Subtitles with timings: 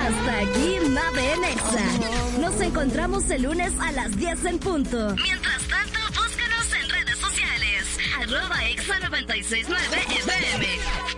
[0.00, 2.38] Hasta aquí Nave en Exa.
[2.40, 5.16] Nos encontramos el lunes a las 10 en punto.
[5.16, 7.98] Mientras tanto, búscanos en redes sociales.
[8.20, 10.66] Arroba Exa 969 FM.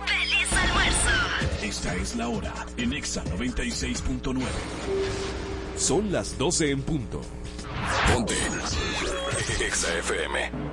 [0.07, 1.11] ¡Feliz almuerzo!
[1.61, 4.41] Esta es la hora en Exa 96.9.
[5.77, 7.21] Son las 12 en punto.
[8.11, 8.35] Ponte.
[9.63, 10.72] Exa FM.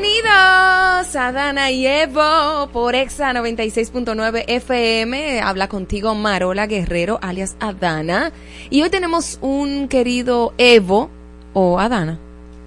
[0.00, 5.40] Bienvenidos a Dana y Evo por Exa 96.9 FM.
[5.40, 8.30] Habla contigo Marola Guerrero, alias Adana.
[8.70, 11.10] Y hoy tenemos un querido Evo
[11.52, 12.20] o Adana.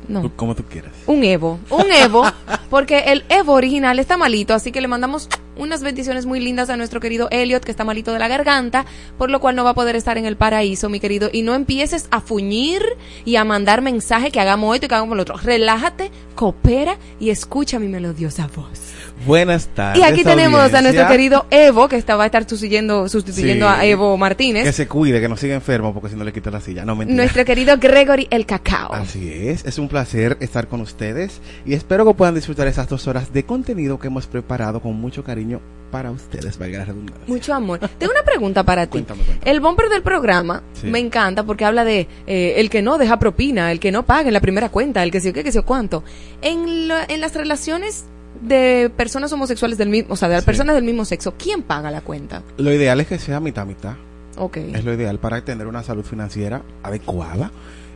[0.10, 0.30] No.
[0.36, 0.92] Como tú quieras.
[1.08, 1.58] Un Evo.
[1.70, 2.26] Un Evo.
[2.70, 5.30] porque el Evo original está malito, así que le mandamos
[5.62, 8.86] unas bendiciones muy lindas a nuestro querido Elliot, que está malito de la garganta,
[9.18, 11.30] por lo cual no va a poder estar en el paraíso, mi querido.
[11.32, 12.82] Y no empieces a fuñir
[13.26, 15.38] y a mandar mensaje que hagamos esto y que hagamos lo otro.
[15.38, 18.80] Relájate, coopera y escucha mi melodiosa voz.
[19.26, 20.02] Buenas tardes.
[20.02, 23.74] Y aquí tenemos a nuestro querido Evo, que está, va a estar sustituyendo, sustituyendo Sí.
[23.78, 24.64] a Evo Martínez.
[24.64, 26.86] Que se cuide, que no siga enfermo, porque si no le quita la silla.
[26.86, 27.18] No, mentira.
[27.18, 28.92] Nuestro querido Gregory el Cacao.
[28.94, 33.08] Así es, es un placer estar con ustedes y espero que puedan disfrutar esas dos
[33.08, 35.51] horas de contenido que hemos preparado con mucho cariño
[35.92, 37.26] para ustedes, valga la redundancia.
[37.28, 37.80] Mucho amor.
[37.98, 38.92] Tengo una pregunta para ti.
[38.92, 39.52] Cuéntame, cuéntame.
[39.52, 40.88] El bumper del programa Sí.
[40.88, 44.28] me encanta porque habla de eh, el que no deja propina, el que no paga
[44.30, 46.04] en la primera cuenta, el que yo qué, que sé yo cuánto.
[46.42, 48.06] En, lo- en las relaciones
[48.42, 50.46] de personas homosexuales del mismo, o sea, de Sí.
[50.46, 52.42] personas del mismo sexo, ¿quién paga la cuenta?
[52.58, 53.96] Lo ideal es que sea mitad mitad.
[54.38, 54.58] Ok.
[54.58, 57.52] Es lo ideal para tener una salud financiera adecuada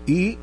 [0.05, 0.37] y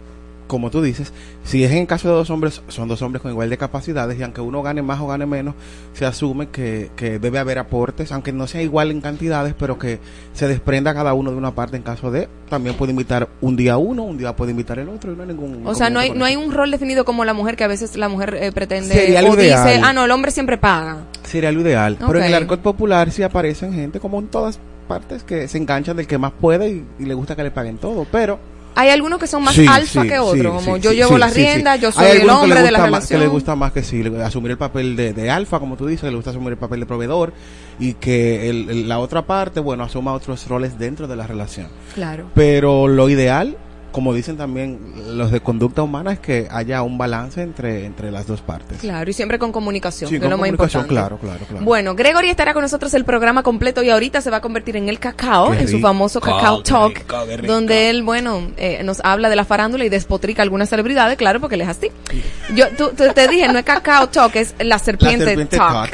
[0.53, 1.15] como tú dices,
[1.45, 4.23] si es en caso de dos hombres, son dos hombres con igual de capacidades y
[4.23, 5.55] aunque uno gane más o gane menos,
[5.95, 9.99] se asume que, que debe haber aportes, aunque no sea igual en cantidades, pero que
[10.35, 13.79] se desprenda cada uno de una parte en caso de, también puede invitar un día
[13.79, 15.67] uno, un día puede invitar el otro y no hay ningún...
[15.67, 17.97] O sea, no hay, no hay un rol definido como la mujer que a veces
[17.97, 19.81] la mujer eh, pretende Sería lo o dice, ideal.
[19.83, 20.99] ah, no, el hombre siempre paga.
[21.25, 25.25] Sería lo ideal, pero en el arco popular sí aparecen gente como en todas partes
[25.25, 28.07] que se enganchan del que más puede y, y le gusta que le paguen todo,
[28.13, 28.53] pero...
[28.75, 30.97] Hay algunos que son más Sí, alfa sí, que sí, otros, como sí, yo sí,
[30.97, 33.21] llevo las riendas, yo soy el hombre de la relación.
[33.21, 36.09] Que le gusta más que sí, asumir el papel de, de alfa, como tú dices,
[36.11, 37.33] le gusta asumir el papel de proveedor
[37.79, 41.69] y que el- el- la otra parte, bueno, asuma otros roles dentro de la relación.
[41.95, 42.31] Claro.
[42.35, 43.57] Pero lo ideal,
[43.93, 44.79] como dicen también
[45.17, 48.79] los de conducta humana, es que haya un balance entre, entre las dos partes.
[48.81, 51.17] Claro, y siempre con comunicación, Sí, que con es lo más comunicación, importante.
[51.19, 51.65] claro, claro, claro.
[51.65, 54.89] Bueno, Gregory estará con nosotros el programa completo y ahorita se va a convertir en
[54.89, 57.07] el cacao, en su famoso Cacao Talk,
[57.47, 61.55] donde él, bueno, eh, nos habla de la farándula y despotrica algunas celebridades, claro, porque
[61.57, 61.91] él es así.
[62.55, 65.91] Yo tú- tú- te dije, no es Cacao Talk, es la La serpiente, Talk.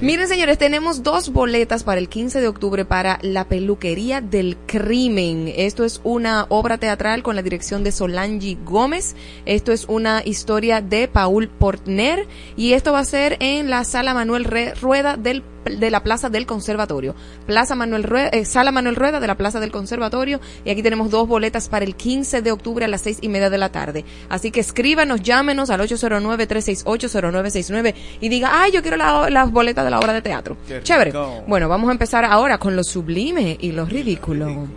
[0.00, 5.52] Miren, señores, tenemos dos boletas para el 15 de octubre para La Peluquería del Crimen.
[5.54, 9.16] Esto es una obra teatral con la dirección de Solange Gómez.
[9.46, 14.14] Esto es una historia de Paul Portner y esto va a ser en la Sala
[14.14, 17.16] Manuel Re- Rueda del de la Plaza del Conservatorio.
[17.44, 20.38] Plaza Manuel Rueda, eh, Sala Manuel Rueda de la Plaza del Conservatorio.
[20.64, 23.50] Y aquí tenemos dos boletas para el 15 de octubre a las seis y media
[23.50, 24.04] de la tarde.
[24.28, 29.90] Así que escríbanos, llámenos al 809-368-0969 y diga, ay, yo quiero la- las boletas de
[29.90, 30.56] la obra de teatro.
[30.68, 31.10] Qué Chévere.
[31.10, 31.42] rico.
[31.48, 34.68] Bueno, vamos a empezar ahora con lo sublime y lo ridículo.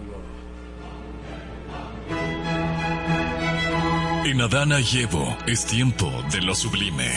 [4.30, 7.10] En Adana y Evo es tiempo de lo sublime.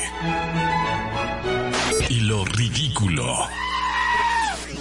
[2.09, 3.37] Y lo ridículo.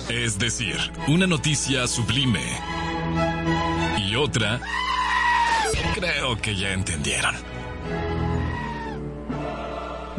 [0.07, 0.77] Es decir,
[1.09, 2.57] una noticia sublime.
[4.07, 4.61] Y otra...
[5.93, 7.50] Creo que ya entendieron.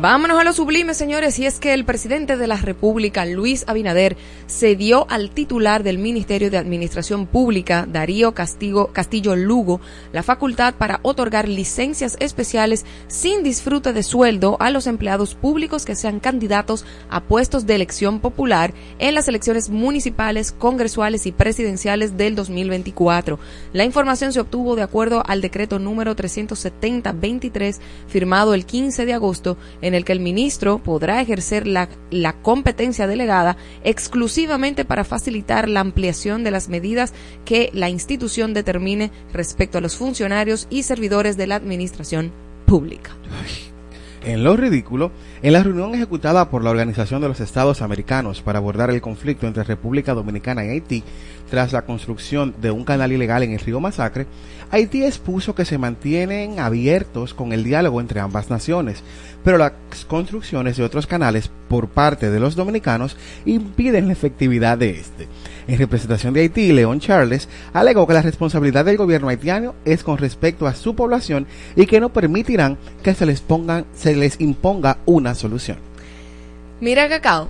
[0.03, 4.17] Vámonos a lo sublime, señores, y es que el presidente de la República, Luis Abinader,
[4.49, 9.81] cedió al titular del Ministerio de Administración Pública, Darío Castigo, Castillo Lugo,
[10.13, 15.95] la facultad para otorgar licencias especiales sin disfrute de sueldo a los empleados públicos que
[15.95, 22.35] sean candidatos a puestos de elección popular en las elecciones municipales, congresuales y presidenciales del
[22.35, 23.39] 2024.
[23.73, 27.79] La información se obtuvo de acuerdo al decreto número 370-23
[28.09, 33.57] firmado el 15 de agosto en el que el ministro podrá ejercer la competencia delegada
[33.85, 37.13] exclusivamente para facilitar la ampliación de las medidas
[37.45, 42.33] que la institución determine respecto a los funcionarios y servidores de la administración
[42.67, 43.17] pública.
[44.25, 45.11] En lo ridículo,
[45.43, 49.49] en la reunión ejecutada por la Organización de los Estados Americanos para abordar el conflicto
[49.49, 51.03] entre República Dominicana y Haití,
[51.51, 54.27] tras la construcción de un canal ilegal en el río Masacre,
[54.71, 59.03] Haití expuso que se mantienen abiertos con el diálogo entre ambas naciones,
[59.43, 59.73] pero las
[60.07, 65.27] construcciones de otros canales por parte de los dominicanos impiden la efectividad de este.
[65.67, 70.19] En representación de Haití, León Charles alegó que la responsabilidad del gobierno haitiano es con
[70.19, 74.99] respecto a su población y que no permitirán que se les, pongan, se les imponga
[75.07, 75.79] una solución.
[76.81, 77.49] Mira, Cacao,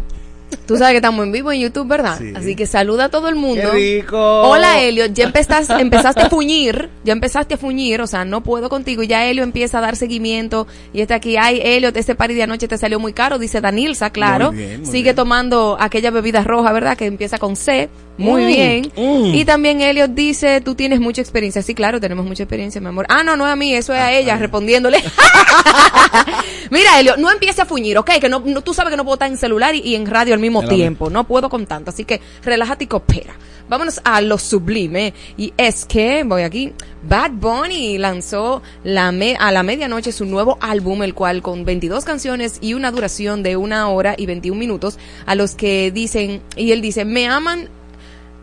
[0.67, 2.19] Tú sabes que estamos en vivo en YouTube, ¿verdad?
[2.19, 2.33] Sí.
[2.35, 3.71] Así que saluda a todo el mundo.
[3.73, 4.43] ¡Qué rico!
[4.43, 5.07] Hola, Helio.
[5.07, 6.91] Ya empezaste, empezaste a fuñir.
[7.05, 8.01] Ya empezaste a fuñir.
[8.01, 9.03] O sea, no puedo contigo.
[9.03, 10.67] Ya Helio empieza a dar seguimiento.
[10.93, 11.37] Y está aquí.
[11.37, 13.39] Ay, Helio, este party de anoche te salió muy caro.
[13.39, 14.53] Dice Danilza, claro.
[14.53, 15.17] Muy bien, muy Sigue bien.
[15.17, 16.97] tomando aquella bebida roja, ¿verdad?
[16.97, 17.89] Que empieza con C.
[18.19, 18.93] Muy Mm, bien.
[18.97, 19.35] mm.
[19.35, 21.63] Y también Elliot dice, tú tienes mucha experiencia.
[21.63, 23.07] Sí, claro, tenemos mucha experiencia, mi amor.
[23.09, 25.03] Ah, no, no es a mí, eso es Ah, a ella, respondiéndole.
[26.71, 28.11] Mira, Elliot, no empiece a fuñir, ¿ok?
[28.21, 30.35] Que no, no- tú sabes que no puedo estar en celular y, y en radio
[30.35, 31.11] al mismo tiempo.
[31.11, 33.35] No puedo con tanto, así que relájate y coopera.
[33.69, 35.13] Vámonos a lo sublime.
[35.37, 36.73] Y es que, voy aquí,
[37.03, 42.05] Bad Bunny lanzó la me- a la medianoche su nuevo álbum, el cual con 22
[42.05, 46.73] canciones y una duración de una hora y 21 minutos, a los que dicen, y
[46.73, 47.69] él dice, me aman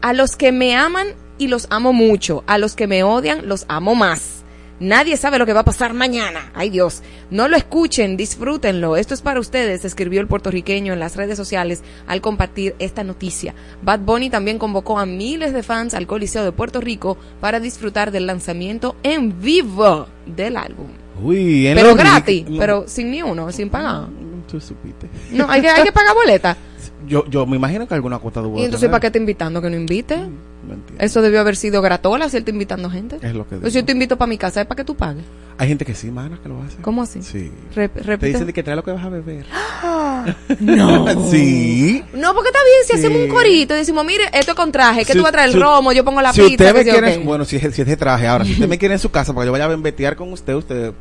[0.01, 1.07] a los que me aman
[1.37, 4.39] y los amo mucho, a los que me odian los amo más.
[4.79, 6.51] Nadie sabe lo que va a pasar mañana.
[6.53, 8.95] Ay Dios, no lo escuchen, disfrútenlo.
[8.95, 13.53] Esto es para ustedes, escribió el puertorriqueño en las redes sociales al compartir esta noticia.
[13.81, 18.11] Bad Bunny también convocó a miles de fans al Coliseo de Puerto Rico para disfrutar
[18.11, 20.87] del lanzamiento en vivo del álbum.
[21.21, 24.07] Uy, en Pero gratis, pero sin ni uno, sin pagar.
[24.49, 25.09] Tú supiste.
[25.31, 26.57] No, hay que, hay que pagar boleta.
[27.09, 28.91] Yo, yo me imagino que alguna cuota tuvo Y entonces, tener.
[28.91, 29.61] ¿para qué está invitando?
[29.61, 30.15] Que no invite.
[30.17, 31.03] No entiendo.
[31.03, 33.17] Eso debió haber sido gratola está invitando gente.
[33.21, 33.85] Es lo que Pues yo digo.
[33.87, 35.23] te invito para mi casa, es para que tú pagues.
[35.57, 36.77] Hay gente que sí, mana, que lo hace.
[36.81, 37.21] ¿Cómo así?
[37.21, 37.51] Sí.
[37.75, 38.27] Re- Te repite.
[38.27, 39.45] dicen de que trae lo que vas a beber.
[40.59, 41.29] No.
[41.29, 42.03] sí.
[42.13, 42.99] No, porque está bien si Sí.
[42.99, 45.47] hacemos un corito y decimos, mire, esto con traje, que Si- tú vas a traer
[45.49, 46.65] el si- romo, yo pongo la si pizza.
[46.65, 47.23] usted me quiere, ok.
[47.25, 49.33] bueno, si es, si es de traje, ahora, si usted me quiere en su casa
[49.33, 50.93] para que yo vaya a benvetear con usted, usted,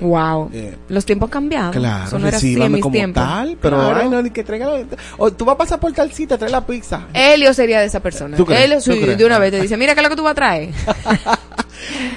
[0.00, 0.50] Wow.
[0.52, 1.70] Eh, Los tiempos han cambiado.
[1.72, 3.22] claro, Eso no era así en mis como tiempos.
[3.22, 4.00] tal, pero Claro.
[4.02, 4.70] ay, no, ni que traiga,
[5.18, 7.06] o tú vas a pasar por tal cita, trae la pizza.
[7.12, 8.36] Helio sería de esa persona.
[8.36, 8.64] ¿Tú crees?
[8.64, 9.18] Helio ¿Tú sí, crees?
[9.18, 10.70] de una vez te dice, mira, ¿qué es lo que tú vas a traer?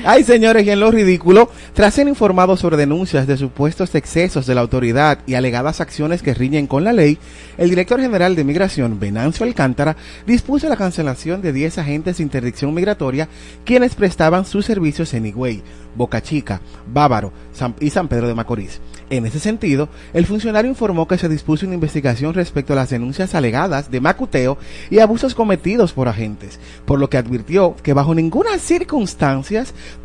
[0.06, 4.56] Ay, señores, y en lo ridículo, tras ser informados sobre denuncias de supuestos excesos de
[4.56, 7.18] la autoridad y alegadas acciones que riñen con la ley,
[7.58, 9.96] el director general de Migración, Venancio Alcántara,
[10.26, 13.30] dispuso la cancelación de 10 agentes de interdicción migratoria
[13.66, 15.64] quienes prestaban sus servicios en Higüey,
[15.96, 17.32] Boca Chica, Bávaro
[17.80, 18.82] y San Pedro de Macorís.
[19.10, 23.36] En ese sentido, el funcionario informó que se dispuso una investigación respecto a las denuncias
[23.36, 24.58] alegadas de macuteo
[24.90, 29.54] y abusos cometidos por agentes, por lo que advirtió que bajo ninguna circunstancia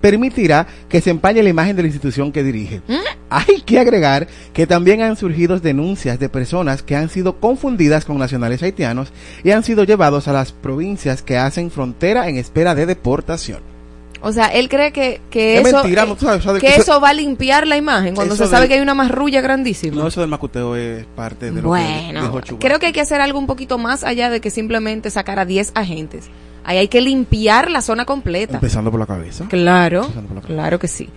[0.00, 2.82] permitirá que se empañe la imagen de la institución que dirige.
[3.30, 8.18] Hay que agregar que también han surgido denuncias de personas que han sido confundidas con
[8.18, 9.12] nacionales haitianos
[9.44, 13.77] y han sido llevados a las provincias que hacen frontera en espera de deportación.
[14.20, 16.66] O sea, él cree que, que Es eso, mentira, eh, no, tú sabes, sabes que
[16.68, 18.94] que eso, eso- va a limpiar la imagen cuando se sabe del- que hay una
[18.94, 19.96] marrulla grandísima.
[20.02, 22.60] No, eso del macuteo es parte de lo que Bueno, dijo Chubac.
[22.60, 25.44] creo que hay que hacer algo un poquito más allá de que simplemente sacar a
[25.44, 26.28] 10 agentes.
[26.64, 28.54] Ahí hay que limpiar la zona completa.
[28.54, 29.46] Empezando por la cabeza.
[29.48, 30.54] Claro, Empezando por la cabeza.
[30.62, 31.08] claro que sí.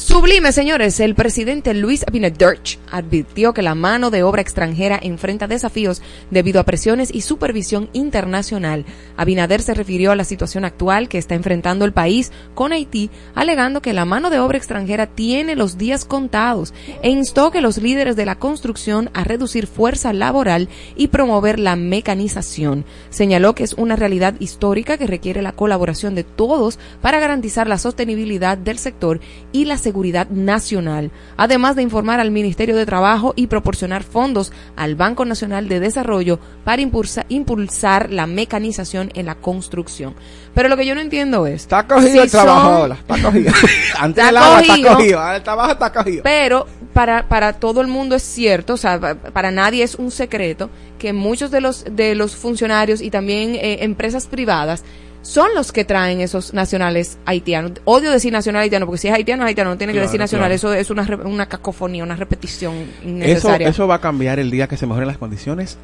[0.00, 2.58] Sublime, señores, el presidente Luis Abinader
[2.90, 8.86] advirtió que la mano de obra extranjera enfrenta desafíos debido a presiones y supervisión internacional.
[9.18, 13.82] Abinader se refirió a la situación actual que está enfrentando el país con Haití, alegando
[13.82, 18.16] que la mano de obra extranjera tiene los días contados e instó que los líderes
[18.16, 22.86] de la construcción a reducir fuerza laboral y promover la mecanización.
[23.10, 27.76] Señaló que es una realidad histórica que requiere la colaboración de todos para garantizar la
[27.76, 29.20] sostenibilidad del sector
[29.52, 29.89] y la seguridad
[30.30, 35.80] nacional, además de informar al Ministerio de Trabajo y proporcionar fondos al Banco Nacional de
[35.80, 40.14] Desarrollo para impulsa- impulsar la mecanización en la construcción.
[40.54, 41.62] Pero lo que yo no entiendo es...
[41.62, 43.52] Está cogido si el trabajo, ahora, está cogido.
[43.98, 45.32] Antes Está agua está cogido.
[45.34, 46.22] el trabajo está cogido.
[46.24, 50.10] Pero para, para todo el mundo es cierto, o sea, pa- para nadie es un
[50.10, 54.82] secreto que muchos de los, de los funcionarios y también eh, empresas privadas
[55.22, 57.72] son los que traen esos nacionales haitianos.
[57.84, 60.48] Odio decir nacional haitiano, porque si es haitiano, es haitiano, no tiene que decir nacional.
[60.48, 60.54] claro.
[60.54, 63.68] Eso es una, una cacofonía, una repetición Eso, innecesaria.
[63.68, 65.78] eso va a cambiar el día que se mejoren las condiciones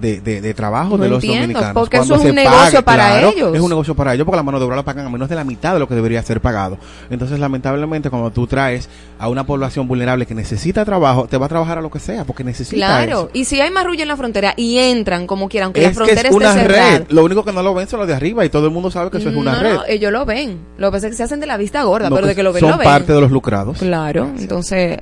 [0.00, 1.74] de, de, de trabajo No de los entiendo, dominicanos.
[1.74, 3.54] porque Cuando eso es un negocio para claro, ellos.
[3.54, 5.34] Es un negocio para ellos porque la mano de obra la pagan a menos de
[5.36, 6.78] la mitad de lo que debería ser pagado.
[7.10, 11.48] Entonces, lamentablemente, cuando tú traes a una población vulnerable que necesita trabajo, te va a
[11.48, 13.30] trabajar a lo que sea porque necesita Claro, eso.
[13.34, 15.94] y si hay marrulla en la frontera y entran como quieran, aunque Es la que
[15.96, 16.98] frontera es esté una cerrada.
[16.98, 17.04] red.
[17.10, 19.10] Lo único que no lo ven son los de arriba y todo el mundo sabe
[19.10, 19.74] que eso es una red.
[19.74, 20.58] no, ellos lo ven.
[20.78, 22.36] Lo que pasa es que se hacen de la vista gorda, No, pero de que
[22.36, 22.84] que lo ven, son lo ven.
[22.86, 23.78] parte de los lucrados.
[23.78, 24.98] Claro, entonces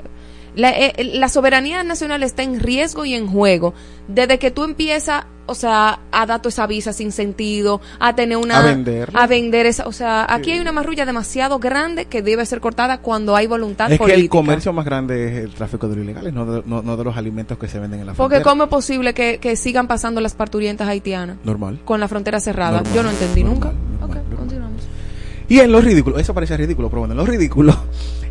[0.55, 3.75] la, eh, la soberanía nacional está en riesgo y en juego
[4.09, 8.37] desde que tú empiezas, o sea, a dar toda esa visa sin sentido, a tener
[8.37, 9.21] una A venderla.
[9.23, 12.99] a vender esa, o sea, aquí hay una marrulla demasiado grande que debe ser cortada
[12.99, 14.17] cuando hay voluntad Es política.
[14.17, 16.97] que el comercio más grande es el tráfico de los ilegales, no de, no, no
[16.97, 18.51] de los alimentos que se venden en la porque frontera.
[18.51, 21.81] cómo es posible que, que sigan pasando las parturientas haitianas Normal.
[21.85, 22.79] con la frontera cerrada.
[22.79, 23.90] Normal, Yo no entendí normal, nunca.
[25.51, 27.77] Y en lo ridículo, eso parece ridículo, pero bueno, en lo ridículo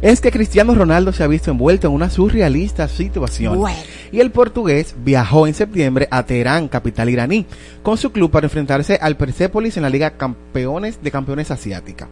[0.01, 3.57] es que Cristiano Ronaldo se ha visto envuelto en una surrealista situación.
[3.57, 3.77] Bueno.
[4.13, 7.45] Y el portugués viajó en septiembre a Teherán, capital iraní,
[7.83, 12.07] con su club para enfrentarse al Persepolis en la Liga Campeones de Campeones Asiática.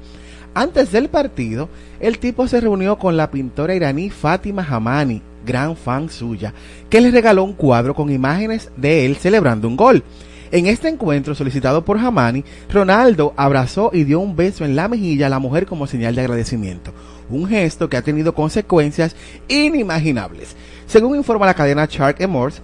[0.53, 1.69] Antes del partido,
[2.01, 6.53] el tipo se reunió con la pintora iraní Fátima Hamani, gran fan suya,
[6.89, 10.03] que le regaló un cuadro con imágenes de él celebrando un gol.
[10.51, 15.27] En este encuentro solicitado por Hamani, Ronaldo abrazó y dio un beso en la mejilla
[15.27, 16.93] a la mujer como señal de agradecimiento,
[17.29, 19.15] un gesto que ha tenido consecuencias
[19.49, 20.55] inimaginables.
[20.85, 22.61] Según informa la cadena Shark Emors,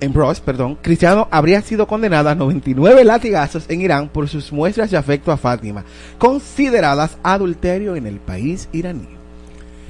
[0.00, 4.90] en Bros, perdón, Cristiano habría sido condenado a 99 latigazos en Irán por sus muestras
[4.90, 5.84] de afecto a Fátima,
[6.18, 9.08] consideradas adulterio en el país iraní.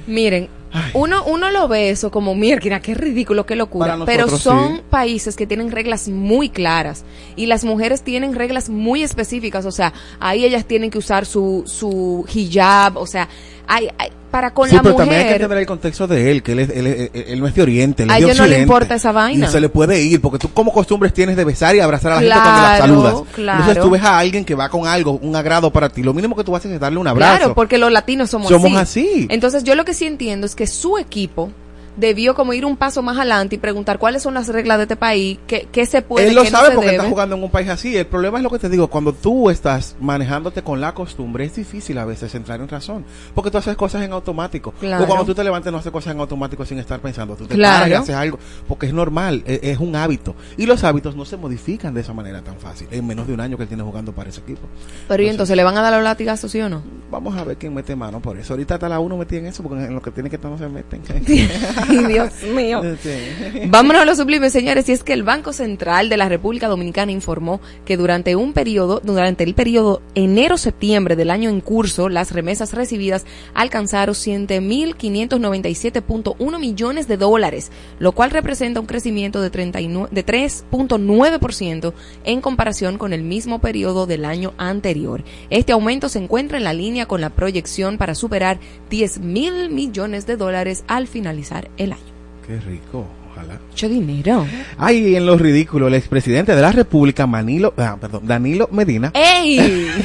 [0.07, 0.49] Miren,
[0.93, 3.97] uno, uno lo ve eso como, mira, qué ridículo, qué locura.
[4.05, 4.83] Pero son sí.
[4.89, 7.03] países que tienen reglas muy claras
[7.35, 9.65] y las mujeres tienen reglas muy específicas.
[9.65, 13.27] O sea, ahí ellas tienen que usar su, su hijab, o sea,
[13.73, 15.41] hay, hay- para con sí, la pero también hay que mujer.
[15.41, 18.09] entender el contexto de él, que él, es- él, él no es de Oriente, él
[18.11, 18.61] A es de ellos no le Occidente.
[18.63, 19.45] importa esa vaina.
[19.45, 22.15] Y se le puede ir, porque tú como costumbres tienes de besar y abrazar a
[22.15, 22.77] la gente Claro, cuando la
[23.11, 23.33] saludas.
[23.33, 23.59] claro.
[23.59, 26.35] Entonces tú ves a alguien que va con algo, un agrado para ti, lo mínimo
[26.37, 27.37] que tú haces es darle un abrazo.
[27.39, 29.27] Claro, porque los latinos somos, Somos así.
[29.29, 31.51] Entonces yo lo que sí entiendo es que su equipo
[31.97, 34.95] debió como ir un paso más adelante y preguntar cuáles son las reglas de este
[34.95, 36.97] país, qué, qué se puede, él lo qué sabe no se porque debe.
[36.97, 37.95] está jugando en un país así.
[37.97, 41.55] El problema es lo que te digo, cuando tú estás manejándote con la costumbre, es
[41.55, 43.03] difícil a veces entrar en razón.
[43.35, 44.71] Porque tú haces cosas en automático.
[44.79, 45.03] Claro.
[45.03, 47.35] O cuando tú te levantes no haces cosas en automático sin estar pensando.
[47.35, 47.75] Tú te Claro.
[47.83, 48.39] paras y haces algo.
[48.67, 50.35] Porque es normal, es, es un hábito.
[50.57, 52.87] Y los hábitos no se modifican de esa manera tan fácil.
[52.91, 54.61] En menos de un año que él tiene jugando para ese equipo.
[55.07, 56.81] Pero y entonces le van a dar los latigazos, ¿sí o no?
[57.09, 58.53] Vamos a ver quién mete mano por eso.
[58.53, 60.57] Ahorita hasta la uno metí en eso porque en lo que tiene que estar no
[60.57, 61.01] se meten.
[61.87, 62.81] Ay, Dios mío.
[63.01, 63.09] Sí.
[63.67, 64.89] Vámonos a los sublimes, señores.
[64.89, 69.01] Y es que el Banco Central de la República Dominicana informó que durante un periodo,
[69.03, 77.17] durante el periodo enero-septiembre del año en curso, las remesas recibidas alcanzaron 100.597.1 millones de
[77.17, 83.59] dólares, lo cual representa un crecimiento de, 39 de 3.9% en comparación con el mismo
[83.59, 85.23] periodo del año anterior.
[85.49, 88.59] Este aumento se encuentra en la línea con la proyección para superar
[88.89, 92.01] 10 mil millones de dólares al finalizar el año.
[92.45, 93.59] Qué rico, ojalá.
[93.69, 94.45] Mucho dinero.
[94.77, 99.87] Ay, en lo ridículo, el expresidente de la República, Manilo, ah, perdón, Danilo Medina, ¡Ey!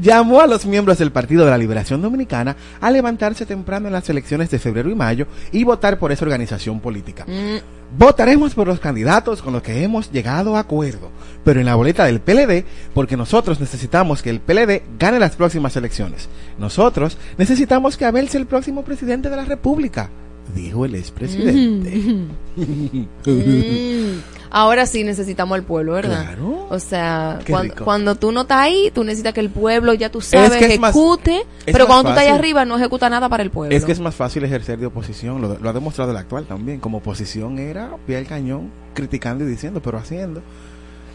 [0.00, 4.08] llamó a los miembros del Partido de la Liberación Dominicana a levantarse temprano en las
[4.08, 7.24] elecciones de febrero y mayo y votar por esa organización política.
[7.26, 11.10] Mm, Votaremos por los candidatos con los que hemos llegado a acuerdo,
[11.44, 15.76] pero en la boleta del PLD, porque nosotros necesitamos que el PLD gane las próximas
[15.76, 16.30] elecciones.
[16.58, 20.08] Nosotros necesitamos que Abel sea el próximo presidente de la República,
[20.54, 22.26] dijo el expresidente.
[23.26, 24.20] mm.
[24.50, 26.26] Ahora sí necesitamos al pueblo, ¿verdad?
[26.26, 26.66] Claro.
[26.68, 27.84] O sea, Qué cuan- rico.
[27.84, 31.46] cuando tú no estás ahí, tú necesitas que el pueblo, ya tú sabes, es ejecute,
[31.64, 33.74] pero cuando tú estás allá arriba no ejecuta nada para el pueblo.
[33.74, 36.80] Es que es más fácil ejercer de oposición, lo, lo ha demostrado el actual también.
[36.80, 40.42] Como oposición era pie al cañón, criticando y diciendo, pero haciendo.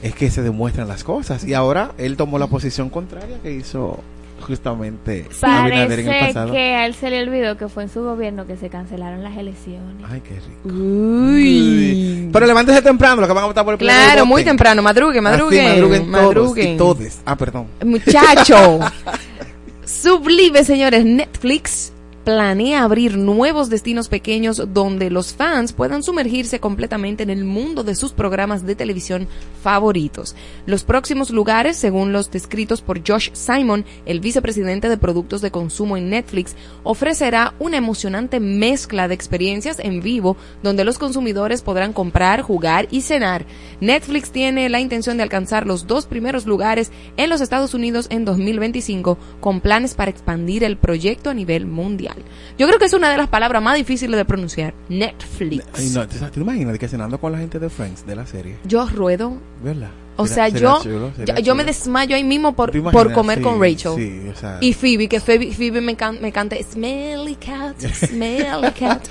[0.01, 1.43] Es que se demuestran las cosas.
[1.43, 3.99] Y ahora él tomó la posición contraria que hizo
[4.41, 6.51] justamente Abinader en el Parece pasado.
[6.53, 9.35] que a él se le olvidó que fue en su gobierno que se cancelaron las
[9.37, 10.05] elecciones.
[10.09, 10.77] Ay, qué rico.
[10.77, 12.29] Uy.
[12.31, 15.33] Pero levántese temprano, lo que van a votar por el Claro, muy temprano, madruguen, Así,
[15.35, 16.73] madruguen, madruguen todos madruguen.
[16.73, 17.21] y todes.
[17.25, 17.67] Ah, perdón.
[17.85, 18.79] Muchacho.
[19.85, 21.05] Sublime, señores.
[21.05, 21.91] Netflix
[22.27, 27.95] planea abrir nuevos destinos pequeños donde los fans puedan sumergirse completamente en el mundo de
[27.95, 29.29] sus programas de televisión
[29.63, 30.35] favoritos.
[30.65, 35.95] Los próximos lugares, según los descritos por Josh Simon, el vicepresidente de productos de consumo
[35.95, 42.41] en Netflix, ofrecerá una emocionante mezcla de experiencias en vivo donde los consumidores podrán comprar,
[42.41, 43.45] jugar y cenar.
[43.79, 48.25] Netflix tiene la intención de alcanzar los dos primeros lugares en los Estados Unidos en
[48.25, 52.16] 2025 con planes para expandir el proyecto a nivel mundial.
[52.57, 54.73] Yo creo que es una de las palabras más difíciles de pronunciar.
[54.89, 55.93] Netflix.
[55.93, 58.57] No, ¿te, te imaginas que cenando con la gente de Friends de la serie?
[58.65, 59.37] Yo ruedo.
[59.63, 59.91] ¿Verdad?
[60.17, 63.43] O sea, yo, chulo, yo, yo me desmayo ahí mismo por, ¿Te por comer Sí,
[63.43, 63.91] con Rachel.
[63.95, 64.57] Sí, o sea.
[64.61, 69.07] Y Phoebe, que Phoebe, Phoebe me, can- me canta Smelly Cat, Smelly Cat.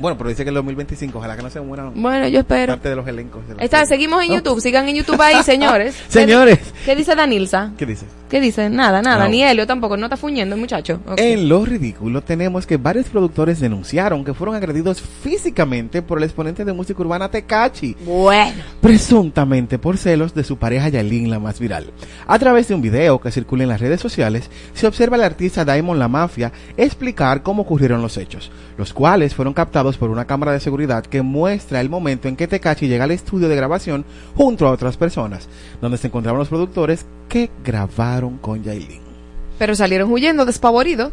[0.00, 2.72] Bueno, pero dice que en el 2025, ojalá que no se mueran Bueno, yo espero.
[2.74, 3.46] parte de los elencos.
[3.48, 5.94] de la Está, seguimos en YouTube, sigan en YouTube ahí, señores.
[6.08, 6.58] Señores.
[6.84, 7.72] ¿Qué dice Danilza?
[7.76, 8.06] ¿Qué dice?
[8.30, 8.68] ¿Qué dice?
[8.70, 9.42] Nada, nada, ni.
[9.42, 11.00] Helio tampoco, no está fuñendo muchacho.
[11.16, 16.64] En lo ridículo tenemos que varios productores denunciaron que fueron agredidos físicamente por el exponente
[16.64, 17.94] de música urbana Tecachi.
[18.04, 18.62] Bueno.
[18.80, 21.92] presuntamente por celos de su pareja Yailin, la más viral.
[22.26, 25.64] A través de un video que circula en las redes sociales, se observa al artista
[25.64, 30.52] Diamond La Mafia explicar cómo ocurrieron los hechos, los cuales fueron captados por una cámara
[30.52, 34.66] de seguridad que muestra el momento en que Tecachi llega al estudio de grabación junto
[34.66, 35.48] a otras personas,
[35.80, 39.02] donde se encontraban los productores que grabaron con Yailin.
[39.58, 41.12] Pero salieron huyendo despavoridos.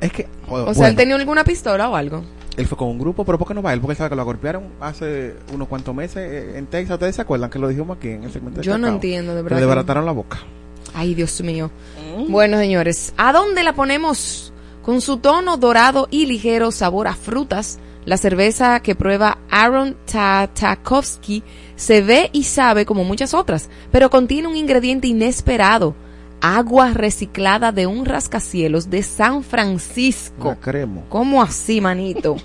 [0.00, 2.24] Es que, O sea, él tenía alguna pistola o algo.
[2.56, 3.80] Él fue con un grupo, pero ¿por qué no va él?
[3.80, 6.94] Porque él sabe que lo golpearon hace unos cuantos meses eh, en Texas.
[6.94, 9.42] ¿Ustedes se acuerdan que lo dijimos aquí en el segmento de Yo no entiendo, de
[9.42, 10.38] verdad Le desbarataron la boca.
[10.94, 11.70] Ay, Dios mío.
[12.28, 14.52] Bueno, señores, ¿a dónde la ponemos?
[14.82, 21.42] Con su tono dorado y ligero sabor a frutas, la cerveza que prueba Aaron Tatakovsky
[21.74, 25.94] se ve y sabe como muchas otras, pero contiene un ingrediente inesperado.
[26.40, 30.48] Agua reciclada de un rascacielos de San Francisco.
[30.48, 31.04] La cremo.
[31.08, 32.36] ¿Cómo así, manito?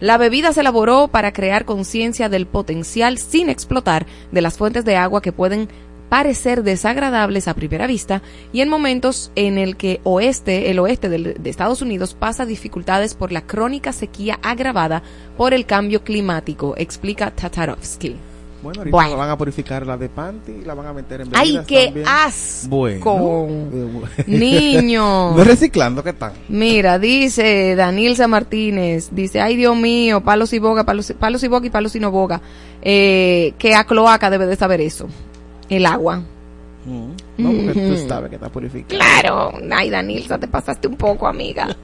[0.00, 4.96] La bebida se elaboró para crear conciencia del potencial sin explotar de las fuentes de
[4.96, 5.68] agua que pueden
[6.08, 8.20] parecer desagradables a primera vista
[8.52, 13.32] y en momentos en el que oeste, el oeste de Estados Unidos pasa dificultades por
[13.32, 15.02] la crónica sequía agravada
[15.38, 18.31] por el cambio climático, explica Tatarovsky.
[18.62, 19.16] Bueno, ahorita Bueno.
[19.16, 22.06] van a purificar la de Panty y la van a meter en ¡Ay, qué también.
[22.08, 22.68] asco!
[22.68, 23.04] Bueno.
[23.04, 25.32] Bu- Niño.
[25.36, 26.32] No reciclando, ¿qué están?
[26.48, 31.66] Mira, dice Danilza Martínez, dice, ay Dios mío, palos y boga, palos, palos y boga
[31.66, 32.40] y palos y no boga,
[32.82, 35.08] eh, que a cloaca debe de saber eso,
[35.68, 36.22] el agua.
[36.84, 37.10] Mm.
[37.38, 39.00] No, porque tú sabes que está purificado.
[39.00, 41.74] Claro, ay Danilza, te pasaste un poco, amiga.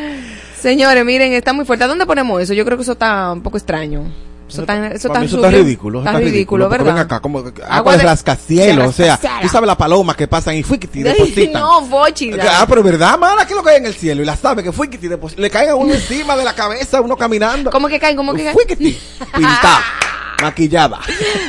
[0.58, 1.84] Señores, miren, está muy fuerte.
[1.84, 2.54] ¿A dónde ponemos eso?
[2.54, 4.02] Yo creo que eso está un poco extraño.
[4.48, 6.00] Eso está, eso eso ridículo.
[6.00, 6.86] eso Está ridículo, ¿verdad?
[6.86, 8.88] ven acá, como agua, de rascacielos.
[8.88, 11.52] O sea, tú sabes las palomas que pasan y fui que te depositan.
[11.60, 12.32] no, Bochi.
[12.40, 14.98] Ah, pero verdad, mala, que lo que hay en el cielo y la sabe que
[14.98, 15.42] te depositan.
[15.42, 17.70] Le caen a uno encima de la cabeza, uno caminando.
[17.70, 18.16] ¿Cómo que caen?
[18.16, 18.56] ¿Cómo que caen?
[20.42, 21.00] maquillada.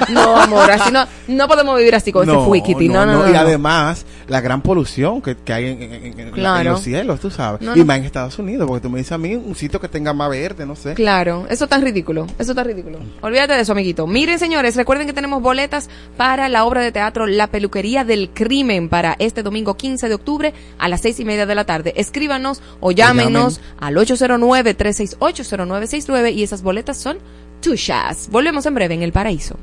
[0.09, 2.87] No, amor, así no, no podemos vivir así con ese fuiquiti.
[2.89, 3.29] No, no, no.
[3.29, 3.39] Y no.
[3.39, 6.71] además, la gran polución que, que hay en, en- en- en Claro.
[6.71, 7.61] los cielos, tú sabes.
[7.61, 7.85] No, y no.
[7.85, 10.29] más en Estados Unidos, porque tú me dices a mí un sitio que tenga más
[10.29, 10.93] verde, no sé.
[10.93, 12.99] Claro, eso está ridículo, eso está ridículo.
[13.21, 14.07] Olvídate de eso, amiguito.
[14.07, 18.89] Miren, señores, recuerden que tenemos boletas para la obra de teatro La Peluquería del Crimen
[18.89, 21.93] para este domingo 15 de octubre a las seis y media de la tarde.
[21.97, 27.17] Escríbanos o llámenos al 809-368-0969 y esas boletas son
[27.61, 28.27] tuyas.
[28.31, 29.57] Volvemos en breve en El Paraíso.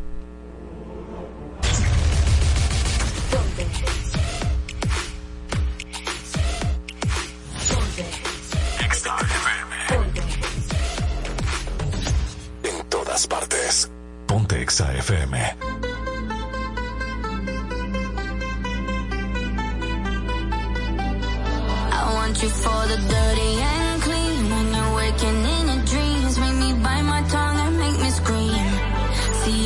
[12.62, 13.90] En todas partes.
[14.26, 15.36] Ponte Exa FM.
[21.92, 24.50] I want you for the dirty and clean.
[24.50, 25.83] When you're waking in your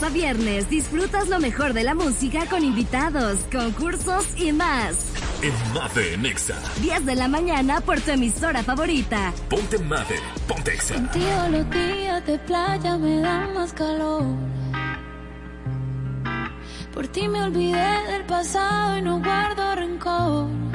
[0.00, 5.12] lunes a viernes disfrutas lo mejor de la música con invitados, concursos y más.
[5.42, 6.56] En Mate en Exa.
[6.80, 9.32] 10 de la mañana por tu emisora favorita.
[9.48, 10.94] Ponte Mate, ponte Exa.
[10.94, 14.24] Contigo los días de playa me dan más calor.
[16.92, 20.69] Por ti me olvidé del pasado y no guardo rencor.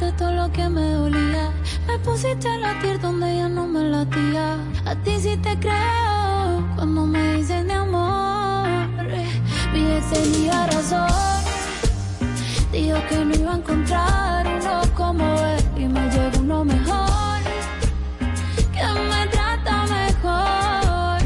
[0.00, 1.50] Curaste todo lo que me dolía.
[1.86, 4.56] Me pusiste a latir donde ya no me latía.
[4.84, 8.68] A ti sí te creo cuando me dices de amor.
[9.72, 11.08] Mi ex tenía razón.
[12.72, 17.40] Dijo que no iba a encontrar uno como él y me llegó uno mejor
[18.72, 21.20] que me trata mejor.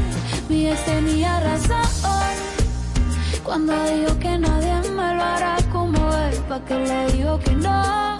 [0.49, 1.85] Mi ex tenía razón
[3.43, 8.14] cuando dijo que nadie me lo hará como él, pa' que le digo que no.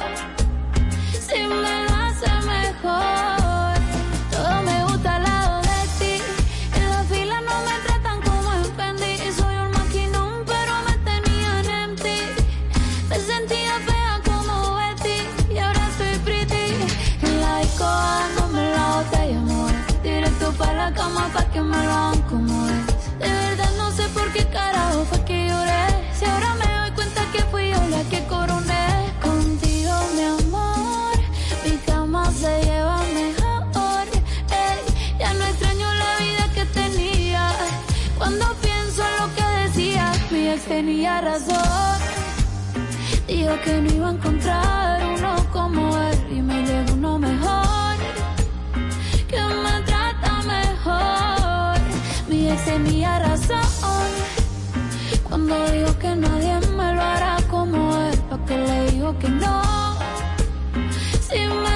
[1.47, 3.44] Me lo hace mejor,
[43.63, 47.95] Que no iba a encontrar uno como él y me llegó uno mejor,
[49.27, 51.79] que me trata mejor.
[52.27, 54.11] Mi ex tenía razón
[55.23, 59.63] cuando dijo que nadie me lo hará como él, pa' que le digo que no,
[61.27, 61.74] si me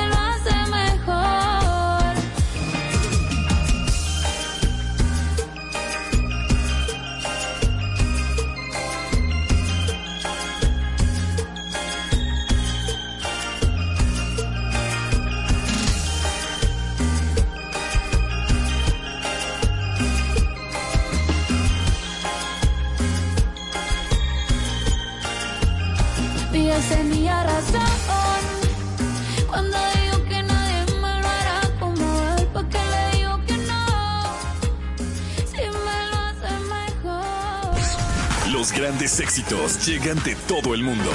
[38.89, 41.11] grandes éxitos llegan de todo el mundo.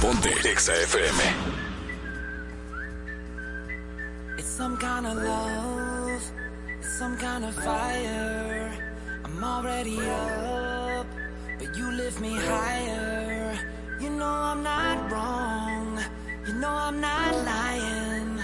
[0.00, 1.22] Ponte Exa FM.
[4.36, 6.22] It's some kind of love,
[6.98, 8.72] some kind of fire.
[9.24, 11.06] I'm already up,
[11.60, 13.54] but you lift me higher.
[14.00, 16.00] You know I'm not wrong,
[16.48, 18.40] you know I'm not lying.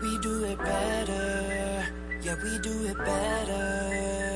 [0.00, 1.84] We do it better,
[2.22, 4.27] yeah, we do it better,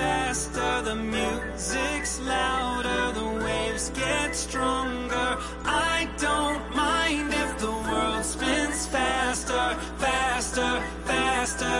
[0.00, 5.30] faster, the music's louder, the waves get stronger.
[5.64, 9.66] I don't mind if the world spins faster,
[10.04, 10.72] faster,
[11.04, 11.78] faster.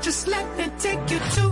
[0.00, 1.47] Just let me take you to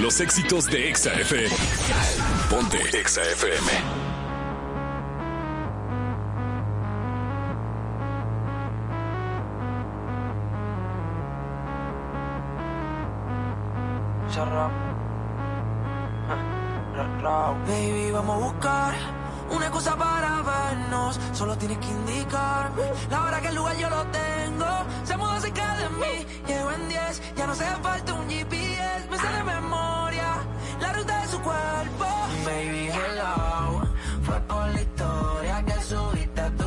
[0.00, 1.48] los éxitos de ExAFM.
[2.50, 3.93] Ponte Exa FM.
[34.48, 36.63] por la historia que subiste a tu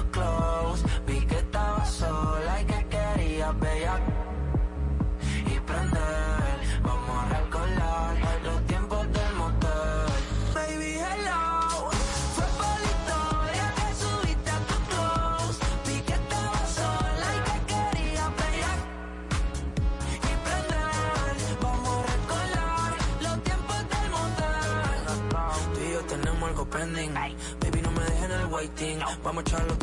[28.57, 28.99] waiting.
[29.23, 29.73] Vamos a echarlo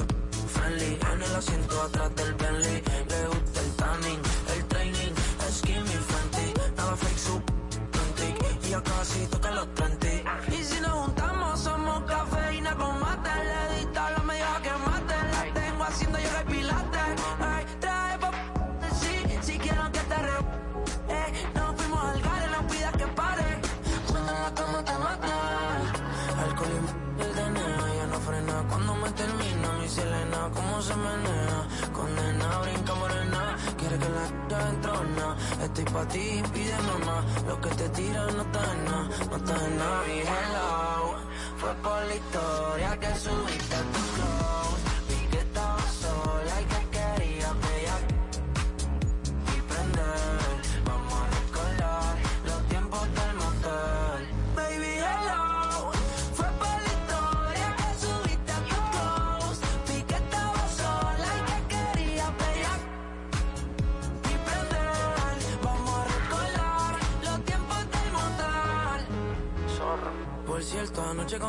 [0.54, 0.98] friendly.
[1.12, 2.82] En el asiento atrás del Bentley.
[3.10, 4.20] Le gusta el tanning,
[4.54, 5.14] el training.
[5.46, 6.46] Es Kimmy Fenty.
[6.76, 7.42] Nada fake, su
[8.66, 10.03] Y ya casi toca los 30.
[35.94, 37.16] pa' ti, pide mamá.
[37.48, 40.02] Lo que te tiran no está en nada, no está en nada.
[40.08, 40.68] Mi hello,
[41.60, 43.63] fue por la historia que subí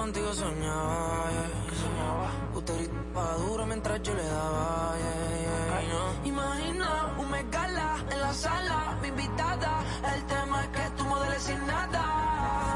[0.06, 1.50] contigo soñaba, yeah.
[1.82, 2.30] soñaba?
[2.54, 2.90] Usted
[3.40, 5.78] duro mientras yo le daba, yeah, yeah.
[5.78, 6.30] Ay, no.
[6.30, 9.72] Imagina un megala en la sala, mi invitada.
[10.14, 12.04] El tema es que tú modeles sin nada.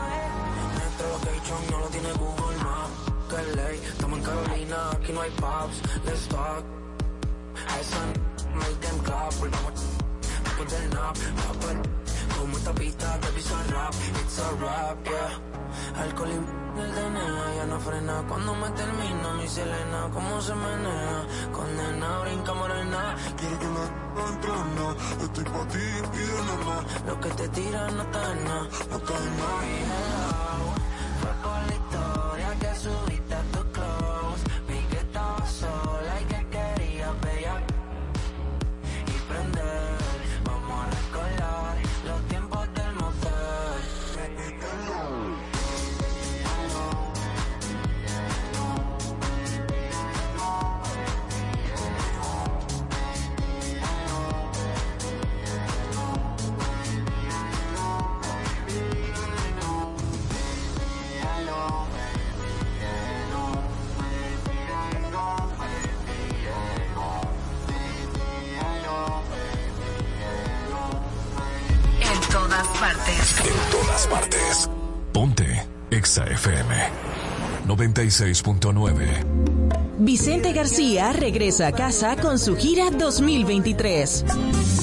[0.10, 0.32] Yeah.
[0.80, 2.98] Nuestro location no lo tiene Google Maps.
[3.30, 5.78] Que ley, estamos en Carolina, aquí no hay pubs.
[6.06, 6.64] Let's talk.
[7.80, 8.02] Esa
[8.56, 9.34] make them clap.
[9.40, 9.74] Volvamos
[10.46, 11.16] después del nap,
[11.46, 11.78] papel.
[12.40, 15.50] Como esta pista te piso rap, it's a rap, yeah.
[16.02, 16.69] Alcohol y
[17.56, 18.24] ya no frena.
[18.28, 24.96] Cuando me termina mi Selena, cómo se menea, condena, brinca morena, quiero que me entrona,
[25.22, 28.98] estoy pa' ti y de nada, lo que te tira no está en nada, no
[28.98, 30.29] está en nada.
[76.00, 76.74] Exa FM
[77.68, 79.04] 96.9.
[79.98, 84.24] Vicente García regresa a casa con su gira 2023.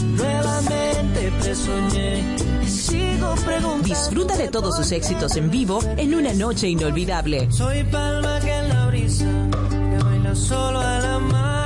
[0.05, 3.89] Nuevamente te soñé sigo preguntando.
[3.89, 7.51] Disfruta de todos sus éxitos en vivo en una noche inolvidable.
[7.51, 9.25] Soy palma que en la brisa
[9.71, 11.06] que baila solo a la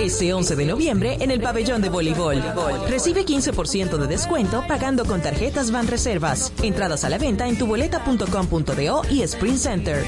[0.01, 2.43] Ese 11 de noviembre en el pabellón de voleibol.
[2.89, 6.53] Recibe 15% de descuento pagando con tarjetas Van Reservas.
[6.63, 10.05] Entradas a la venta en tuboleta.com.do y Sprint Center.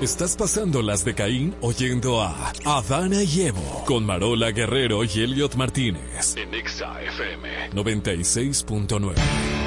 [0.00, 5.56] Estás pasando las de Caín oyendo a Adana y Evo con Marola Guerrero y Elliot
[5.56, 9.57] Martínez en Exa FM 96.9.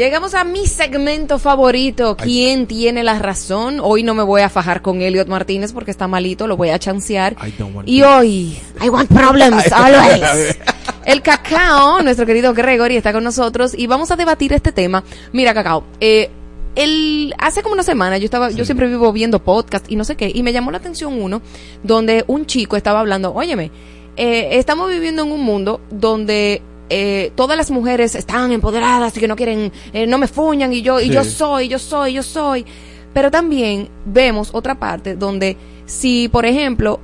[0.00, 2.16] Llegamos a mi segmento favorito.
[2.16, 3.80] ¿Quién tiene la razón?
[3.82, 6.78] Hoy no me voy a fajar con Elliot Martínez porque está malito, lo voy a
[6.78, 7.36] chancear.
[7.84, 10.56] Y hoy, I want problems, always.
[11.04, 15.04] El cacao, nuestro querido Gregory, está con nosotros y vamos a debatir este tema.
[15.34, 16.30] Mira, cacao, eh,
[16.76, 20.16] el, hace como una semana yo estaba, yo siempre vivo viendo podcast y no sé
[20.16, 21.42] qué, y me llamó la atención uno
[21.82, 23.70] donde un chico estaba hablando, óyeme,
[24.16, 29.28] eh, estamos viviendo en un mundo donde eh, todas las mujeres están empoderadas y que
[29.28, 32.66] no quieren, eh, no me fuñan y yo, y yo soy, yo soy, yo soy.
[33.14, 37.00] Pero también vemos otra parte donde si, por ejemplo,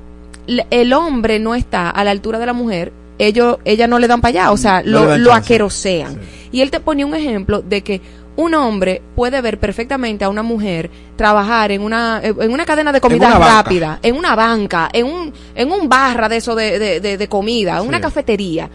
[0.71, 4.21] el hombre no está a la altura de la mujer, ellos, ella no le dan
[4.21, 6.15] para allá, o sea, No lo, lo aquerosean.
[6.15, 6.49] Sí.
[6.53, 8.01] Y él te ponía un ejemplo de que
[8.37, 12.93] un hombre puede ver perfectamente a una mujer trabajar en una eh, en una cadena
[12.93, 13.63] de comida banca.
[13.63, 17.29] rápida, en una banca, en un en un barra de eso de, de, de- de
[17.29, 18.69] comida, en una cafetería.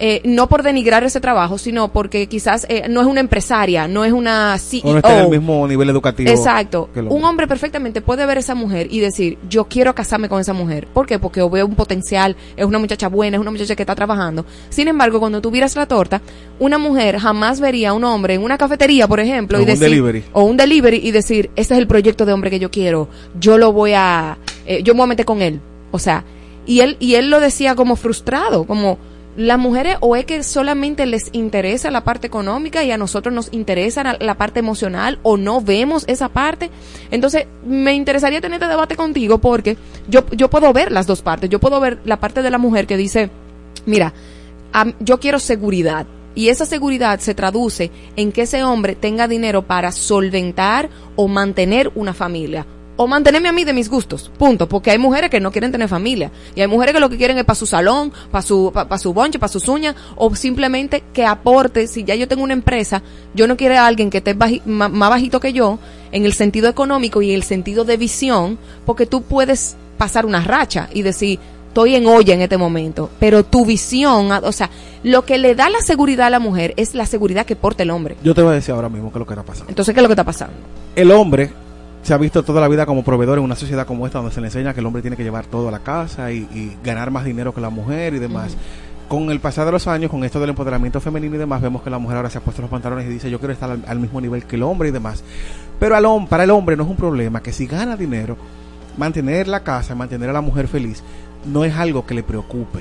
[0.00, 4.04] Eh, no por denigrar ese trabajo, sino porque quizás eh, no es una empresaria, no
[4.04, 4.82] es una CEO.
[4.84, 6.30] O no está en el mismo nivel educativo.
[6.30, 6.88] Exacto.
[6.94, 10.52] Un hombre perfectamente puede ver a esa mujer y decir, yo quiero casarme con esa
[10.52, 10.86] mujer.
[10.86, 11.18] ¿Por qué?
[11.18, 14.44] Porque veo un potencial, es una muchacha buena, es una muchacha que está trabajando.
[14.68, 16.20] Sin embargo, cuando tú miras la torta,
[16.60, 19.68] una mujer jamás vería a un hombre en una cafetería, por ejemplo, O y un
[19.68, 20.24] decir, delivery.
[20.32, 23.08] o un delivery y decir, este es el proyecto de hombre que yo quiero,
[23.38, 25.60] yo lo voy a, eh, yo me voy a meter con él.
[25.90, 26.24] O sea,
[26.66, 28.98] y él, y él lo decía como frustrado, como,
[29.38, 33.52] las mujeres o es que solamente les interesa la parte económica y a nosotros nos
[33.52, 36.70] interesa la, parte emocional o no vemos esa parte.
[37.12, 39.76] Entonces, me interesaría tener este debate contigo porque
[40.08, 41.48] yo, yo puedo ver las dos partes.
[41.50, 43.30] Yo puedo ver la parte de la mujer que dice,
[43.86, 44.12] mira,
[44.98, 46.04] yo quiero seguridad.
[46.34, 51.92] Y esa seguridad se traduce en que ese hombre tenga dinero para solventar o mantener
[51.94, 52.66] una familia.
[53.00, 54.68] O mantenerme a mí de mis gustos, punto.
[54.68, 56.30] Porque hay mujeres que no quieren tener familia.
[56.54, 59.14] Y hay mujeres que lo que quieren es para su salón, para su, para su
[59.14, 59.94] bonche, para sus uñas.
[60.16, 61.86] O simplemente que aporte.
[61.86, 63.02] Si ya yo tengo una empresa,
[63.34, 65.78] yo no quiero a alguien que esté baji- ma- más bajito que yo,
[66.10, 70.42] en el sentido económico y en el sentido de visión, porque tú puedes pasar una
[70.42, 74.70] racha y decir, estoy en olla en este momento, pero tu visión, o sea,
[75.04, 77.90] lo que le da la seguridad a la mujer es la seguridad que porta el
[77.90, 78.16] hombre.
[78.24, 79.68] Yo te voy a decir ahora mismo qué es lo que está pasando.
[79.70, 80.54] Entonces, ¿qué es lo que está pasando?
[80.96, 81.52] El hombre
[82.08, 84.40] se ha visto toda la vida como proveedor en una sociedad como esta donde se
[84.40, 87.10] le enseña que el hombre tiene que llevar todo a la casa y, y ganar
[87.10, 88.56] más dinero que la mujer y demás.
[89.08, 91.90] Con el pasar de los años, con esto del empoderamiento femenino y demás, vemos que
[91.90, 93.98] la mujer ahora se ha puesto los pantalones y dice yo quiero estar al, al
[93.98, 95.22] mismo nivel que el hombre y demás.
[95.78, 98.38] Pero al, para el hombre no es un problema que si gana dinero,
[98.96, 101.02] mantener la casa, mantener a la mujer feliz,
[101.44, 102.78] no es algo que le preocupe.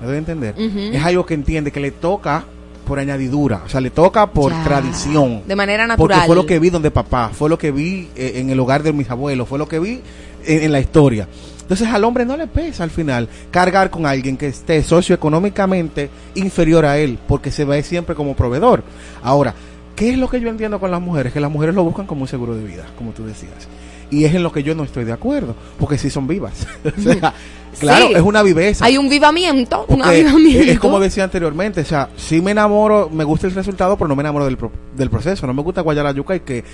[0.00, 0.54] ¿Me a entender?
[0.58, 2.46] Es algo que entiende que le toca
[2.84, 4.62] por añadidura, o sea, le toca por Ya.
[4.64, 5.42] tradición.
[5.46, 6.26] De manera Porque natural.
[6.26, 8.92] fue lo que vi donde papá, fue lo que vi eh, en el hogar de
[8.92, 10.00] mis abuelos, fue lo que vi
[10.46, 11.26] en, en la historia.
[11.62, 16.84] Entonces al hombre no le pesa al final cargar con alguien que esté socioeconómicamente inferior
[16.84, 18.82] a él, porque se ve siempre como proveedor.
[19.22, 19.54] Ahora,
[19.96, 21.32] ¿qué es lo que yo entiendo con las mujeres?
[21.32, 23.66] Que las mujeres lo buscan como un seguro de vida, como tú decías.
[24.14, 26.66] Y es en lo que yo no estoy de acuerdo, porque sí son vivas.
[26.98, 27.34] o sea,
[27.80, 28.12] claro, Sí.
[28.14, 28.84] es una viveza.
[28.84, 30.70] Hay un vivamiento, un avivamiento.
[30.72, 34.14] es como decía anteriormente, o sea, sí me enamoro, me gusta el resultado, pero no
[34.16, 35.46] me enamoro del, pro- del proceso.
[35.46, 36.64] No me gusta guayar la yuca y que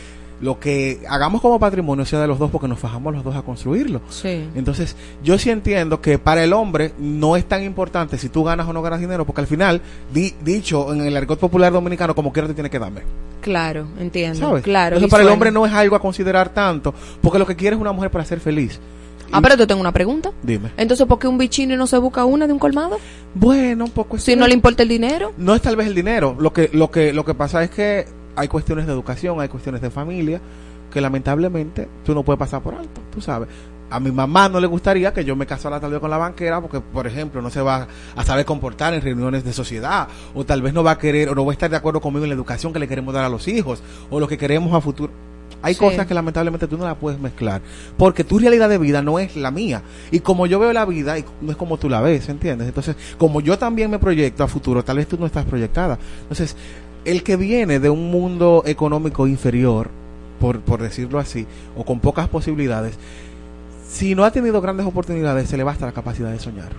[0.40, 3.42] lo que hagamos como patrimonio sea de los dos porque nos fajamos los dos a
[3.42, 4.00] construirlo.
[4.08, 4.48] Sí.
[4.54, 8.66] Entonces, yo sí entiendo que para el hombre no es tan importante si tú ganas
[8.66, 9.82] o no ganas dinero, porque al final,
[10.12, 13.02] di- dicho en el argot popular dominicano, como quiera te tiene que darme.
[13.42, 14.38] Claro, entiendo.
[14.38, 14.62] ¿Sabes?
[14.62, 14.96] Claro.
[14.96, 17.80] Entonces, para el hombre no es algo a considerar tanto, porque lo que quiere es
[17.82, 18.80] una mujer para ser feliz.
[19.32, 20.32] Ah, pero te tengo una pregunta.
[20.42, 20.70] Dime.
[20.76, 22.98] Entonces, ¿por qué un bichino no se busca una de un colmado?
[23.34, 25.32] Bueno, un poco Si no le importa el dinero.
[25.38, 28.06] no es tal vez el dinero lo que lo que lo que pasa es que
[28.36, 30.40] hay cuestiones de educación hay cuestiones de familia
[30.92, 33.48] que lamentablemente tú no puedes pasar por alto tú sabes
[33.90, 36.60] a mi mamá no le gustaría que yo me casara tal vez con la banquera
[36.60, 40.62] porque por ejemplo no se va a saber comportar en reuniones de sociedad o tal
[40.62, 42.36] vez no va a querer o no va a estar de acuerdo conmigo en la
[42.36, 45.12] educación que le queremos dar a los hijos o lo que queremos a futuro
[45.62, 45.80] hay Sí.
[45.80, 47.60] cosas que lamentablemente tú no las puedes mezclar
[47.98, 51.18] porque tu realidad de vida no es la mía y como yo veo la vida
[51.18, 52.68] y no es como tú la ves ¿entiendes?
[52.68, 56.56] entonces como yo también me proyecto a futuro tal vez tú no estás proyectada entonces
[57.04, 59.88] el que viene de un mundo económico inferior
[60.40, 61.46] por, por decirlo así
[61.76, 62.94] o con pocas posibilidades
[63.88, 66.70] si no ha tenido grandes oportunidades se le basta la capacidad de soñar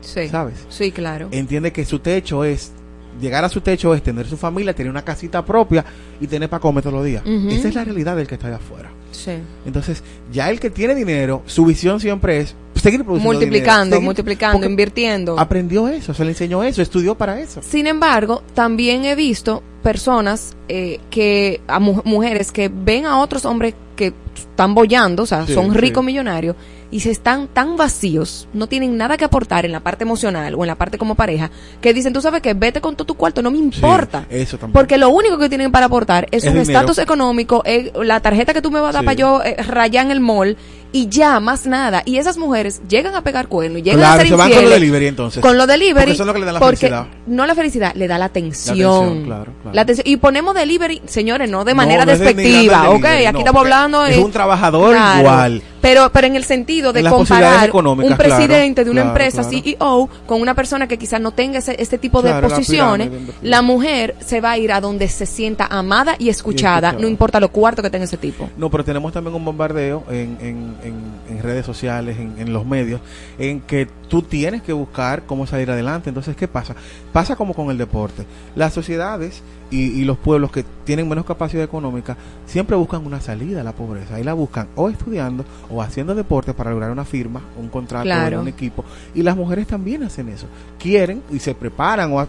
[0.00, 0.28] Sí.
[0.28, 0.64] ¿sabes?
[0.68, 1.28] Sí, claro.
[1.32, 2.72] entiende que su techo es
[3.20, 5.84] llegar a su techo es tener su familia, tener una casita propia
[6.20, 7.22] y tener para comer todos los días.
[7.26, 8.90] Esa es la realidad del que está allá afuera.
[9.10, 9.32] Sí.
[9.64, 12.54] Entonces, ya el que tiene dinero, su visión siempre es
[12.86, 15.38] seguir produciendo Multiplicando, dinero, multiplicando, invirtiendo.
[15.38, 17.60] Aprendió eso, se le enseñó eso, estudió para eso.
[17.62, 23.44] Sin embargo, también he visto personas eh, que, a mu- mujeres que ven a otros
[23.44, 25.78] hombres que están bollando, o sea, Sí, son sí.
[25.78, 26.56] ricos millonarios,
[26.90, 30.64] y se están tan vacíos, no tienen nada que aportar en la parte emocional o
[30.64, 33.42] en la parte como pareja, que dicen, tú sabes que vete con todo tu cuarto,
[33.42, 34.26] no me importa.
[34.28, 34.72] Sí, eso también.
[34.72, 37.62] Porque lo único que tienen para aportar es, Es un estatus económico,
[38.02, 40.56] la tarjeta que tú me vas a dar para yo eh, rayar en el mall
[40.92, 42.02] y ya, más nada.
[42.06, 44.56] Y esas mujeres llegan a pegar cuernos, y llegan Claro, a ser se van con
[44.56, 45.42] lo infieles delivery entonces.
[45.42, 45.94] con lo delivery.
[45.94, 47.06] Porque eso es lo que le da la porque felicidad.
[47.26, 48.76] No la felicidad, le da la atención.
[48.76, 49.75] atención, claro, claro.
[49.76, 49.84] La.
[50.04, 54.32] Y ponemos delivery, señores, no de No, manera no despectiva, Aquí estamos hablando es un
[54.32, 55.62] trabajador igual.
[55.82, 59.44] Pero, pero en el sentido de comparar un presidente claro, de una claro, empresa.
[59.44, 63.32] CEO con una persona que quizás no tenga ese, este tipo de la posiciones, pirámide,
[63.42, 67.00] la mujer se va a ir a donde se sienta amada y escuchada, escuchada.
[67.00, 68.48] no importa lo cuarto que tenga ese tipo.
[68.56, 72.66] No, pero tenemos también un bombardeo en, en, en, en redes sociales, en, en los
[72.66, 73.00] medios,
[73.38, 76.10] en que tú tienes que buscar cómo salir adelante.
[76.10, 76.74] Entonces, ¿qué pasa?
[77.12, 78.24] Pasa como con el deporte.
[78.56, 83.60] Las sociedades y, y los pueblos que tienen menos capacidad económica siempre buscan una salida
[83.60, 84.18] a la pobreza.
[84.20, 88.40] Y la buscan o estudiando o haciendo deporte para lograr una firma, un contrato, Claro.
[88.40, 88.84] un equipo.
[89.14, 90.46] Y las mujeres también hacen eso.
[90.78, 92.20] Quieren y se preparan o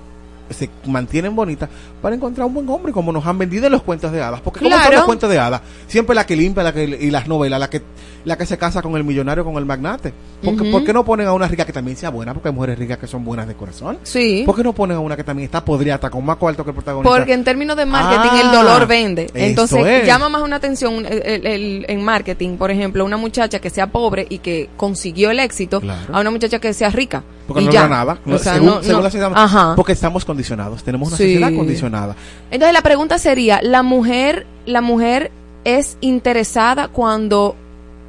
[0.50, 1.70] se mantienen bonitas
[2.02, 4.60] para encontrar un buen hombre como nos han vendido en los cuentos de hadas porque
[4.60, 4.95] como son Claro.
[4.98, 7.82] los cuentos de hadas siempre la que limpia la que y las novelas la que
[8.26, 10.72] la que se casa con el millonario con el magnate porque Ujú.
[10.72, 12.98] ¿por qué no ponen a una rica que también sea buena porque hay mujeres ricas
[12.98, 14.43] que son buenas de corazón Sí.
[14.45, 16.72] ¿por qué no ponen a una que también está podrida hasta con más cuarto que
[16.72, 19.28] el protagonista Porque en términos de marketing Ah, el dolor vende.
[19.34, 20.06] Entonces es.
[20.08, 23.88] llama más una atención el- el- el- en marketing, por ejemplo, una muchacha que sea
[23.88, 26.16] pobre y que consiguió el éxito Claro.
[26.16, 27.24] a una muchacha que sea rica.
[27.48, 29.04] Porque y no logra nada O sea, según, no- según no.
[29.04, 29.74] la sociedad Ajá.
[29.76, 31.24] porque estamos condicionados tenemos una Sí.
[31.24, 32.16] sociedad condicionada
[32.52, 35.32] Entonces la pregunta sería, la mujer, la mujer
[35.64, 37.56] es interesada cuando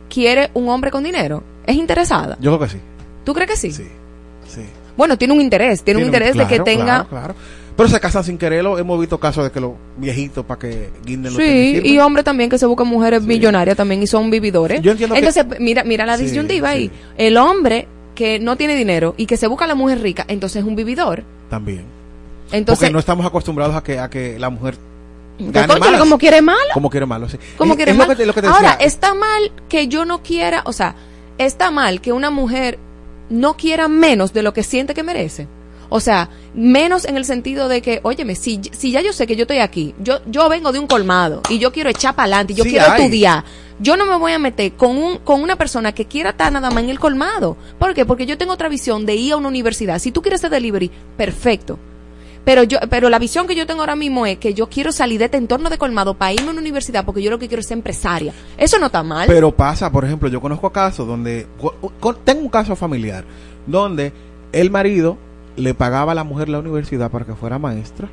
[0.09, 1.43] quiere un hombre con dinero.
[1.67, 2.37] ¿Es interesada?
[2.41, 2.81] yo creo que sí
[3.25, 3.73] ¿Tú crees que sí?
[3.73, 3.87] sí
[4.47, 4.63] sí
[4.97, 7.35] Bueno, tiene un interés, tiene, un interés de que tenga claro, claro.
[7.77, 11.33] pero se casan sin quererlo hemos visto casos de que los viejitos para que guinden
[11.35, 14.81] los Sí, y hombres también que se buscan mujeres millonarias también y son vividores.
[14.83, 16.89] Yo entiendo que- Entonces, mira, mira la Sí, disyuntiva ahí.
[16.89, 16.93] sí.
[17.19, 17.87] El hombre
[18.19, 20.75] que no tiene dinero y que se busca a la mujer rica, entonces es un
[20.75, 21.23] vividor.
[21.49, 21.85] también
[22.51, 24.75] Entonces, porque no estamos acostumbrados a que a que la mujer
[25.39, 26.01] más.
[26.01, 28.09] como quiere mala, como quiere malo sí como quiere es mal.
[28.09, 28.87] lo que te, lo que te Ahora, decía.
[28.89, 30.97] está mal que yo no quiera, o sea,
[31.39, 32.81] está mal que una mujer
[33.31, 35.47] no quiera menos de lo que siente que merece.
[35.89, 39.37] O sea, menos en el sentido de que, óyeme, si, si ya yo sé que
[39.37, 42.55] yo estoy aquí, yo, yo vengo de un colmado y yo quiero echar para adelante,
[42.55, 43.01] yo Sí quiero hay.
[43.01, 43.45] estudiar,
[43.81, 46.71] yo no me voy a meter con, un, con una persona que quiera estar nada
[46.71, 47.57] más en el colmado.
[47.79, 48.05] ¿Por qué?
[48.05, 49.99] Porque yo tengo otra visión de ir a una universidad.
[49.99, 51.79] Si tú quieres hacer delivery, perfecto.
[52.45, 55.19] Pero yo, pero la visión que yo tengo ahora mismo es que yo quiero salir
[55.19, 57.61] de este entorno de colmado para irme a una universidad porque yo lo que quiero
[57.61, 58.33] es ser empresaria.
[58.57, 59.27] Eso no está mal.
[59.27, 61.47] Pero pasa, por ejemplo, yo conozco casos donde
[62.25, 63.25] tengo un caso familiar
[63.67, 64.13] donde
[64.53, 65.19] el marido
[65.59, 68.09] le pagaba a la mujer la universidad para que fuera maestra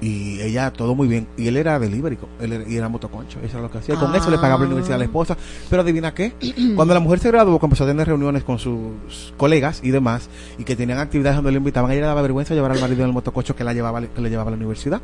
[0.00, 3.52] y ella todo muy bien y él era delivery él era, y era motoconcho eso
[3.52, 5.36] era lo que hacía y con eso le pagaba la universidad a la esposa
[5.70, 6.32] pero adivina qué
[6.74, 10.64] cuando la mujer se graduó empezó a tener reuniones con sus colegas y demás y
[10.64, 13.08] que tenían actividades donde le invitaban a ella le daba vergüenza llevar al marido en
[13.08, 15.00] el motococho que la llevaba que le llevaba a la universidad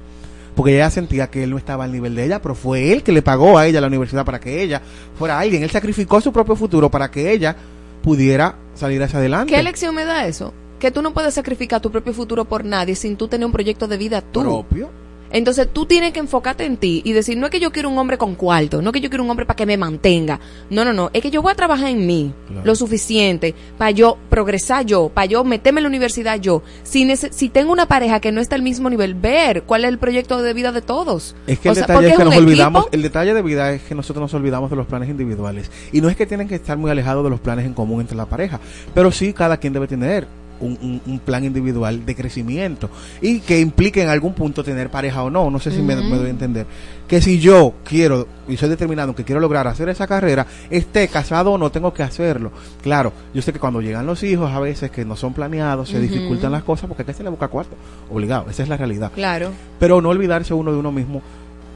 [0.56, 3.12] porque ella sentía que él no estaba al nivel de ella, pero fue él que
[3.12, 4.82] le pagó a ella la universidad para que ella
[5.16, 5.62] fuera alguien.
[5.62, 7.54] Él sacrificó su propio futuro para que ella
[8.02, 9.54] pudiera salir hacia adelante.
[9.54, 10.52] ¿Qué lección me da eso?
[10.78, 13.88] Que tú no puedes sacrificar tu propio futuro por nadie sin tú tener un proyecto
[13.88, 14.40] de vida tú.
[14.40, 14.90] propio?
[15.30, 17.98] Entonces tú tienes que enfocarte en ti y decir, no es que yo quiero un
[17.98, 20.40] hombre con cuarto, no es que yo quiero un hombre para que me mantenga.
[20.70, 22.62] No, no, no, es que yo voy a trabajar en mí Claro.
[22.64, 26.62] lo suficiente para yo progresar yo, para yo meterme en la universidad yo.
[26.82, 29.98] Si, si tengo una pareja que no está al mismo nivel, ver cuál es el
[29.98, 31.36] proyecto de vida de todos.
[31.46, 33.70] Es que O el sea, detalle es que nos equipo- olvidamos, el detalle de vida
[33.72, 35.70] es que nosotros nos olvidamos de los planes individuales.
[35.92, 38.16] Y no es que tienen que estar muy alejados de los planes en común entre
[38.16, 38.60] la pareja,
[38.94, 40.26] pero sí cada quien debe tener
[40.60, 42.90] un, un- un plan individual de crecimiento
[43.20, 45.50] y que implique en algún punto tener pareja o no.
[45.50, 46.66] No sé si me, me doy a entender.
[47.06, 51.52] Que si yo quiero y soy determinado que quiero lograr hacer esa carrera, esté casado
[51.52, 52.52] o no, tengo que hacerlo.
[52.82, 56.00] Claro, yo sé que cuando llegan los hijos, a veces que no son planeados, se
[56.00, 57.76] dificultan las cosas porque hay que se le busca cuarto.
[58.10, 59.50] Obligado, esa es la realidad Claro.
[59.80, 61.22] pero no olvidarse uno de uno mismo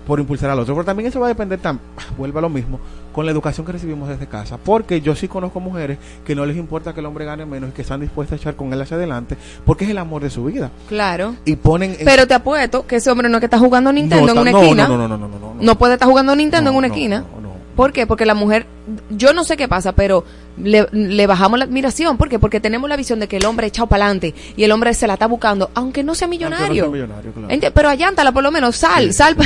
[0.06, 0.74] por impulsar al otro.
[0.74, 1.78] Pero también eso va a depender, tam-
[2.18, 2.78] vuelve a lo mismo,
[3.12, 4.56] con la educación que recibimos desde casa.
[4.56, 7.72] Porque yo sí conozco mujeres que no les importa que el hombre gane menos y
[7.72, 10.44] que están dispuestas a echar con él hacia adelante porque es el amor de su
[10.44, 10.70] vida.
[10.88, 11.34] Claro.
[11.44, 11.96] Y ponen...
[11.98, 14.38] en- Pero te apuesto que ese hombre no es que está jugando Nintendo No, en
[14.38, 14.88] una no, esquina.
[14.88, 17.24] No, no, no, no, no, no, No puede estar jugando Nintendo en una esquina.
[17.34, 17.52] no, no.
[17.76, 18.06] ¿Por qué?
[18.06, 18.66] Porque la mujer,
[19.08, 20.24] yo no sé qué pasa, pero
[20.56, 22.16] le, le bajamos la admiración.
[22.16, 22.38] ¿Por qué?
[22.38, 25.06] Porque tenemos la visión de que el hombre echado para adelante y el hombre se
[25.06, 26.84] la está buscando, aunque no sea millonario.
[26.84, 27.72] Aunque no sea millonario, claro.
[27.74, 29.36] Pero allántala por lo menos, sal, Sí, sal,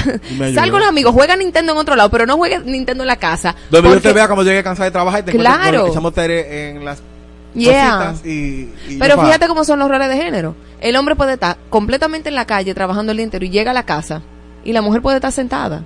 [0.54, 3.16] sal con los amigos, juega Nintendo en otro lado, pero no juegue Nintendo en la
[3.16, 3.54] casa.
[3.70, 5.86] Donde yo te vea como llegue cansada de trabajar y te Claro.
[5.88, 7.02] echamos en las
[7.54, 8.14] Yeah.
[8.22, 10.54] y, y Pero fíjate cómo son los roles de género.
[10.78, 13.74] El hombre puede estar completamente en la calle trabajando el día entero y llega a
[13.74, 14.20] la casa
[14.62, 15.82] y la mujer puede estar sentada.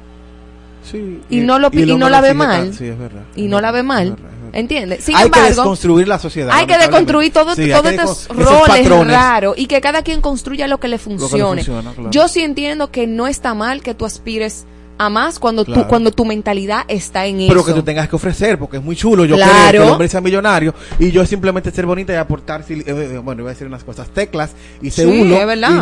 [0.82, 2.74] Sí, y no lo y no la ve mal.
[2.74, 3.22] Sí, es verdad.
[3.36, 4.08] Y es no la ve mal.
[4.08, 4.30] es verdad.
[4.52, 5.04] ¿Entiendes?
[5.04, 6.50] Sin hay que embargo, desconstruir la sociedad.
[6.54, 10.78] hay que deconstruir Sí, todos que estos roles raros y que cada quien construya lo
[10.80, 11.62] que le funcione.
[11.64, 12.10] funciona, claro.
[12.10, 14.64] Yo sí entiendo que no está mal que tú aspires
[15.02, 15.82] a más cuando Claro.
[15.82, 17.64] tú cuando tu mentalidad está en Pero eso.
[17.64, 19.24] que tú tengas que ofrecer, porque es muy chulo.
[19.24, 19.50] Yo Claro.
[19.70, 23.20] creo que el hombre sea millonario y yo simplemente ser bonita y aportar, eh, eh,
[23.24, 24.50] bueno, iba a decir unas cosas, teclas
[24.82, 25.34] y ser Sí, uno.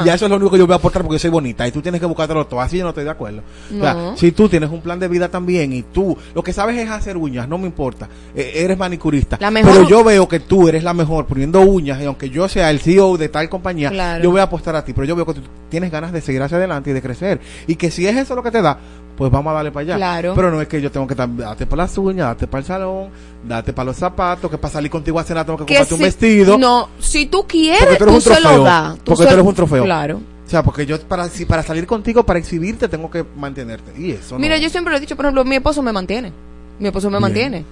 [0.03, 1.67] Y ya eso es lo único que yo voy a aportar porque yo soy bonita
[1.67, 2.61] y tú tienes que buscártelo todo.
[2.61, 3.43] Así yo no estoy de acuerdo.
[3.77, 4.17] O sea, No.
[4.17, 7.17] si tú tienes un plan de vida también y tú lo que sabes es hacer
[7.17, 8.09] uñas, no me importa.
[8.37, 9.37] eh, eres manicurista.
[9.41, 12.47] La mejor- Pero yo veo que tú eres la mejor poniendo uñas y aunque yo
[12.49, 14.23] sea el CEO de tal compañía, Claro.
[14.23, 14.93] yo voy a apostar a ti.
[14.93, 17.41] Pero yo veo que tú tienes ganas de seguir hacia adelante y de crecer.
[17.67, 18.79] Y que si es eso lo que te da,
[19.19, 19.97] pues vamos a darle para allá.
[19.97, 20.33] Claro.
[20.37, 23.09] Pero no es que yo tengo que darte para las uñas, darte para el salón,
[23.47, 26.01] darte para los zapatos, que para salir contigo a cenar tengo que Que comprarte un
[26.01, 26.57] vestido.
[26.57, 28.97] No, si tú quieres, tú tú, se lo das.
[29.05, 29.85] Porque se- tú eres un trofeo.
[29.85, 30.21] Claro.
[30.47, 33.93] O sea, porque yo para si para salir contigo, para exhibirte, tengo que mantenerte.
[34.01, 34.39] Y eso no.
[34.41, 36.33] Mira, yo siempre lo he dicho, por ejemplo, mi esposo me mantiene.
[36.79, 37.23] Mi esposo me Bien.
[37.23, 37.65] mantiene.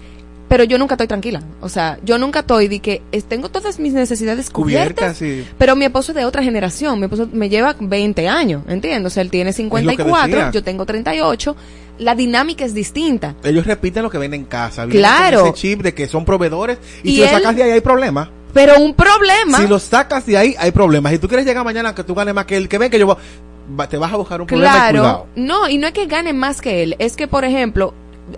[0.49, 1.43] Pero yo nunca estoy tranquila.
[1.61, 5.17] O sea, yo nunca estoy de que tengo todas mis necesidades cubiertas.
[5.17, 5.45] Cubiertas, sí.
[5.59, 6.99] Pero mi esposo es de otra generación.
[6.99, 9.13] Mi esposo me lleva 20 años, ¿entiendes?
[9.13, 10.51] O sea, él tiene 54, decía.
[10.53, 11.57] yo tengo 38.
[11.99, 13.35] La dinámica es distinta.
[13.43, 14.87] Ellos repiten lo que ven en casa.
[14.87, 15.47] Claro.
[15.47, 16.79] Ese chip de que son proveedores.
[17.03, 18.29] Y, Y si lo él- sacas de ahí hay problemas.
[18.53, 19.59] Pero un problema.
[19.59, 21.13] Si lo sacas de ahí hay problemas.
[21.13, 23.17] Si tú quieres llegar mañana que tú ganes más que el que ven que yo
[23.91, 25.27] te vas a buscar un problema Claro.
[25.35, 26.97] No, y no es que gane más que él.
[26.99, 27.93] Es que, por ejemplo,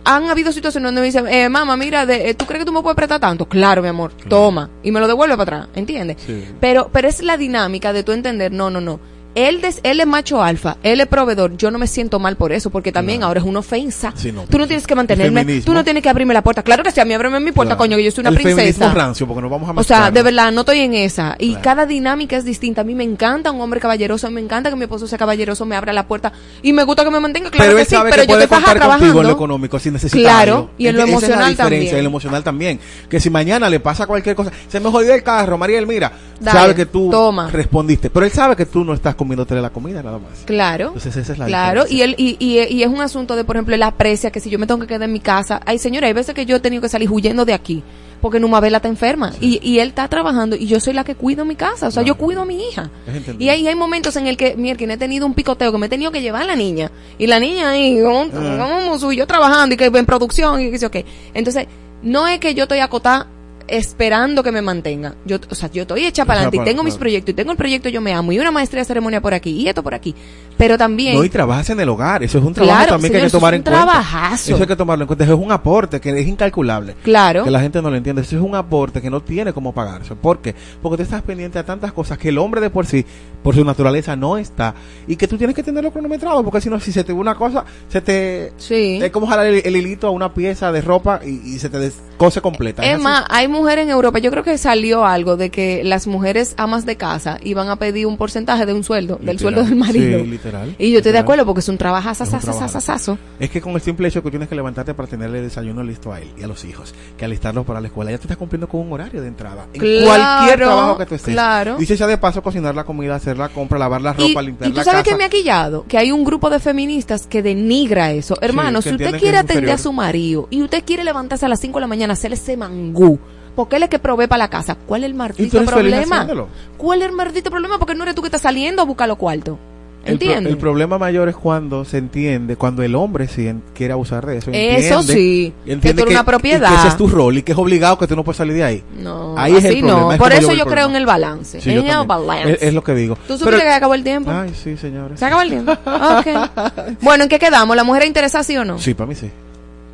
[0.04, 2.72] han habido situaciones donde me dicen, eh, mamá, mira, de- eh, ¿tú crees que tú
[2.72, 3.46] me puedes prestar tanto?
[3.46, 4.68] Claro, mi amor, toma.
[4.82, 6.18] Y me lo devuelve para atrás, ¿entiendes?
[6.24, 6.44] Sí.
[6.60, 9.00] Pero, pero es la dinámica de tú entender, no, no, no.
[9.34, 11.56] Él, des- él es macho alfa, él es proveedor.
[11.56, 13.28] Yo no me siento mal por eso, porque también Claro.
[13.28, 14.12] ahora es una ofensa.
[14.16, 16.62] Sí, no, tú no tienes que mantenerme, tú no tienes que abrirme la puerta.
[16.62, 17.78] Claro que sí, a mí ábreme mi puerta, Claro.
[17.78, 18.92] coño, que yo soy una el princesa.
[18.92, 21.36] rancio, porque nos vamos a O sea, de verdad, no estoy en esa.
[21.38, 21.62] Y Claro.
[21.62, 22.80] cada dinámica es distinta.
[22.80, 25.76] A mí me encanta un hombre caballeroso, me encanta que mi esposo sea caballeroso, me
[25.76, 27.50] abra la puerta y me gusta que me mantenga.
[27.50, 29.30] Claro pero que sí, sabe pero que yo contar contigo en lo trabajando.
[29.30, 31.96] económico si Claro, y en lo Esa es la emocional diferencia, también.
[31.96, 32.80] en lo emocional también.
[33.08, 36.58] Que si mañana le pasa cualquier cosa, se me jodió el carro, Mariel, mira, Dale,
[36.58, 37.50] sabe que tú toma.
[37.50, 38.10] respondiste.
[38.10, 40.44] Pero él sabe que tú no estás comiéndote la comida nada más.
[40.46, 40.86] Claro.
[40.88, 43.56] Entonces esa es la Claro, y, él, y, y, y es un asunto de, por
[43.56, 46.06] ejemplo, él aprecia que si yo me tengo que quedar en mi casa, ay señora,
[46.06, 47.82] hay veces que yo he tenido que salir huyendo de aquí,
[48.22, 51.44] porque Numabela está enferma, y, y él está trabajando, y yo soy la que cuido
[51.44, 52.90] mi casa, o sea, yo cuido a mi hija.
[53.38, 55.90] Y hay, hay momentos en el que, que he tenido un picoteo, que me he
[55.90, 59.76] tenido que llevar a la niña, y la niña ahí, como, como, yo trabajando, y
[59.76, 61.04] que en producción, y que sé qué.
[61.34, 61.66] Entonces,
[62.02, 63.26] no es que yo estoy acotada
[63.68, 65.14] esperando que me mantenga.
[65.24, 67.56] Yo, o sea, yo estoy hecha para adelante y tengo mis proyectos y tengo el
[67.56, 70.14] proyecto Yo Me Amo y una maestría de ceremonia por aquí y esto por aquí.
[70.56, 72.22] Pero también No, y trabajas en el hogar.
[72.24, 73.84] Eso es un trabajo Claro, también que hay que es tomar en cuenta.
[73.84, 74.52] trabajazo.
[74.54, 75.24] Eso hay que tomarlo en cuenta.
[75.24, 76.94] Eso es un aporte que es incalculable.
[77.04, 77.44] Claro.
[77.44, 78.22] Que la gente no lo entiende.
[78.22, 80.16] Eso es un aporte que no tiene cómo pagarse.
[80.16, 80.54] ¿Por qué?
[80.82, 83.04] Porque tú estás pendiente a tantas cosas que el hombre de por sí,
[83.42, 84.74] por su naturaleza, no está.
[85.06, 86.42] Y que tú tienes que tenerlo cronometrado.
[86.42, 88.52] Porque si no, si se te una cosa, se te.
[88.56, 88.98] Sí.
[89.00, 91.78] Es como jalar el, el hilito a una pieza de ropa y, y se te
[91.78, 92.82] descose completa.
[92.84, 93.02] Es así.
[93.02, 96.86] más, hay mujeres en Europa, yo creo que salió algo de que las mujeres amas
[96.86, 100.20] de casa iban a pedir un porcentaje de un sueldo, del sueldo del marido.
[100.20, 100.74] Sí, literal.
[100.78, 102.24] Y yo estoy de acuerdo porque es un Es trabajazo.
[102.24, 103.18] sasasasasasazo.
[103.38, 106.12] Es que con el simple hecho que tienes que levantarte para tenerle el desayuno listo
[106.12, 108.68] a él y a los hijos, que alistarlos para la escuela, ya te estás cumpliendo
[108.68, 109.66] con un horario de entrada.
[109.74, 111.34] En Claro, cualquier trabajo que tú estés.
[111.34, 111.76] claro.
[111.76, 114.70] Dice ya de paso cocinar la comida, hacer la compra, lavar la Y, ropa, limpiar
[114.70, 115.10] y tú la sabes casa.
[115.10, 118.36] que me ha quillado, que hay un grupo de feministas que denigra eso.
[118.40, 121.60] Hermano, si usted quiere es atender a su marido y usted quiere levantarse a las
[121.60, 123.18] 5 de la mañana a hacer ese mangú,
[123.58, 126.28] porque él es que provee para la casa, ¿cuál es el maldito problema?
[126.76, 127.76] ¿Cuál es el maldito problema?
[127.76, 129.58] Porque no eres tú que estás saliendo a buscar los cuartos.
[130.04, 134.36] El, el problema mayor es cuando se entiende, cuando el hombre en- quiere abusar de
[134.38, 134.52] eso.
[134.54, 136.68] Eso sí, entiende que tú eres una propiedad.
[136.70, 138.62] que ese es tu rol y que es obligado que tú no puedes salir de
[138.62, 138.84] ahí.
[138.96, 140.12] No, Ahí es el así problema, no.
[140.12, 141.60] es Por eso yo creo en el balance.
[141.60, 142.52] Sí, en el balance.
[142.52, 143.18] Es, es lo que digo.
[143.26, 144.30] ¿Tú supiste que acabó el tiempo?
[144.30, 145.18] Ay, sí, señores.
[145.18, 145.72] ¿Se acabó el tiempo?
[145.84, 146.96] Ok.
[147.02, 147.74] Bueno, ¿en qué quedamos?
[147.76, 148.78] ¿La mujer es interesada sí o no?
[148.78, 149.28] Sí, para mí sí.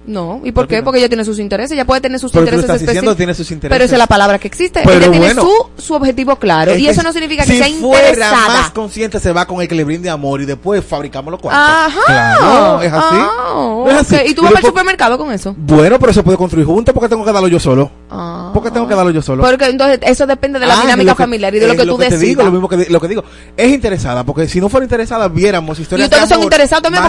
[0.07, 0.41] No.
[0.45, 0.83] ¿Y por ¿Por qué?
[0.83, 1.73] Porque ella tiene sus intereses.
[1.73, 3.17] Ella puede tener sus Pero intereses específicos.
[3.17, 3.75] tiene sus intereses.
[3.75, 4.81] Pero esa es la palabra que existe.
[4.85, 5.43] Pero ella tiene bueno.
[5.77, 6.73] su, su objetivo claro.
[6.73, 8.49] Es y que eso no significa que si sea fuera interesada.
[8.49, 11.63] más consciente se va con el que le brinde amor y después fabricamos los cuartos.
[11.65, 12.01] Ajá.
[12.07, 13.17] Claro, es así.
[13.17, 14.17] No es así.
[14.27, 15.55] ¿Y tú Y vas al supermercado con eso?
[15.57, 17.91] Bueno, pero se puede construir juntos porque tengo que darlo yo solo.
[18.11, 18.51] Ah.
[18.53, 19.43] Porque tengo que darlo yo solo.
[19.43, 21.87] Porque entonces eso depende de la Ah, dinámica lo que- familiar y de lo que
[21.87, 23.25] tú te digo, lo mismo que lo que digo.
[23.57, 27.03] Es interesada, porque si no fuera interesada, viéramos y historias ustedes de son interesados también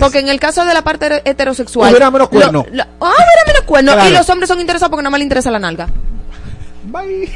[0.00, 1.92] porque, en el caso de la parte heterosexual.
[2.46, 2.66] Lo- cuerno.
[2.76, 3.92] lo- ah, hubiera menos cuerno.
[3.92, 4.10] Claro.
[4.10, 5.88] Y los hombres son interesados porque nada más le interesa la nalga.
[6.84, 7.30] Bye.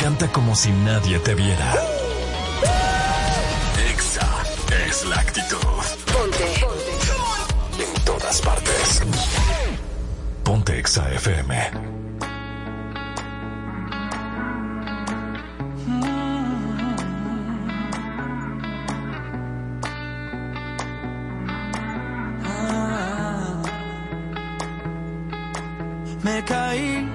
[0.00, 1.72] Canta como si nadie te viera.
[3.92, 4.28] Exa
[4.88, 5.58] es la actitud.
[7.78, 9.02] En todas partes.
[10.44, 11.91] Ponte Exa FM.
[26.22, 27.08] Me caí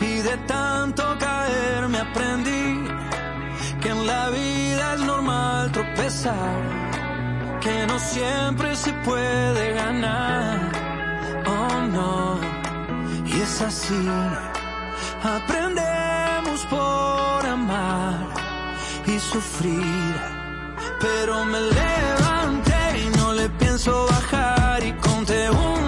[0.00, 2.88] y de tanto caer me aprendí
[3.80, 6.56] que en la vida es normal tropezar,
[7.60, 10.58] que no siempre se puede ganar.
[11.46, 12.40] Oh no,
[13.26, 14.08] y es así.
[15.22, 18.18] Aprendemos por amar
[19.06, 20.14] y sufrir,
[21.00, 22.27] pero me levanté y no le
[23.78, 25.87] pienso bajar y conté un,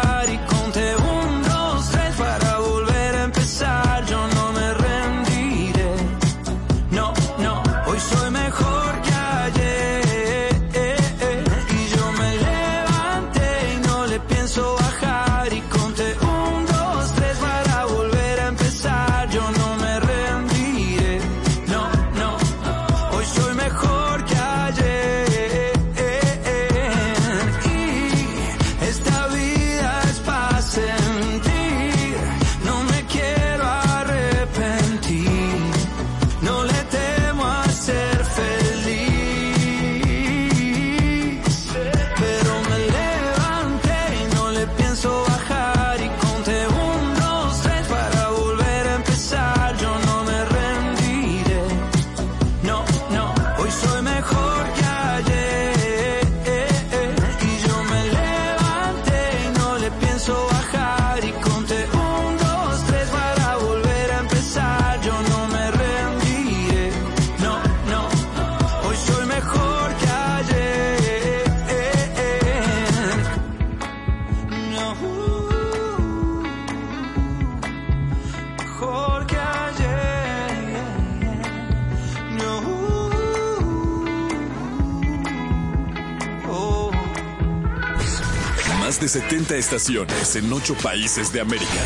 [89.11, 91.81] 70 estaciones en 8 países de América.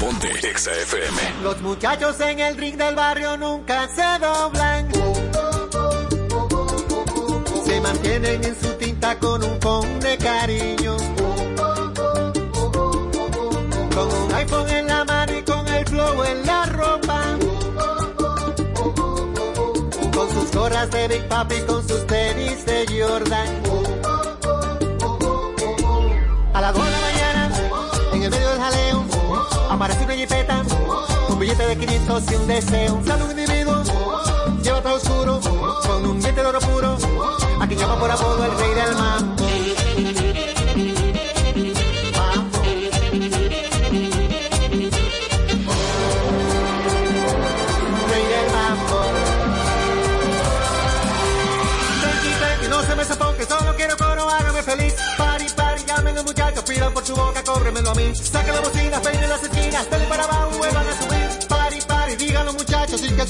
[0.00, 0.72] Ponte Exa.
[1.44, 4.90] Los muchachos en el ring del barrio nunca se doblan.
[7.64, 10.96] Se mantienen en su tinta con un con de cariño.
[13.94, 17.38] Con un iPhone en la mano y con el flow en la ropa.
[20.12, 23.99] Con sus gorras de Big Papi, con sus tenis de Jordan.
[31.28, 32.94] Un billete de 500 y un deseo.
[32.94, 33.82] Un saludo individuo,
[34.62, 35.40] lleva todo oscuro,
[35.86, 36.96] con un diente de oro puro,
[37.60, 39.29] a quien llama por apodo el rey del mambo.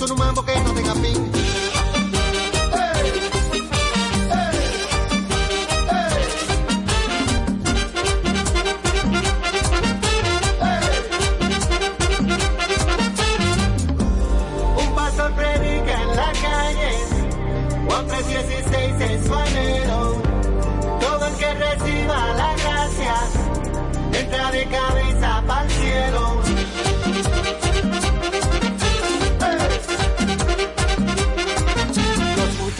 [0.08, 1.16] Un mambo que no tenga fin.
[14.78, 16.92] Un pastor predica en la calle,
[17.86, 20.22] Juan 3:16 es su anhelo.
[20.98, 23.14] Todo el que reciba la gracia,
[24.14, 24.89] entra de cabeza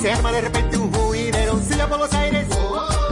[0.00, 1.60] se arma de repente un juidero.
[1.60, 2.46] Silla por los aires,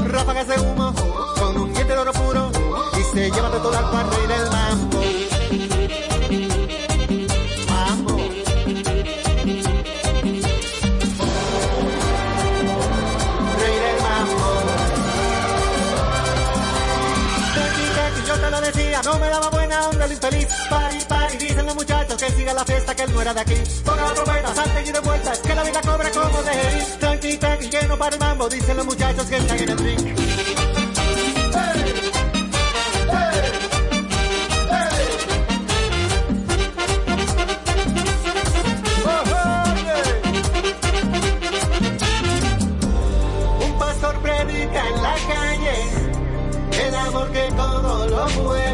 [0.06, 0.94] ráfagas de humo,
[1.38, 2.50] con un diente de oro puro
[2.98, 4.98] y se lleva de todo al par rey del mambo.
[19.04, 20.48] No me daba buena onda el infeliz.
[21.88, 23.54] Muchachos que siga la fiesta, que él no era de aquí.
[23.84, 26.98] Ponga la trompeta, salte y de vueltas, que la vida cobra como de ir.
[27.00, 30.18] Tranqui, tranqui, que no para el mambo, dicen los muchachos que están en el ring.
[47.32, 48.67] Que todo lo puede.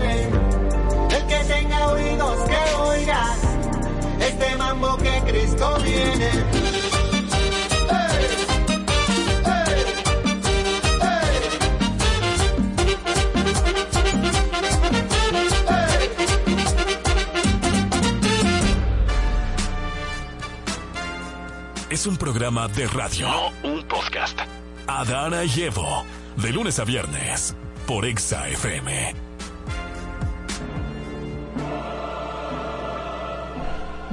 [4.34, 6.30] Este mambo que Cristo viene.
[21.90, 24.38] Es un programa de radio, no un podcast.
[24.86, 26.04] Adana y Evo,
[26.36, 27.54] de lunes a viernes,
[27.86, 29.23] por Exa FM.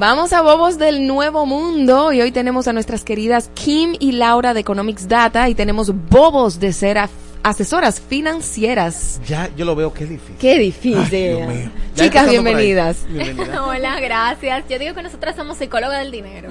[0.01, 4.55] Vamos a Bobos del Nuevo Mundo y hoy tenemos a nuestras queridas Kim y Laura
[4.55, 7.09] de Economics Data y tenemos Bobos de ser af-
[7.43, 9.19] asesoras financieras.
[9.27, 10.35] Ya yo lo veo que es difícil.
[10.39, 10.97] Qué difícil.
[10.97, 11.69] Ay, Dios mío.
[11.95, 13.05] Ya Chicas, bienvenidas.
[13.09, 13.63] Bienvenida.
[13.67, 14.63] Hola, gracias.
[14.69, 16.49] Yo digo que nosotras somos psicólogas del dinero.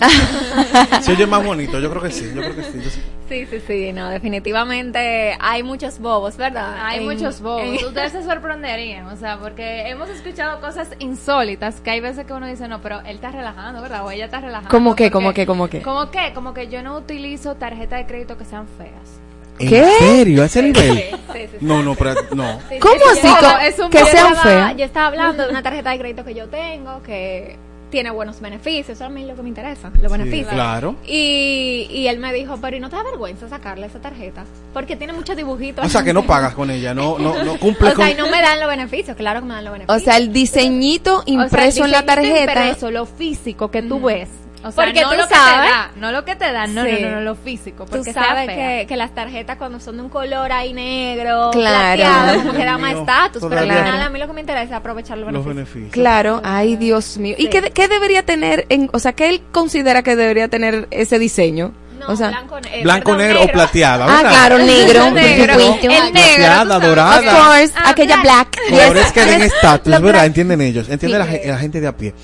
[1.02, 2.80] Se oye más bonito, yo creo que sí, yo creo que sí.
[2.82, 3.00] yo sí.
[3.28, 6.74] Sí, sí, sí, no, definitivamente hay muchos bobos, ¿verdad?
[6.84, 7.62] Hay En- muchos bobos.
[7.62, 12.32] en- Ustedes se sorprenderían, o sea, porque hemos escuchado cosas insólitas que hay veces que
[12.32, 14.04] uno dice, no, pero él está relajando, ¿verdad?
[14.04, 14.70] O ella está relajando.
[14.70, 15.10] ¿Cómo qué?
[15.10, 15.46] porque- ¿Cómo qué?
[15.46, 15.82] ¿Cómo qué?
[15.82, 16.32] ¿Cómo qué?
[16.34, 19.20] Como que yo no utilizo tarjetas de crédito que sean feas.
[19.60, 19.84] ¿En ¿Qué?
[19.98, 20.42] serio?
[20.42, 20.92] ¿A ese nivel?
[20.96, 21.56] Sí, sí, sí.
[21.60, 22.58] No, no, pero no.
[22.68, 23.66] Sí, ¿Cómo sí, así?
[23.68, 24.76] es un que sean estaba- feas.
[24.76, 27.56] Yo estaba hablando de una tarjeta de crédito que yo tengo que
[27.90, 30.48] tiene buenos beneficios, eso a mí es lo que me interesa, los beneficios.
[30.52, 30.94] claro.
[31.04, 34.44] Y, y él me dijo, pero ¿y no te da vergüenza sacarle esa tarjeta?
[34.72, 35.84] Porque tiene muchos dibujitos.
[35.84, 38.08] O sea, que no pagas con ella, no, no, no cumple O sea, con...
[38.08, 40.02] y no me dan los beneficios, claro que me dan los beneficios.
[40.02, 42.66] O sea, el diseñito O sea, el impreso en la diseñito tarjeta.
[42.66, 44.06] impreso, lo físico que tú Ujú.
[44.06, 44.28] ves.
[44.62, 46.74] O sea, Porque no tú lo sabes- que te da, no lo que te dan,
[46.74, 46.90] no, Sí.
[47.00, 49.96] no, no, no, lo físico, Tú porque sea sabes que, que las tarjetas cuando son
[49.96, 51.96] de un color ahí negro, Claro.
[51.96, 54.32] plateado, como que da Dios más mío, estatus, pero al final a mí lo que
[54.34, 55.74] me interesa es aprovechar los los beneficios.
[55.74, 55.92] beneficios.
[55.94, 57.36] Claro, ay Dios mío.
[57.38, 61.18] ¿Y qué, qué debería tener, en, o sea, qué él considera que debería tener ese
[61.18, 61.72] diseño?
[62.08, 64.06] O sea, blanco, eh, Blanco, perdón, negro, o plateada.
[64.08, 65.06] Ah, claro, negro.
[65.06, 65.54] El negro.
[65.54, 67.18] El negro, Plateada, dorada.
[67.18, 68.56] Of course, Ah, aquella black.
[68.68, 68.80] black.
[68.86, 70.26] Colores que den estatus, ¿verdad?
[70.26, 70.88] Entienden ellos.
[70.88, 71.24] Entiende Sí.
[71.24, 72.14] la, ge- la gente de a pie.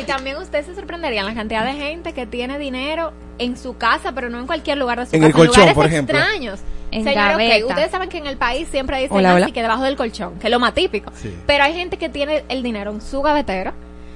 [0.00, 4.12] Y también ustedes se sorprenderían la cantidad de gente que tiene dinero en su casa,
[4.12, 5.28] pero no en cualquier lugar de su En casa.
[5.28, 6.18] el colchón, por ejemplo.
[6.18, 6.60] extraños.
[6.90, 7.66] En Señor, ok, gaveta.
[7.66, 9.52] ustedes saben que en el país siempre dicen Hola, así hola.
[9.54, 11.10] que debajo del colchón, que es lo más típico.
[11.14, 11.34] Sí.
[11.46, 13.72] Pero hay gente que tiene el dinero en su gavetero.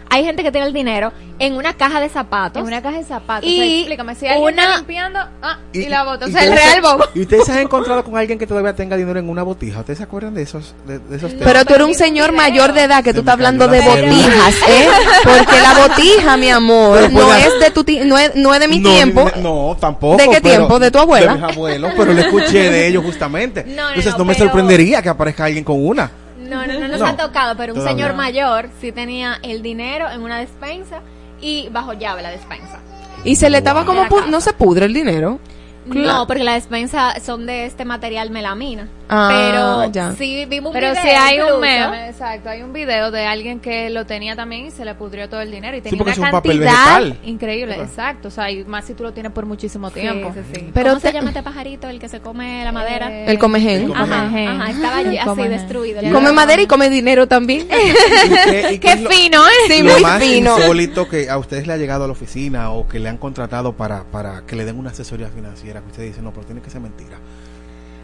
[0.08, 2.60] Hay gente que tiene el dinero en una caja de zapatos.
[2.60, 3.48] En una caja de zapatos.
[3.48, 6.24] Y o sea, explícame, si alguien una- está limpiando, ah, y, la bota.
[6.26, 7.04] O y sea, el real se- bobo.
[7.14, 9.80] ¿Y ustedes se han encontrado con alguien que todavía tenga dinero en una botija?
[9.80, 11.44] ¿Ustedes se acuerdan de esos, de, de esos temas?
[11.46, 14.54] Pero tú eres un señor mayor de edad que Se tú estás hablando de botijas,
[14.68, 14.88] ¿eh?
[15.24, 18.60] Porque la botija, mi amor, Pero no es de tu ti- no es, no es
[18.60, 19.30] de mi No, tiempo.
[19.36, 20.16] ni- No, tampoco.
[20.16, 20.78] ¿De qué pero- tiempo?
[20.78, 21.34] ¿De tu abuela?
[21.34, 23.64] De mis abuelos, pero lo escuché de ellos justamente.
[23.64, 26.10] No, no, Entonces no, no, me sorprendería que aparezca alguien con una.
[26.48, 27.06] No, no, no nos No.
[27.06, 27.96] ha tocado, pero un Todavía.
[28.04, 31.00] señor mayor sí tenía el dinero en una despensa
[31.40, 32.78] y bajo llave la despensa.
[33.24, 35.40] Y se le estaba como, no se pudre el dinero.
[35.86, 38.88] No, porque la despensa son de este material melamina.
[39.08, 40.12] Ah, pero ya.
[40.18, 43.60] sí vimos un Pero video si hay un meme, exacto, hay un video de alguien
[43.60, 46.26] que lo tenía también y se le pudrió todo el dinero y tenía porque una
[46.28, 47.18] es un papel cantidad vegetal.
[47.28, 50.32] increíble, exacto, o sea, y más si tú lo tienes por muchísimo Sí, tiempo.
[50.34, 50.70] sí, sí.
[50.74, 53.08] Pero ¿Cómo te- se llama este pajarito, el que se come la madera?
[53.12, 53.92] Eh, El comején.
[53.94, 55.52] Ajá, ajá, estaba allí así Comején.
[55.52, 56.00] destruido.
[56.12, 57.60] Come madera y come dinero también.
[57.70, 59.50] ¿Y qué- y qué Qué es lo- fino, ¿eh?
[59.68, 60.58] Sí, lo muy más fino.
[60.58, 63.74] insólito que a ustedes le ha llegado a la oficina o que le han contratado
[63.74, 66.70] para, para que le den una asesoría financiera que ustedes dicen, no, pero tiene que
[66.70, 67.18] ser mentira.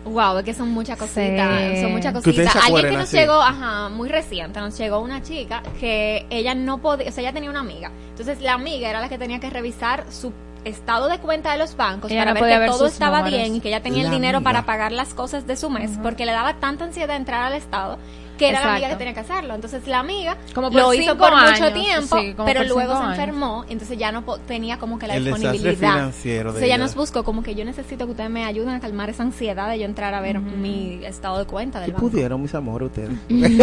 [0.04, 1.80] Wow, es que son muchas cositas, Sí.
[1.80, 2.56] son muchas cositas.
[2.56, 3.16] Alguien que nos así.
[3.16, 7.32] llegó, ajá, muy reciente, nos llegó una chica que ella no podía, o sea, ella
[7.32, 7.92] tenía una amiga.
[8.10, 10.32] Entonces la amiga era la que tenía que revisar su
[10.64, 13.38] estado de cuenta de los bancos Ella para no ver que ver todo estaba números.
[13.40, 14.50] bien y que ella tenía La el dinero amiga.
[14.52, 17.98] para pagar las cosas de su mes, porque le daba tanta ansiedad entrar al estado
[18.42, 18.98] que era la amiga que Exacto.
[18.98, 19.54] tenía que hacerlo.
[19.54, 23.18] Entonces la amiga Como lo hizo por mucho años, tiempo, sí, pero luego se años.
[23.18, 25.74] enfermó, entonces ya no po- tenía como que la El disponibilidad.
[25.94, 28.80] financiero de Entonces ella nos buscó como que yo necesito que ustedes me ayuden a
[28.80, 32.08] calmar esa ansiedad de yo entrar a ver mi estado de cuenta del ¿Qué banco.
[32.10, 33.10] pudieron, mis amores, ustedes?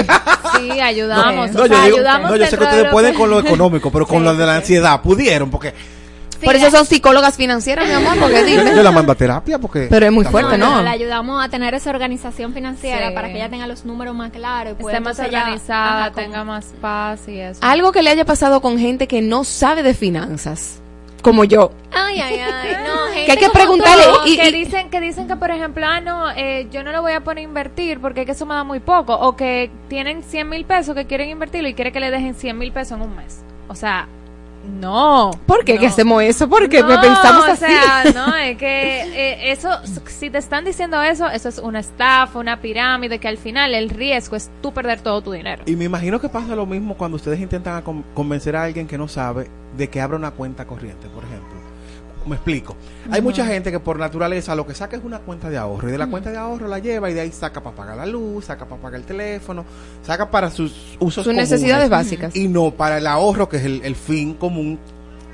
[0.59, 1.51] Sí, ayudamos.
[1.51, 3.39] No, o yo, sea, digo- ayudamos no, yo sé que ustedes pueden que- con lo
[3.39, 5.73] económico, pero con Sí, lo de la sí, ansiedad pudieron, porque
[6.45, 8.75] Por eso son psicólogas financieras, mi amor, porque dime.
[8.75, 9.87] yo la mando a terapia, porque...
[9.89, 10.81] Pero es muy fuerte, ¿no?
[10.81, 13.13] La ayudamos a tener esa organización financiera Sí.
[13.15, 14.75] para que ella tenga los números más claros.
[14.79, 17.59] y esté más organizada, ajá, tenga más paz y eso.
[17.63, 20.79] Algo que le haya pasado con gente que no sabe de finanzas,
[21.21, 21.71] como yo.
[21.91, 22.77] Ay, ay, ay.
[22.87, 24.09] No, gente Que hay que como preguntarle tú.
[24.21, 27.01] No, y- que dicen que dicen que por ejemplo ah no eh, yo no lo
[27.01, 29.69] voy a poner a invertir porque es que eso me da muy poco o que
[29.89, 32.97] tienen 100 mil pesos que quieren invertirlo y quiere que le dejen 100 mil pesos
[32.97, 34.07] en un mes o sea
[34.79, 35.79] no ¿Por qué no.
[35.81, 36.49] que hacemos eso?
[36.49, 37.65] Porque no, pensamos o así.
[37.65, 39.69] sea, no, es que eh, eso,
[40.07, 43.89] si te están diciendo eso, eso es una estafa, una pirámide, que al final el
[43.89, 45.63] riesgo es tú perder todo tu dinero.
[45.65, 48.87] Y me imagino que pasa lo mismo cuando ustedes intentan a con- convencer a alguien
[48.87, 51.58] que no sabe de que abra una cuenta corriente, por ejemplo.
[52.29, 52.75] Me explico.
[53.11, 55.91] Hay mucha gente que por naturaleza lo que saca es una cuenta de ahorro y
[55.91, 58.45] de la cuenta de ahorro la lleva y de ahí saca para pagar la luz,
[58.45, 59.65] saca para pagar el teléfono,
[60.03, 62.35] saca para sus usos Sus necesidades básicas.
[62.35, 64.77] y no para el ahorro que es el, el fin común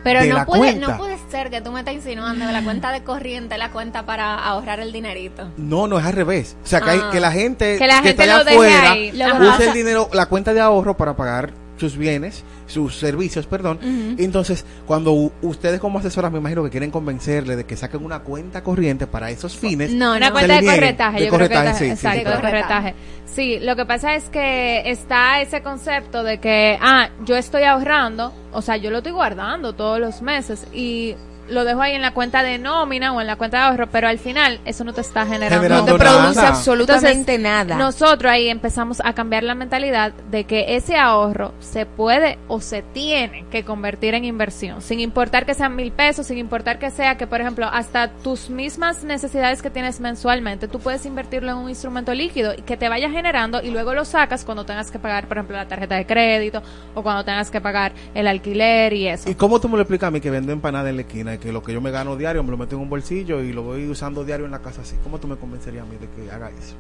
[0.05, 0.87] Pero de no la puede, cuenta.
[0.87, 4.05] no puede ser que tú me estés insinuando de la cuenta de corriente la cuenta
[4.05, 5.49] para ahorrar el dinerito.
[5.57, 6.55] No, no es al revés.
[6.63, 7.09] O sea, que, hay- Ah.
[7.11, 10.27] que la gente Que la que gente está allá afuera que use el dinero, la
[10.27, 13.79] cuenta de ahorro para pagar sus bienes, sus servicios, perdón.
[14.17, 18.63] Entonces, cuando ustedes como asesoras me imagino que quieren convencerle de que saquen una cuenta
[18.63, 19.91] corriente para esos fines.
[19.93, 20.33] No, Una no.
[20.33, 22.95] cuenta de corretaje, De yo creo que corretaje, es- sí, exacto, corretaje.
[23.25, 28.33] Sí, lo que pasa es que está ese concepto de que, ah, yo estoy ahorrando,
[28.53, 31.15] o sea, yo lo estoy guardando todos los meses y
[31.47, 34.07] lo dejo ahí en la cuenta de nómina o en la cuenta de ahorro, pero
[34.07, 36.47] al final eso no te está generando, Generando No te produce nada.
[36.49, 37.77] absolutamente nada.
[37.77, 42.81] Nosotros ahí empezamos a cambiar la mentalidad de que ese ahorro se puede o se
[42.81, 47.17] tiene que convertir en inversión, sin importar que sean mil pesos, sin importar que sea
[47.17, 51.69] que, por ejemplo, hasta tus mismas necesidades que tienes mensualmente, tú puedes invertirlo en un
[51.69, 55.27] instrumento líquido y que te vaya generando y luego lo sacas cuando tengas que pagar,
[55.27, 56.61] por ejemplo, la tarjeta de crédito
[56.93, 59.29] o cuando tengas que pagar el alquiler y eso.
[59.29, 61.51] ¿Y cómo tú me lo explicas a mí que vendo empanada en la esquina que
[61.51, 63.87] lo que yo me gano diario me lo meto en un bolsillo y lo voy
[63.87, 64.95] usando diario en la casa así?
[65.03, 66.75] ¿Cómo tú me convencerías a mí de que haga eso?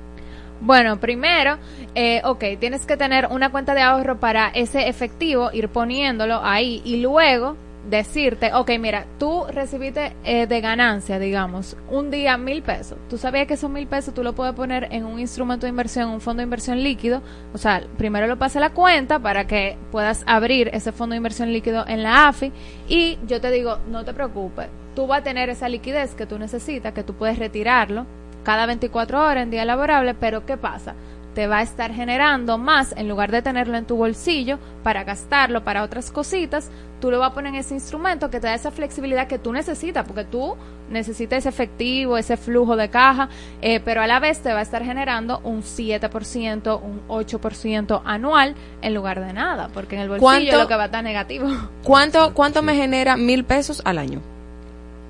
[0.61, 1.57] Bueno, primero,
[1.95, 6.81] eh, ok, tienes que tener una cuenta de ahorro para ese efectivo, ir poniéndolo ahí
[6.85, 7.57] y luego
[7.89, 12.97] decirte, ok, mira, tú recibiste eh, de ganancia, digamos, un día mil pesos.
[13.09, 16.09] Tú sabías que esos mil pesos tú lo puedes poner en un instrumento de inversión,
[16.09, 17.21] un fondo de inversión líquido.
[17.53, 21.17] O sea, primero lo pasa a la cuenta para que puedas abrir ese fondo de
[21.17, 22.51] inversión líquido en la AFI
[22.87, 26.39] y yo te digo, no te preocupes, tú vas a tener esa liquidez que tú
[26.39, 28.05] necesitas, que tú puedes retirarlo
[28.45, 30.95] cada 24 horas en día laborable, pero ¿qué pasa?
[31.35, 35.63] Te va a estar generando más en lugar de tenerlo en tu bolsillo para gastarlo
[35.65, 36.71] para otras cositas,
[37.01, 39.51] tú lo vas a poner en ese instrumento que te da esa flexibilidad que tú
[39.51, 40.55] necesitas, porque tú
[40.89, 43.27] necesitas ese efectivo, ese flujo de caja,
[43.61, 48.55] eh, pero a la vez te va a estar generando un 7%, un 8% anual
[48.81, 51.47] en lugar de nada, porque en el bolsillo ¿Cuánto- lo que va a estar negativo.
[51.83, 54.21] ¿Cuánto, cuánto me genera mil pesos al año?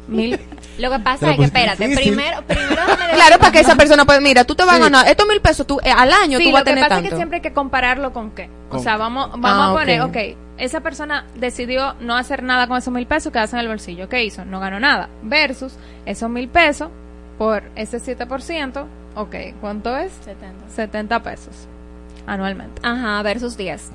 [0.07, 0.39] Mil.
[0.77, 2.13] Lo que pasa es que, pues, espérate, difícil.
[2.15, 2.81] primero, primero
[3.13, 5.65] Claro, para que esa persona pueda, mira, tú te vas a ganar estos mil pesos
[5.65, 7.05] tú, eh, al año, Sí, tú vas a lo que tener pasa tanto.
[7.07, 8.49] es que siempre hay que compararlo con qué.
[8.69, 10.09] O sea, vamos, vamos Ah, a poner, ok.
[10.09, 10.17] ok,
[10.57, 14.09] esa persona decidió no hacer nada con esos mil pesos, quedarse en el bolsillo.
[14.09, 14.43] ¿Qué hizo?
[14.45, 15.09] No ganó nada.
[15.23, 15.73] Versus
[16.05, 16.89] esos mil pesos
[17.37, 20.11] por ese 7%, ok, ¿cuánto es?
[20.25, 20.69] 70.
[20.75, 21.67] 70 pesos
[22.27, 22.81] anualmente.
[22.83, 23.91] Ajá, versus 10.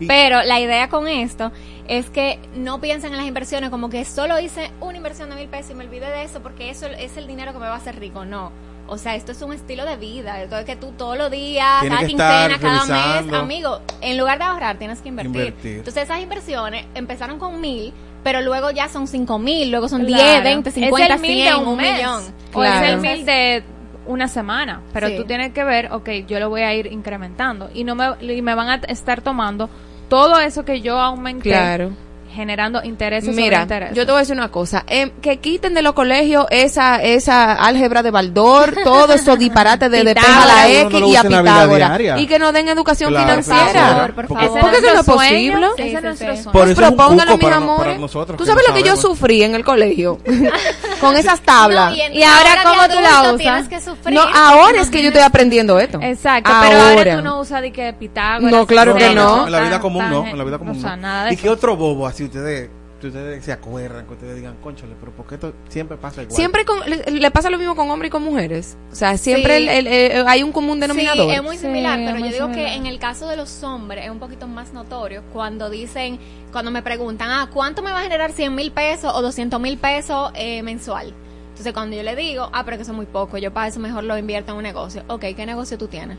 [0.00, 1.52] Y- Pero la idea con esto
[1.88, 5.48] es que no piensen en las inversiones como que solo hice una inversión de mil
[5.48, 7.78] pesos y me olvidé de eso porque eso es el dinero que me va a
[7.78, 8.24] hacer rico.
[8.24, 8.50] No.
[8.88, 10.40] O sea, esto es un estilo de vida.
[10.42, 14.38] Esto es que tú todos los días, Tienes cada quincena, cada mes, amigo, en lugar
[14.38, 15.34] de ahorrar tienes que invertir.
[15.34, 15.76] Invertir.
[15.78, 17.92] Entonces esas inversiones empezaron con mil,
[18.22, 20.22] pero luego ya son cinco mil, luego son Claro.
[20.22, 22.22] 10, 20, 50, es el mil 100, de un, un mes, millón.
[22.52, 22.86] O es Claro.
[22.86, 23.64] el mil de
[24.06, 25.16] una semana, pero Sí.
[25.16, 28.40] tú tienes que ver, ok, yo lo voy a ir incrementando y no me y
[28.40, 29.68] me van a estar tomando
[30.08, 31.92] todo eso que yo aumenté Claro.
[32.36, 33.96] Generando intereses sobre Mira, intereses.
[33.96, 37.54] yo te voy a decir una cosa, em, que quiten de los colegios esa esa
[37.54, 42.00] álgebra de Baldor, todo eso disparate de, de a la X no y a Pitágoras
[42.18, 44.12] y que nos den educación Claro, financiera.
[44.14, 44.60] por Porque- favor.
[44.60, 45.66] ¿Por qué eso no es posible?
[45.76, 46.42] Sí, ese sí, es nuestro sí.
[46.42, 46.52] sueño.
[46.52, 47.98] Por Pues eso es un propóngalo, mis amores.
[48.00, 48.36] nosotros.
[48.38, 50.18] Tú que sabes lo que yo sufrí en el colegio
[51.00, 51.90] con esas tablas.
[51.96, 53.68] No, Y ahora, ¿cómo tú la usas?
[53.68, 54.14] Que sufrir.
[54.14, 55.98] No, ahora es que yo estoy aprendiendo esto.
[56.02, 58.50] Exacto, pero ahora tú no usas de que Pitágoras.
[58.50, 59.46] No, claro que no.
[59.46, 61.02] En la vida común no, en la vida O común sea, no.
[61.02, 61.52] nada de ¿Y qué eso.
[61.54, 62.70] otro bobo así ustedes,
[63.00, 66.34] que ustedes se acuerdan, que ustedes digan, conchole, pero ¿por qué esto siempre pasa igual?
[66.34, 68.76] Siempre con- le, le pasa lo mismo con hombres y con mujeres.
[68.90, 69.68] O sea, siempre Sí.
[69.68, 71.28] el- el- el- hay un común denominador.
[71.28, 72.70] Sí, es muy similar, pero muy yo digo similar.
[72.70, 76.18] que en el caso de los hombres es un poquito más notorio cuando dicen,
[76.52, 79.76] cuando me preguntan, ah, ¿cuánto me va a generar 100 mil pesos o 200 mil
[79.76, 81.12] pesos eh, mensual?
[81.50, 83.78] Entonces cuando yo le digo, ah, pero que eso es muy poco, yo para eso
[83.80, 85.02] mejor lo invierto en un negocio.
[85.08, 86.16] Ok, ¿qué negocio tú tienes?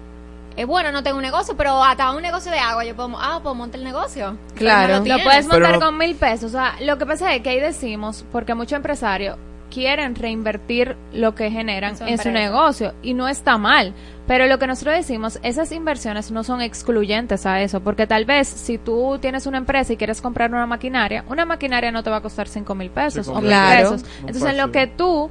[0.58, 3.39] Es bueno, no tengo un negocio, pero hasta un negocio de agua yo puedo, ah,
[3.43, 4.38] pues monta el negocio.
[4.55, 4.99] Claro.
[5.01, 6.45] No Lo puedes montar Pero- con mil pesos.
[6.45, 9.38] O sea, lo que pasa es que ahí decimos, porque muchos empresarios
[9.70, 12.39] quieren reinvertir lo que generan En su en su empresa.
[12.49, 13.93] negocio y no está mal.
[14.26, 18.47] Pero lo que nosotros decimos, esas inversiones no son excluyentes a eso, porque tal vez
[18.47, 22.18] si tú tienes una empresa y quieres comprar una maquinaria, una maquinaria no te va
[22.18, 23.91] a costar cinco mil pesos Sí, o mil claro.
[23.91, 24.05] pesos.
[24.22, 25.30] Entonces, en lo que tú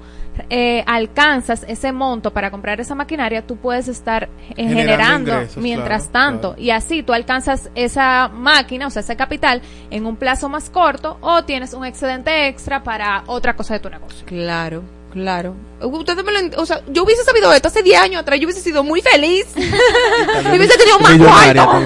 [0.51, 5.57] eh, alcanzas ese monto para comprar esa maquinaria, tú puedes estar eh, Generando generando, ingresos,
[5.63, 6.49] mientras claro, tanto.
[6.51, 6.63] claro.
[6.63, 11.19] Y así tú alcanzas esa máquina, o sea, ese capital, en un plazo más corto
[11.21, 14.25] o tienes un excedente extra para otra cosa de tu negocio.
[14.27, 14.83] Claro,
[15.13, 15.55] claro.
[15.81, 18.63] Ustedes me lo o sea, yo hubiese sabido esto hace 10 años atrás, yo hubiese
[18.63, 19.47] sido muy feliz.
[19.57, 21.83] yo hubiese tenido más cuarto.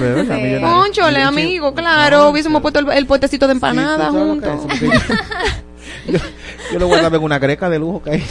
[0.61, 4.61] Conchole, amigo, claro, No, hubiésemos puesto el, el potecito de empanada juntos.
[6.71, 8.23] yo lo guardaba en una greca de lujo que hay.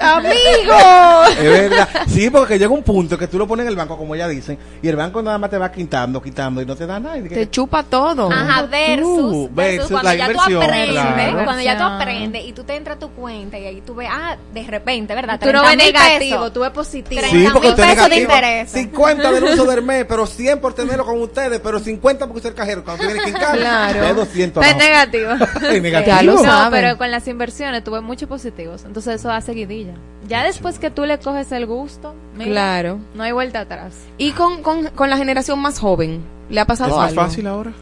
[0.00, 1.24] ¡Amigo!
[1.38, 1.88] Es verdad.
[2.08, 4.58] Sí, porque llega un punto que tú lo pones en el banco, como ella dicen,
[4.82, 7.20] y el banco nada más te va quitando, quitando y no te da nada.
[7.22, 8.30] Que- Te chupa todo.
[8.30, 11.44] Ajá, versus, tú, versus versus cuando la ya tú aprendes, claro.
[11.44, 14.08] cuando ya tú aprendes y tú te entras a tu cuenta y ahí tú ves,
[14.10, 15.38] ah, de repente, ¿verdad?
[15.40, 16.52] Tú no ves 30,000 negativo, pesos.
[16.52, 17.20] tú ves positivo.
[17.20, 18.70] Treinta Sí, mil porque usted pesos de interés.
[18.70, 22.50] 50 del uso del mes, pero 100 por tenerlo con ustedes, pero 50 porque usted
[22.50, 22.84] es cajero.
[22.84, 23.58] Cuando tiene que encargar,
[23.92, 24.04] Claro.
[24.04, 24.64] es 200.
[24.66, 24.78] Es no.
[24.78, 25.30] negativo.
[25.68, 26.16] Es negativo.
[26.16, 29.94] Ya lo No, pero con las inversiones tuve muchos positivos, entonces eso da seguidilla.
[30.28, 32.98] Ya después que tú le coges el gusto, mira, Claro.
[33.14, 33.94] no hay vuelta atrás.
[34.18, 37.22] Y con, con, con la generación más joven, ¿le ha ¿Es pasado más algo?
[37.22, 37.72] fácil ahora?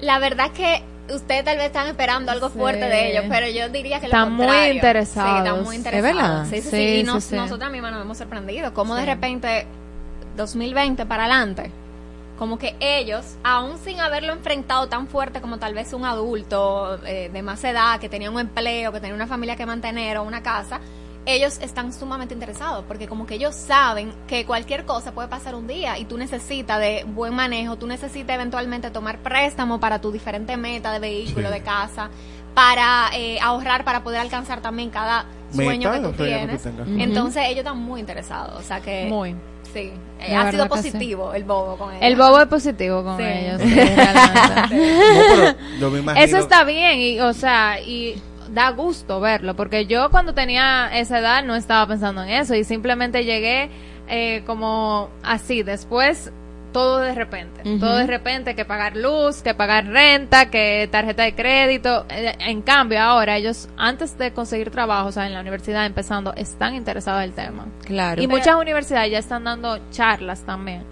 [0.00, 0.82] La verdad que
[1.14, 2.58] ustedes tal vez están esperando algo Sí.
[2.58, 5.30] fuerte de ellos, pero yo diría que lo Están muy interesados.
[5.32, 6.16] Sí, están muy ¿Es interesados.
[6.16, 6.46] verdad?
[6.48, 6.70] Sí, sí, sí.
[6.70, 7.36] Sí, Y nos- sí.
[7.36, 8.72] nosotras mismas nos hemos sorprendido.
[8.72, 9.66] Como de repente,
[10.36, 11.70] 2020 para adelante,
[12.40, 17.28] como que ellos, aún sin haberlo enfrentado tan fuerte como tal vez un adulto eh,
[17.30, 20.42] de más edad, que tenía un empleo, que tenía una familia que mantener o una
[20.42, 20.80] casa,
[21.26, 25.66] ellos están sumamente interesados porque como que ellos saben que cualquier cosa puede pasar un
[25.66, 30.56] día y tú necesitas de buen manejo, tú necesitas eventualmente tomar préstamo para tu diferente
[30.56, 31.54] meta de vehículo, Sí.
[31.54, 32.08] de casa,
[32.54, 36.66] para eh, ahorrar, para poder alcanzar también cada sueño Meta, que tú que tienes.
[36.96, 39.36] Entonces ellos están muy interesados, o sea que Muy.
[39.72, 40.68] Sí, eh, ha sido sí.
[40.68, 42.02] positivo el bobo con ellos.
[42.02, 43.24] El bobo es positivo con Sí.
[43.24, 43.60] ellos.
[43.62, 44.70] sí, realmente.
[44.70, 46.24] No, pero yo me imagino.
[46.24, 48.20] Eso está bien y, o sea, y
[48.52, 52.64] da gusto verlo, porque yo cuando tenía esa edad no estaba pensando en eso y
[52.64, 53.70] simplemente llegué
[54.08, 55.62] eh, como así.
[55.62, 56.32] Después
[56.72, 57.62] todo de repente.
[57.78, 62.06] Todo de repente, que pagar luz, que pagar renta, que tarjeta de crédito.
[62.08, 66.32] Eh, En cambio, ahora ellos, antes de conseguir trabajo, o sea, en la universidad empezando,
[66.34, 67.66] están interesados en el tema.
[67.84, 68.22] Claro.
[68.22, 70.84] Y muchas universidades ya están dando charlas también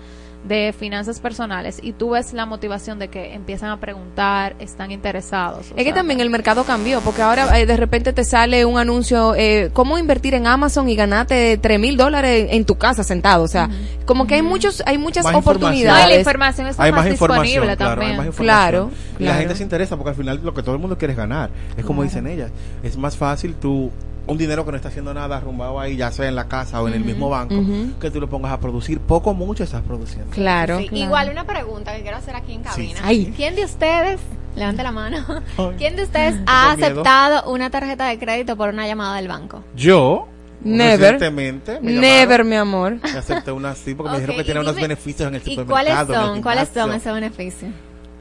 [0.44, 5.72] de finanzas personales y tú ves la motivación de que empiezan a preguntar, están interesados.
[5.76, 9.34] Es que también el mercado cambió, porque ahora eh, de repente te sale un anuncio,
[9.34, 13.42] eh, cómo invertir en Amazon y ganarte tres mil dólares en, tu casa sentado.
[13.44, 13.68] O sea,
[14.04, 15.56] como que hay muchos, hay muchas Más información.
[15.56, 16.04] oportunidades.
[16.04, 18.10] No, la información está hay más, más información, disponible claro, también.
[18.12, 18.70] hay más información.
[18.70, 19.40] Claro, Y la claro.
[19.40, 21.50] gente se interesa porque al final lo que todo el mundo quiere es ganar.
[21.76, 22.50] Es como dicen ellas.
[22.82, 23.90] Es más fácil tú
[24.28, 26.86] un dinero que no está haciendo nada arrumbado ahí, ya sea en la casa o
[26.88, 27.56] en el mismo banco,
[28.00, 29.00] que tú lo pongas a producir.
[29.00, 30.30] Poco o mucho estás produciendo.
[30.30, 30.78] Claro.
[30.78, 31.04] Sí, claro.
[31.04, 33.00] Igual una pregunta que quiero hacer aquí en cabina.
[33.02, 33.32] Ay.
[33.36, 34.20] ¿Quién de ustedes,
[34.54, 35.24] levante la mano,
[35.58, 35.74] Ay.
[35.78, 36.86] quién de ustedes ha miedo.
[36.90, 39.64] aceptado una tarjeta de crédito por una llamada del banco?
[39.74, 40.28] Yo,
[40.62, 41.18] Never.
[41.32, 42.98] me Never, mi amor.
[43.04, 45.54] y acepté una así porque me dijeron que y tenía unos beneficios en el ¿Y
[45.56, 45.68] supermercado.
[45.68, 46.42] cuáles en el son?
[46.42, 47.70] ¿Cuáles son esos beneficios?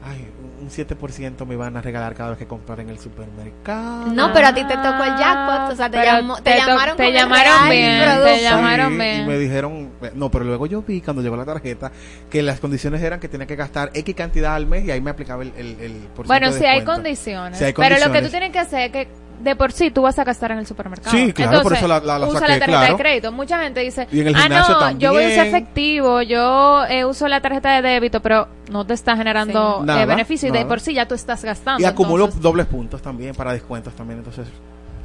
[0.04, 0.26] Ay,
[0.60, 4.06] un 7% me iban a regalar cada vez que comprar en el supermercado.
[4.06, 6.96] No, pero a ti te tocó el jackpot, o sea, te, llamó- te te llamaron
[6.96, 9.22] te llamaron bien, te llamaron Sí, bien.
[9.22, 11.90] Y me dijeron, no, pero luego yo vi cuando llegó la tarjeta
[12.30, 15.10] que las condiciones eran que tenía que gastar X cantidad al mes y ahí me
[15.10, 17.58] aplicaba el, el, el por Bueno, ciento si de hay condiciones.
[17.58, 18.30] Si hay Pero lo que tú condiciones.
[18.30, 21.10] tienes que hacer es que de por sí tú vas a gastar en el supermercado.
[21.16, 22.96] Sí, claro, por Entonces, eso la- la- la usa saqué, la tarjeta claro.
[22.96, 23.32] de crédito.
[23.32, 25.54] Mucha gente dice, Y en el ah, no, yo voy a usar también".
[25.56, 29.82] efectivo, yo eh, uso la tarjeta de débito, pero no te está generando Sí.
[29.82, 30.68] eh, Nada, beneficio y de nada.
[30.68, 31.80] por sí ya tú estás gastando.
[31.82, 34.46] Y acumulo entonces- dobles puntos también para descuentos también, entonces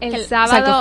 [0.00, 0.80] El, El- sábado,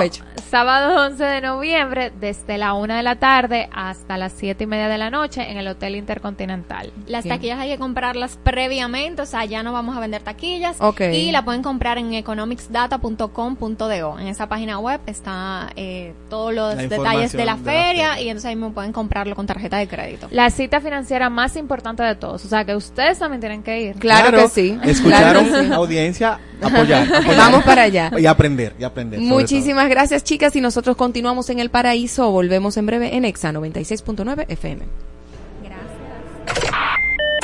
[0.49, 4.87] sábado 11 de noviembre, desde la 1 de la tarde hasta las 7 y media
[4.89, 6.91] de la noche en el Hotel Intercontinental.
[7.07, 7.35] Las Bien.
[7.35, 10.77] taquillas hay que comprarlas previamente, o sea, ya no vamos a vender taquillas.
[10.79, 11.01] Ok.
[11.11, 14.19] Y la pueden comprar en economicsdata.com.do.
[14.19, 17.57] En esa página web está eh, todos los La detalles de la, información de la
[17.57, 20.27] feria, y entonces ahí me pueden comprarlo con tarjeta de crédito.
[20.31, 22.45] La cita financiera más importante de todos.
[22.45, 23.95] O sea, que ustedes también tienen que ir.
[23.95, 24.77] Claro, que sí.
[24.83, 25.73] Escucharon, Claro que sí.
[25.73, 27.37] audiencia, apoyar, apoyar.
[27.37, 28.11] Vamos para allá.
[28.17, 29.06] Y aprender, y aprender.
[29.15, 30.55] Sobre Muchísimas gracias, chicas.
[30.55, 32.29] Y nosotros continuamos en el paraíso.
[32.31, 34.85] Volvemos en breve en Exa 96.9 FM.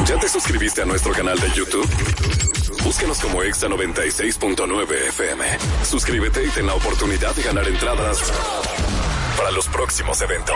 [0.06, 1.88] ¿Ya te suscribiste a nuestro canal de YouTube?
[2.84, 5.46] Búscanos como Exa 96.9 FM.
[5.84, 8.32] Suscríbete y ten la oportunidad de ganar entradas
[9.38, 10.56] para los próximos eventos.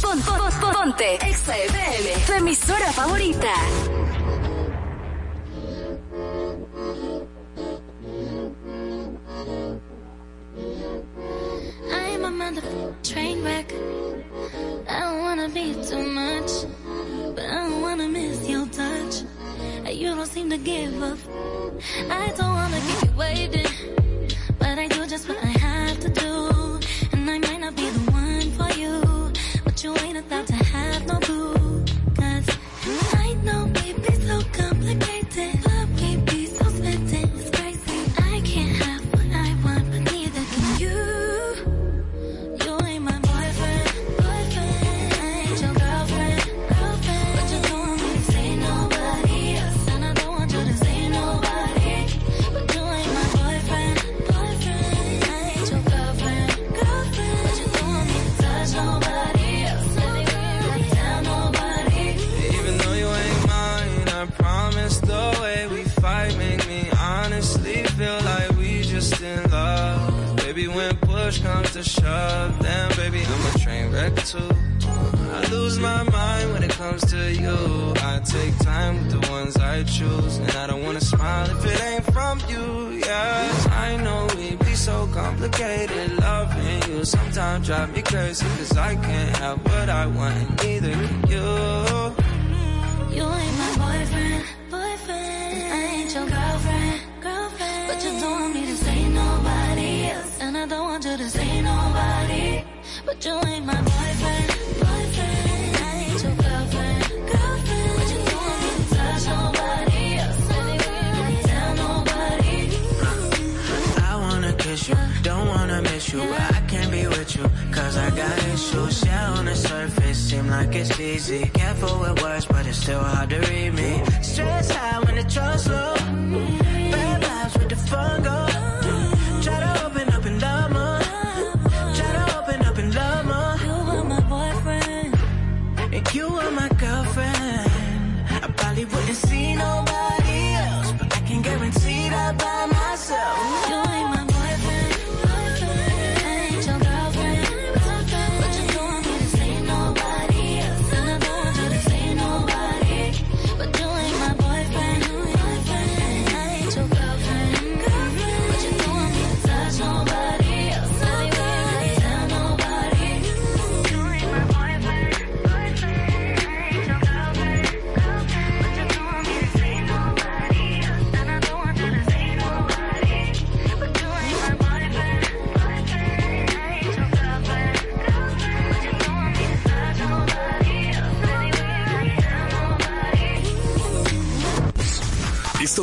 [0.00, 3.52] Pon- pon- pon- ponte Exa FM, tu emisora favorita.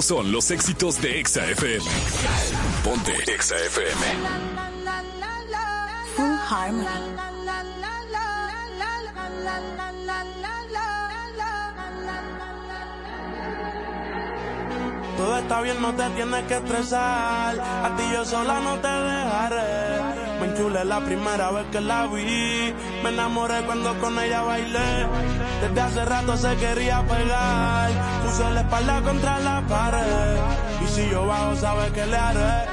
[0.09, 1.85] Son los éxitos de Exa FM.
[2.83, 4.01] Ponte Exa FM.
[6.15, 6.87] Full Harmony.
[15.15, 17.59] Todo está bien, no te tienes que estresar.
[17.59, 19.99] A ti yo sola no te dejaré.
[20.39, 22.73] Me enchulé la primera vez que la vi.
[23.03, 25.05] Me enamoré cuando con ella bailé.
[25.61, 28.18] Desde hace rato se quería pegar.
[28.39, 30.37] La espalda contra la pared.
[30.81, 32.67] Y si yo bajo, sabes que le haré.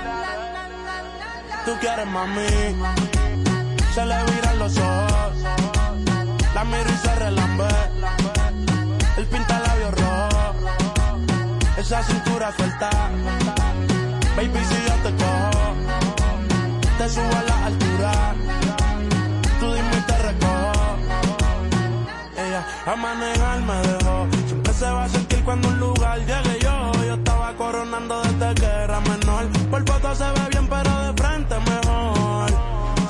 [1.64, 2.47] Tú quieres mami.
[3.93, 5.32] Se le viran los ojos.
[6.55, 7.68] La miro y se relambe.
[9.16, 10.55] El pinta labios rojo.
[11.76, 12.90] Esa cintura suelta.
[14.36, 15.74] Baby, si yo te cojo,
[16.98, 18.12] te subo a la altura.
[19.59, 20.97] Tú dime y te recojo.
[22.36, 24.26] Ella a manejar me dejó.
[24.78, 26.92] Se va a sentir cuando un lugar llegue yo.
[27.06, 29.46] Yo estaba coronando desde que era menor.
[29.70, 32.50] Por foto se ve bien, pero de frente mejor.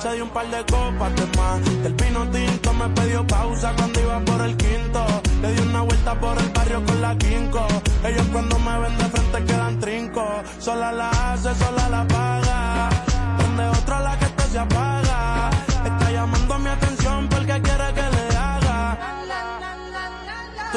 [0.01, 1.83] Se dio un par de copas de más.
[1.83, 5.05] Del vino tinto me pidió pausa cuando iba por el quinto.
[5.43, 7.67] Le di una vuelta por el barrio con la quinco.
[8.05, 10.25] Ellos cuando me ven de frente quedan trinco.
[10.61, 12.91] Sola la hace, sola la paga.
[13.39, 14.96] Donde otra la que esto se apaga.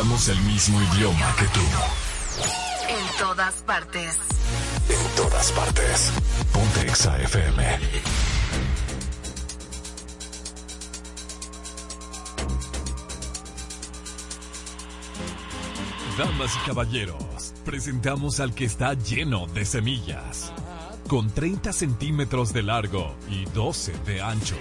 [0.00, 1.60] Hablamos el mismo idioma que tú.
[2.88, 4.16] En todas partes.
[4.88, 6.12] En todas partes.
[6.54, 7.78] Ponte Exa FM.
[16.16, 20.50] Damas y caballeros, presentamos al que está lleno de semillas.
[21.08, 24.56] Con 30 centímetros de largo y 12 de ancho.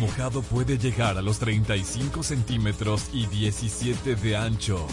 [0.00, 4.86] Mojado puede llegar a los 35 centímetros y 17 de ancho.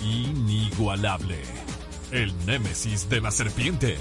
[0.00, 1.42] Inigualable.
[2.12, 3.98] El némesis de la serpiente.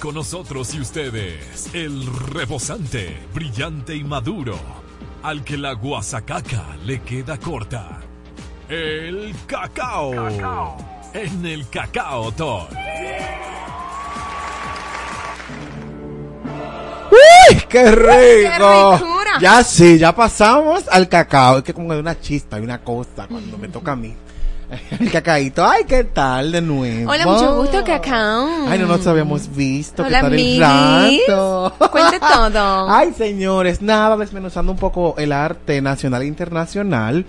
[0.00, 4.58] Con nosotros y ustedes, el rebosante, brillante y maduro.
[5.22, 8.00] Al que la guasacaca le queda corta.
[8.68, 10.76] El cacao.
[11.14, 12.70] En el cacao talk.
[17.10, 17.62] ¡Uy!
[17.68, 18.92] ¡Qué rico!
[18.94, 19.38] ricura!
[19.40, 21.58] ya sí, ya pasamos al cacao.
[21.58, 24.14] Es que como de una chispa y una cosa cuando me toca a mí.
[25.00, 25.64] El cacaíto.
[25.64, 27.10] Ay, ¿qué tal de nuevo?
[27.10, 28.66] Hola, mucho gusto, Cacao.
[28.68, 30.02] Ay, no nos habíamos visto.
[30.02, 30.60] Hola, ¿Qué tal el
[31.28, 31.90] rato?
[31.90, 32.90] Cuente todo.
[32.90, 37.24] Ay, señores, nada, desmenuzando un poco el arte nacional e internacional.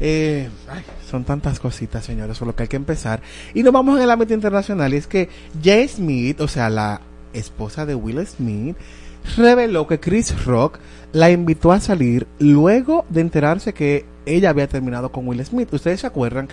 [0.00, 3.20] Eh, ay, son tantas cositas, señores, por lo que hay que empezar.
[3.52, 4.94] Y nos vamos en el ámbito internacional.
[4.94, 5.28] Y es que
[5.62, 7.00] Jay Smith, o sea, la
[7.34, 8.76] esposa de Will Smith,
[9.36, 10.78] reveló que Chris Rock
[11.12, 15.72] la invitó a salir luego de enterarse que ella había terminado con Will Smith.
[15.72, 16.48] Ustedes se acuerdan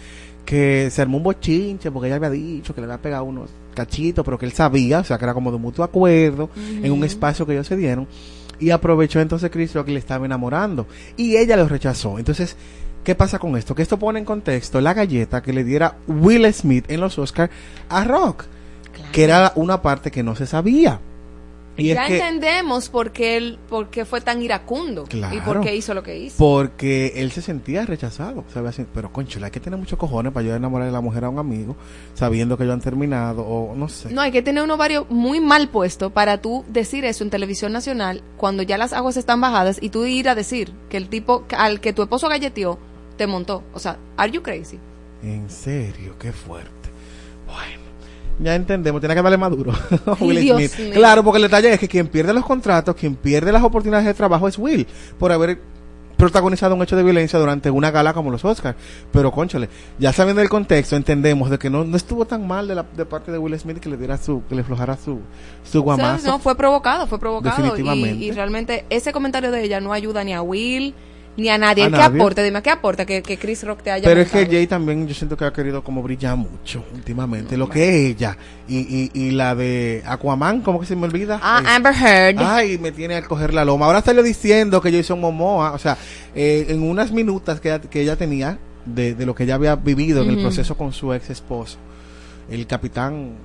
[0.45, 4.25] que se armó un bochinche porque ella había dicho que le había pegado unos cachitos,
[4.25, 7.45] pero que él sabía, o sea, que era como de mutuo acuerdo en un espacio
[7.45, 8.07] que ellos se dieron.
[8.59, 10.85] Y aprovechó entonces Chris Rock y le estaba enamorando.
[11.17, 12.19] Y ella lo rechazó.
[12.19, 12.55] Entonces,
[13.03, 13.73] ¿qué pasa con esto?
[13.73, 17.51] Que esto pone en contexto la galleta que le diera Will Smith en los Oscars
[17.89, 18.45] a Rock.
[19.11, 20.99] Que era una parte que no se sabía.
[21.77, 25.35] Y ya es que entendemos por qué, él, por qué fue tan iracundo Claro.
[25.35, 26.35] y por qué hizo lo que hizo.
[26.37, 28.79] porque él se sentía rechazado, ¿sabes?
[28.93, 31.39] Pero concho, hay que tener muchos cojones para yo enamorar de la mujer a un
[31.39, 31.77] amigo,
[32.13, 34.11] sabiendo que ellos han terminado o no sé.
[34.13, 37.71] No, hay que tener un ovario muy mal puesto para tú decir eso en televisión
[37.71, 41.45] nacional cuando ya las aguas están bajadas y tú ir a decir que el tipo
[41.57, 42.77] al que tu esposo galleteó
[43.17, 43.63] te montó.
[43.73, 44.77] O sea, ¿are you crazy?
[45.23, 46.69] En serio, qué fuerte.
[47.47, 47.81] Bueno,
[48.41, 49.73] ya entendemos, tiene que darle maduro.
[50.19, 50.93] Will Smith.
[50.93, 54.13] Claro, porque el detalle es que quien pierde los contratos, quien pierde las oportunidades de
[54.13, 54.87] trabajo es Will,
[55.17, 55.59] por haber
[56.17, 58.77] protagonizado un hecho de violencia durante una gala como los Oscars.
[59.11, 62.75] Pero, conchale, ya sabiendo el contexto, entendemos de que no, no estuvo tan mal de,
[62.75, 65.19] la, de parte de Will Smith que le diera su, que le flojara su,
[65.63, 66.09] su guamazo.
[66.09, 66.25] ¿Sabes?
[66.25, 67.59] No, fue provocado, fue provocado.
[67.59, 68.25] Y, Definitivamente.
[68.25, 70.93] y realmente ese comentario de ella no ayuda ni a Will
[71.37, 71.83] ni a nadie.
[71.83, 72.19] A ¿Qué nadie.
[72.19, 72.43] aporta?
[72.43, 74.45] Dime, ¿qué aporta que, que Chris Rock te haya Pero es que?
[74.45, 77.57] Jay también yo siento que ha querido como brillar mucho últimamente.
[77.57, 78.37] Lo que es ella
[78.67, 81.39] y, y, y la de Aquaman, ¿cómo que se me olvida?
[81.41, 82.35] Ah, Eh, Amber Heard.
[82.39, 83.85] Ay, me tiene al coger la loma.
[83.85, 85.97] Ahora salió diciendo que Jason Momoa, o sea,
[86.35, 89.75] eh, en unas minutas que ella, que ella tenía de, de lo que ella había
[89.75, 91.77] vivido en el proceso con su ex esposo,
[92.49, 93.35] el capitán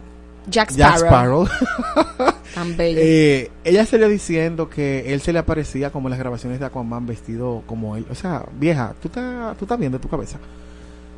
[0.49, 1.47] Jack Jack Sparrow.
[1.47, 2.35] Sparrow.
[2.55, 2.99] Tan bello.
[3.03, 7.07] Eh, ella salió diciendo que él se le aparecía como en las grabaciones de Aquaman
[7.07, 8.07] vestido como él.
[8.11, 10.39] O sea, vieja, tú estás tú estás bien de tu cabeza.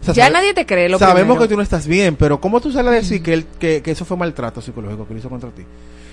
[0.01, 1.41] O sea, ya sabe- nadie te cree lo Sabemos primero.
[1.43, 3.91] que tú no estás bien, pero ¿cómo tú sales a decir que, él, que, que
[3.93, 5.63] eso fue maltrato psicológico que él hizo contra ti?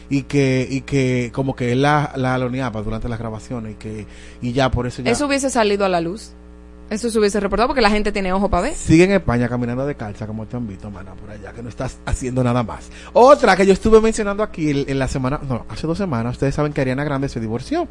[0.09, 4.05] Y que, y que como que él la, la aloneaba durante las grabaciones y que
[4.41, 6.31] y ya por eso ya Eso hubiese salido a la luz.
[6.89, 8.75] Eso se hubiese reportado porque la gente tiene ojo para ver.
[8.75, 11.69] sigue en España caminando de calza como te han visto, mana, por allá, que no
[11.69, 12.89] estás haciendo nada más.
[13.13, 16.73] Otra que yo estuve mencionando aquí en, la semana, no, hace dos semanas, ustedes saben
[16.73, 17.87] que Ariana Grande se divorció.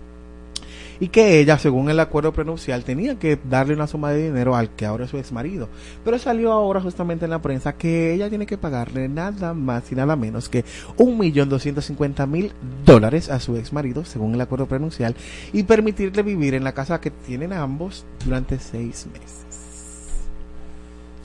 [1.01, 4.71] Y que ella, según el acuerdo prenupcial, tenía que darle una suma de dinero al
[4.71, 5.69] que ahora es su ex marido.
[6.05, 9.95] Pero salió ahora justamente en la prensa que ella tiene que pagarle nada más y
[9.95, 10.65] nada menos que
[10.97, 12.53] un millón doscientos cincuenta mil
[12.85, 15.15] dólares a su ex marido, según el acuerdo prenupcial,
[15.53, 19.45] y permitirle vivir en la casa que tienen ambos durante seis meses.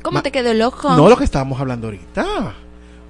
[0.02, 0.96] ¿Cómo Ma- te quedó el ojo?
[0.96, 2.54] No lo que estábamos hablando ahorita.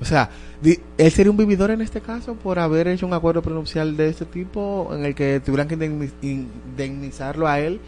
[0.01, 0.29] O sea,
[0.63, 4.25] él sería un vividor en este caso por haber hecho un acuerdo prenupcial de este
[4.25, 7.79] tipo en el que tuvieran que indemni- indemnizarlo a él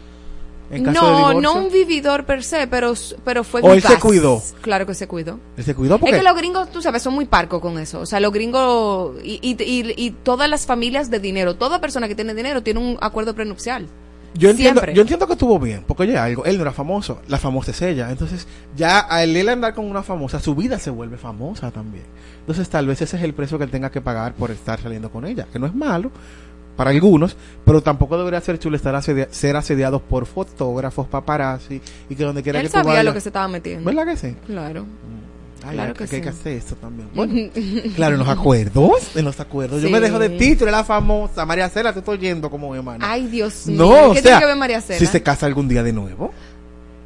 [0.70, 1.40] en caso de No, divorcio.
[1.42, 2.94] no un vividor per se, pero,
[3.24, 4.42] pero fue O él se cuidó.
[4.62, 5.38] Claro que se cuidó.
[5.56, 8.00] Él se cuidó porque Es que los gringos, tú sabes, son muy parcos con eso.
[8.00, 12.08] O sea, los gringos y, y, y, y todas las familias de dinero, toda persona
[12.08, 13.86] que tiene dinero tiene un acuerdo prenupcial.
[14.34, 14.94] Yo entiendo, Siempre.
[14.94, 17.82] yo entiendo que estuvo bien, porque oye, algo, él no era famoso, la famosa es
[17.82, 18.10] ella.
[18.10, 18.46] Entonces,
[18.76, 22.04] ya a él, andar con una famosa, su vida se vuelve famosa también.
[22.40, 25.10] Entonces, tal vez ese es el precio que él tenga que pagar por estar saliendo
[25.10, 26.10] con ella, que no es malo
[26.76, 27.36] para algunos,
[27.66, 32.42] pero tampoco debería ser chulo estar asedia- ser asediados por fotógrafos, paparazzi y que donde
[32.42, 33.84] quiera Él que tú sabía vayas- lo que se estaba metiendo.
[33.84, 34.34] ¿Verdad que sí?
[34.46, 34.86] Claro.
[35.64, 36.38] Ay, Claro que que, hay que sí.
[36.40, 37.08] hacer esto también.
[37.14, 37.50] Bueno,
[37.96, 39.80] claro, en los acuerdos, en los acuerdos.
[39.82, 40.04] Yo me Sí.
[40.04, 43.06] dejo de título, la famosa María Cela, te estoy oyendo como hermana.
[43.10, 43.78] Ay, Dios mío.
[43.78, 44.98] No, o ¿Qué sea, tiene que ver María Cela?
[44.98, 46.32] si se casa algún día de nuevo.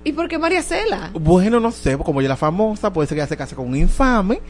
[0.04, 1.10] ¿Y por qué María Cela?
[1.14, 3.66] Bueno, no sé, como ella es la famosa, puede ser que ella se case con
[3.68, 4.40] un infame.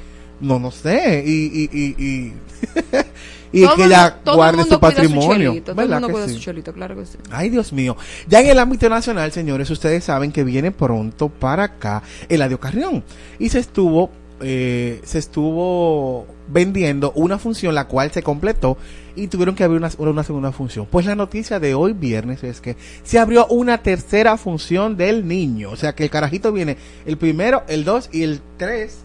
[0.41, 1.25] No, no sé.
[1.27, 2.33] Y, y, y, y,
[3.53, 5.51] y Todo que el ella todo el guarde su patrimonio.
[5.53, 6.35] chelito, todo el ¿Verdad mundo que cuida sí?
[6.35, 7.19] su chelito, claro que sí.
[7.31, 7.97] Ay, Dios mío.
[8.29, 13.05] Ya en el ámbito nacional, señores, ustedes saben que viene pronto para acá Eladio Carrión.
[13.39, 14.11] Y se estuvo,
[14.41, 18.77] eh, se estuvo vendiendo una función la cual se completó
[19.17, 20.87] y tuvieron que abrir una, una segunda función.
[20.91, 25.71] Pues la noticia de hoy viernes es que se abrió una tercera función del niño.
[25.71, 28.99] O sea que el carajito viene el primero, el dos y el tres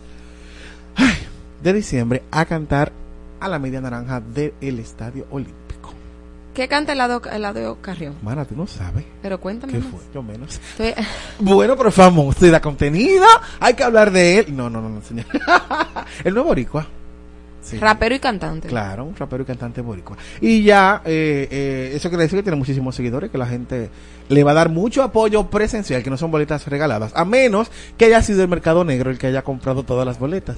[0.96, 1.14] ay,
[1.64, 2.92] de diciembre a cantar
[3.42, 5.92] a la media naranja del Estadio Olímpico.
[6.54, 8.16] ¿Qué canta el lado, el lado Carrión?
[8.22, 9.06] Mana, tú no sabes.
[9.22, 9.88] Pero cuéntame ¿Qué más.
[9.90, 10.00] fue?
[10.14, 10.60] Yo menos.
[10.78, 10.94] Estoy-
[11.40, 13.26] Bueno, pero famoso y da contenido.
[13.60, 14.56] Hay que hablar de él.
[14.56, 15.26] No, no, no, no, señor.
[16.24, 16.86] el nuevo boricua.
[17.62, 17.78] Sí.
[17.78, 18.68] Rapero y cantante.
[18.68, 20.18] Claro, un rapero y cantante boricua.
[20.42, 23.90] Y ya, eh, eh, eso quiere decir que tiene muchísimos seguidores, que la gente
[24.30, 28.06] le va a dar mucho apoyo presencial, que no son boletas regaladas, a menos que
[28.06, 30.58] haya sido el mercado negro el que haya comprado todas las boletas.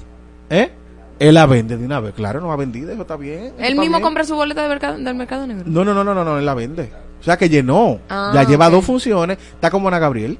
[0.49, 0.71] ¿Eh?
[1.19, 3.53] Él la vende de una vez, claro, no va vendida, eso está bien.
[3.59, 4.01] Él mismo bien.
[4.03, 5.63] compra su boleta de mercado, del mercado negro.
[5.67, 6.89] No, no, no, no, no, no, él la vende.
[7.19, 7.99] O sea que llenó.
[8.09, 9.37] Ah, ya lleva dos funciones.
[9.53, 10.37] Está como Ana Gabriel.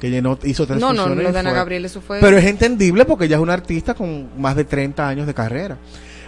[0.00, 1.24] Que llenó, hizo tres No, no, funciones.
[1.24, 1.52] lo de Ana.
[1.52, 5.06] Gabriel, eso fue- Pero es entendible porque ella es una artista con más de 30
[5.06, 5.76] años de carrera.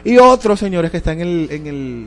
[0.04, 2.06] Y otro, señores, que está en el, en el,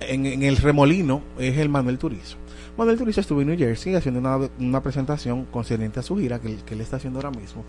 [0.00, 2.36] en, en el remolino es el Manuel Turizo.
[2.76, 6.48] Manuel Turizo estuvo en New Jersey haciendo una, una presentación concerniente a su gira que,
[6.48, 7.62] él- que él está haciendo ahora mismo.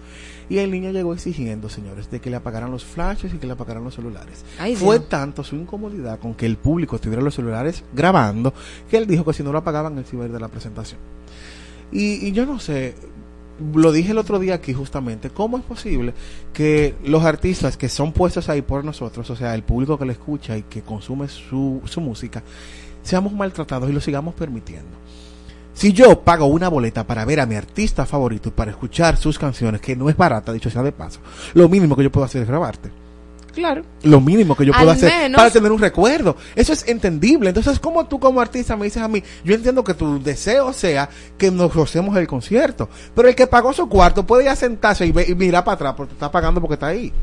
[0.50, 3.54] Y el niño llegó exigiendo, señores, de que le apagaran los flashes y que le
[3.54, 4.44] apagaran los celulares.
[4.60, 5.10] Ay, Fue Dios.
[5.10, 8.54] tanto su incomodidad con que el público estuviera los celulares grabando
[8.90, 10.48] que él dijo que si no lo apagaban él se iba a ir de la
[10.48, 11.00] presentación.
[11.92, 12.96] Y, y yo no sé,
[13.74, 16.14] lo dije el otro día aquí justamente, ¿cómo es posible
[16.52, 20.14] que los artistas que son puestos ahí por nosotros, o sea, el público que le
[20.14, 22.44] escucha y que consume su, su música,
[23.06, 24.98] seamos maltratados y lo sigamos permitiendo?
[25.74, 29.38] Si yo pago una boleta para ver a mi artista favorito y para escuchar sus
[29.38, 31.20] canciones, que no es barata, dicho sea de paso,
[31.54, 32.90] lo mínimo que yo puedo hacer es grabarte.
[33.54, 33.84] Claro.
[34.04, 36.36] Lo mínimo que yo puedo Al hacer menos- para tener un recuerdo.
[36.58, 37.50] Eso es entendible.
[37.50, 41.08] Entonces, como tú como artista me dices a mí, yo entiendo que tu deseo sea
[41.38, 42.90] que nos gocemos el concierto.
[43.16, 45.94] Pero el que pagó su cuarto puede ya sentarse y, ve- y mirar para atrás
[45.96, 47.14] porque está pagando porque está ahí.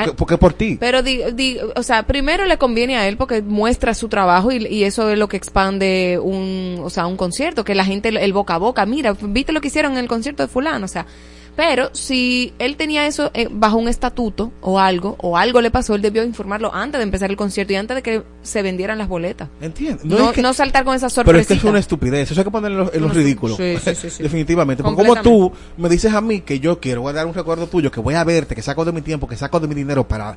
[0.00, 0.76] Porque, porque por ti.
[0.78, 4.66] Pero, di, di- o sea, primero le conviene a él porque muestra su trabajo y,
[4.66, 8.32] y eso es lo que expande un, o sea, un concierto, que la gente, el
[8.32, 11.06] boca a boca, mira, viste lo que hicieron en el concierto de fulano, o sea,
[11.56, 15.94] pero si él tenía eso eh, bajo un estatuto o algo, o algo le pasó,
[15.94, 19.08] él debió informarlo antes de empezar el concierto y antes de que se vendieran las
[19.08, 19.48] boletas.
[19.60, 20.04] ¿Entiendes?
[20.04, 21.54] No, es que- no saltar con esa Pero es que sorpresa.
[21.54, 22.30] es una estupidez.
[22.30, 23.56] Eso hay que ponerlo en los, ridículos.
[23.56, 24.22] sí, sí, sí.
[24.22, 24.82] Definitivamente.
[24.82, 28.00] Porque como tú me dices a mí que yo quiero guardar un recuerdo tuyo, que
[28.00, 30.36] voy a verte, que saco de mi tiempo, que saco de mi dinero para,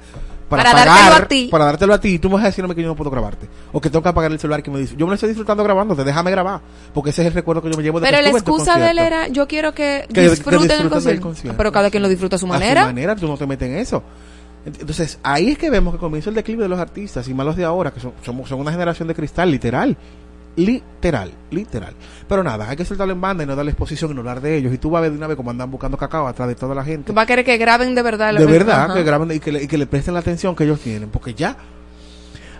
[0.49, 1.47] para, Para pagar, dártelo a ti.
[1.51, 2.07] Para dártelo a ti.
[2.13, 3.47] Y tú me vas a decirme que yo no puedo grabarte.
[3.71, 4.95] O que tengo que apagar el celular que me dice.
[4.97, 6.03] Yo me lo estoy disfrutando grabándote.
[6.03, 6.61] Déjame grabar.
[6.93, 8.99] Porque ese es el recuerdo que yo me llevo de Pero la excusa de él
[8.99, 11.21] era, yo quiero que, disfruten el concierto.
[11.21, 11.57] concierto.
[11.57, 12.81] Pero cada quien lo disfruta a su manera.
[12.81, 14.03] A su manera, tú no te metes en eso.
[14.65, 17.45] Ent- Entonces, ahí es que vemos que comienza el declive de los artistas y más
[17.45, 19.95] los de ahora, que son, somos, son una generación de cristal, literal.
[20.57, 21.93] Literal, literal.
[22.27, 24.57] Pero nada, hay que soltarlo en banda y no darle exposición y no hablar de
[24.57, 24.73] ellos.
[24.73, 26.73] Y tú vas a ver de una vez como andan buscando cacao atrás de toda
[26.73, 27.13] la gente.
[27.13, 28.33] Va a querer que graben de verdad.
[28.33, 28.93] De verdad, Ajá.
[28.95, 31.09] que graben y que, le, y que le presten la atención que ellos tienen.
[31.09, 31.55] Porque ya.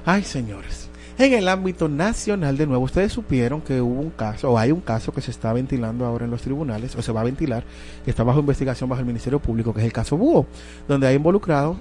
[0.05, 0.87] Ay, señores.
[1.17, 4.81] En el ámbito nacional, de nuevo, ustedes supieron que hubo un caso, o hay un
[4.81, 7.63] caso que se está ventilando ahora en los tribunales, o se va a ventilar,
[8.05, 10.45] que está bajo investigación bajo el Ministerio Público, que es el caso Búho,
[10.87, 11.77] donde hay involucrados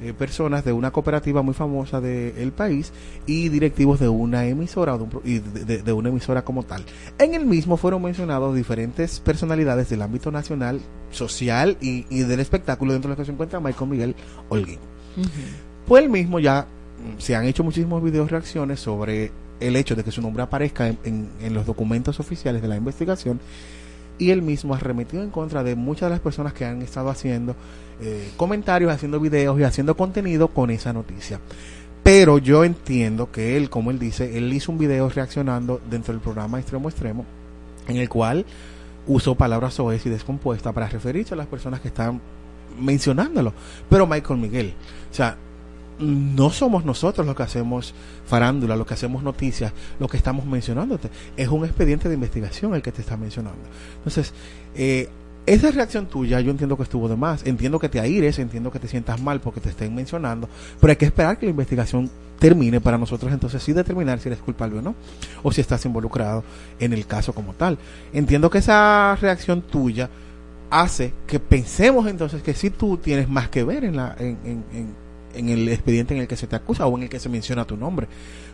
[0.00, 2.92] eh, personas de una cooperativa muy famosa del país
[3.26, 6.84] y directivos de una emisora de, un y de- de- de una emisora como tal.
[7.18, 10.80] En el mismo fueron mencionados diferentes personalidades del ámbito nacional,
[11.10, 14.14] social y, y del espectáculo, dentro de los que se encuentra Michael Miguel
[14.48, 14.78] Holguín.
[15.86, 16.66] Pues él mismo ya
[17.16, 20.86] mm, se han hecho muchísimos videos reacciones sobre el hecho de que su nombre aparezca
[20.86, 23.40] en, en- en los documentos oficiales de la investigación
[24.18, 27.08] y él mismo ha remetido en contra de muchas de las personas que han estado
[27.08, 27.54] haciendo
[28.00, 31.40] eh, comentarios, haciendo videos y haciendo contenido con esa noticia.
[32.02, 36.20] Pero yo entiendo que él, como él dice, él hizo un video reaccionando dentro del
[36.20, 37.24] programa Extremo Extremo,
[37.86, 38.46] en el cual
[39.06, 42.20] usó palabras soez y descompuestas para referirse a las personas que están
[42.78, 43.52] mencionándolo.
[43.88, 44.74] Pero Michael Miguel,
[45.10, 45.36] o sea,
[45.98, 47.94] no somos nosotros los que hacemos
[48.26, 51.10] farándula, los que hacemos noticias, los que estamos mencionándote.
[51.36, 53.60] Es un expediente de investigación el que te está mencionando.
[53.98, 54.32] Entonces,
[54.74, 55.08] eh,
[55.46, 57.46] esa reacción tuya yo entiendo que estuvo de más.
[57.46, 60.48] Entiendo que te aires, entiendo que te sientas mal porque te estén mencionando,
[60.80, 64.38] pero hay que esperar que la investigación termine para nosotros entonces sí determinar si eres
[64.38, 64.94] culpable o no,
[65.42, 66.44] o si estás involucrado
[66.78, 67.78] en el caso como tal.
[68.12, 70.08] Entiendo que esa reacción tuya
[70.70, 74.64] hace que pensemos entonces que si tú tienes más que ver en, la, en, en,
[74.72, 77.28] en- en el expediente en el que se te acusa o en el que se
[77.28, 78.06] menciona tu nombre.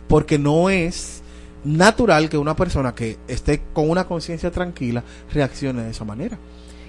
[0.07, 1.21] Porque no es
[1.63, 5.03] natural que una persona que esté con una conciencia tranquila
[5.33, 6.37] reaccione de esa manera.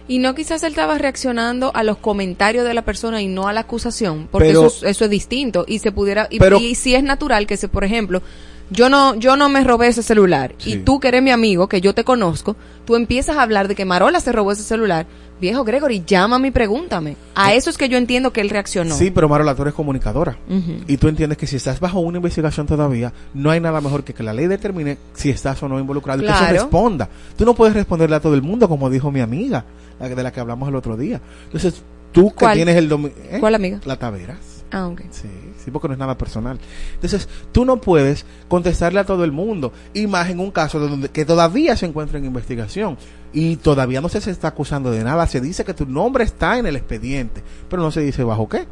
[0.09, 3.53] Y no quizás él estaba reaccionando a los comentarios de la persona y no a
[3.53, 6.75] la acusación, porque Pero- eso, es, eso es distinto y se pudiera y, Pero- y
[6.77, 8.23] si es natural que se, por ejemplo,
[8.71, 11.81] yo no yo no me robé ese celular y tú que eres mi amigo, que
[11.81, 15.07] yo te conozco, tú empiezas a hablar de que Marola se robó ese celular,
[15.41, 17.17] viejo Gregory, llámame y pregúntame.
[17.35, 18.95] A eso es que yo entiendo que él reaccionó.
[18.97, 20.39] Sí, pero Marola, tú eres comunicadora.
[20.87, 24.15] Y tú entiendes que si estás bajo una investigación todavía, no hay nada mejor que
[24.15, 27.09] que la ley determine si estás o no involucrado y que se responda.
[27.37, 29.65] Tú no puedes responderle a todo el mundo, como dijo mi amiga,
[30.01, 31.21] de la que hablamos el otro día.
[31.45, 31.83] Entonces,
[32.13, 33.39] tú que tienes el domi- ¿eh?
[33.41, 33.81] ¿Cuál amiga?
[33.85, 34.39] La Taveras.
[34.73, 35.03] Ah, ok.
[35.11, 35.29] Sí,
[35.65, 36.59] sí, porque no es nada personal.
[36.95, 41.09] Entonces, tú no puedes contestarle a todo el mundo, y más en un caso donde,
[41.09, 42.97] que todavía se encuentra en investigación
[43.37, 45.27] y todavía no se, se está acusando de nada.
[45.27, 48.65] Se dice que tu nombre está en el expediente, pero no se dice bajo qué.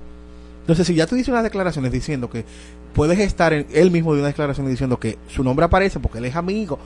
[0.63, 2.47] Entonces, si ya tú dices unas declaraciones diciendo que
[2.95, 6.25] puedes estar en él mismo de una declaración diciendo que su nombre aparece porque él
[6.25, 6.79] es amigo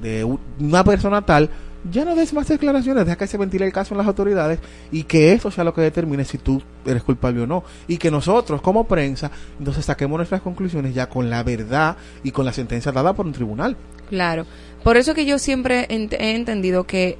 [0.00, 0.24] de
[0.58, 1.50] una persona tal,
[1.92, 4.58] ya no des más declaraciones, deja que se ventile el caso en las autoridades
[4.90, 7.64] y que eso sea lo que determine si tú eres culpable o no.
[7.86, 12.46] Y que nosotros, como prensa, entonces saquemos nuestras conclusiones ya con la verdad y con
[12.46, 13.76] la sentencia dada por un tribunal.
[14.08, 14.46] Claro.
[14.82, 17.18] Por eso que yo siempre ent- he entendido que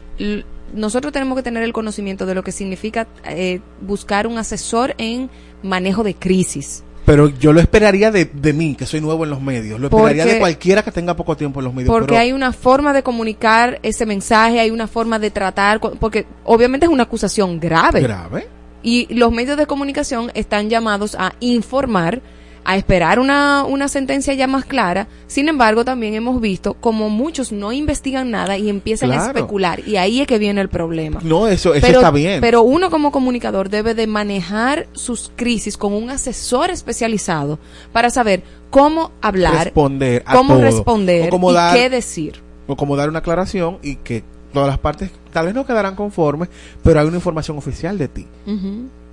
[0.74, 5.30] nosotros tenemos que tener el conocimiento de lo que significa eh, buscar un asesor en
[5.62, 6.82] manejo de crisis.
[7.04, 9.78] Pero yo lo esperaría de, de mí, que soy nuevo en los medios.
[9.78, 11.88] Lo esperaría de cualquiera que tenga poco tiempo en los medios.
[11.88, 16.26] Porque pero- hay una forma de comunicar ese mensaje, hay una forma de tratar, porque
[16.44, 18.00] obviamente es una acusación grave.
[18.00, 18.48] grave.
[18.82, 22.22] Y los medios de comunicación están llamados a informar,
[22.68, 25.06] a esperar una, una sentencia ya más clara.
[25.28, 29.86] Sin embargo, también hemos visto como muchos no investigan nada y empiezan a especular.
[29.86, 31.20] Y ahí es que viene el problema.
[31.22, 32.40] No, eso, eso pero, está bien.
[32.40, 37.58] Pero uno como comunicador debe de manejar sus crisis con un asesor especializado
[37.92, 40.62] para saber cómo hablar, responder a cómo todo.
[40.64, 42.42] responder O cómo y dar- qué decir.
[42.66, 46.48] o como dar una aclaración y que todas las partes tal vez no quedarán conformes,
[46.82, 48.26] pero hay una información oficial de ti.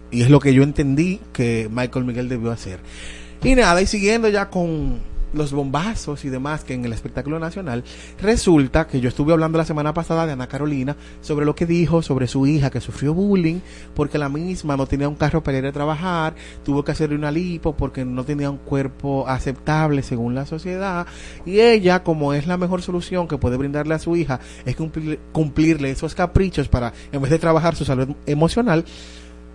[0.09, 2.79] Y es lo que yo entendí que Michael Miguel debió hacer.
[3.43, 7.83] Y nada, y siguiendo ya con los bombazos y demás que en el espectáculo nacional,
[8.21, 12.03] resulta que yo estuve hablando la semana pasada de Ana Carolina sobre lo que dijo
[12.03, 13.59] sobre su hija que sufrió bullying
[13.95, 17.31] porque la misma no tenía un carro para ir a trabajar, tuvo que hacerle una
[17.31, 21.07] lipo porque no tenía un cuerpo aceptable según la sociedad.
[21.45, 25.19] Y ella como es la mejor solución que puede brindarle a su hija es cumplir-
[25.31, 28.85] cumplirle esos caprichos para en vez de trabajar su salud emocional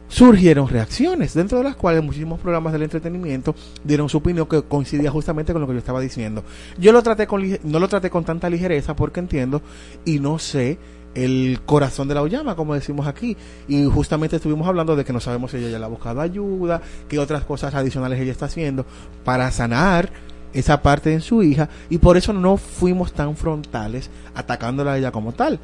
[0.08, 3.54] surgieron reacciones, dentro de las cuales muchísimos programas del entretenimiento
[3.84, 6.42] dieron su opinión que coincidía justamente con lo que yo estaba diciendo.
[6.78, 9.62] Yo lo traté con no lo traté con tanta ligereza porque entiendo
[10.04, 10.78] y no sé
[11.14, 13.36] el corazón de la llama, como decimos aquí.
[13.66, 16.80] Y justamente estuvimos hablando de que no sabemos si ella ya le ha buscado ayuda,
[17.08, 18.86] qué otras cosas adicionales ella está haciendo
[19.24, 20.10] para sanar
[20.52, 25.12] esa parte en su hija y por eso no fuimos tan frontales atacándola a ella
[25.12, 25.60] como tal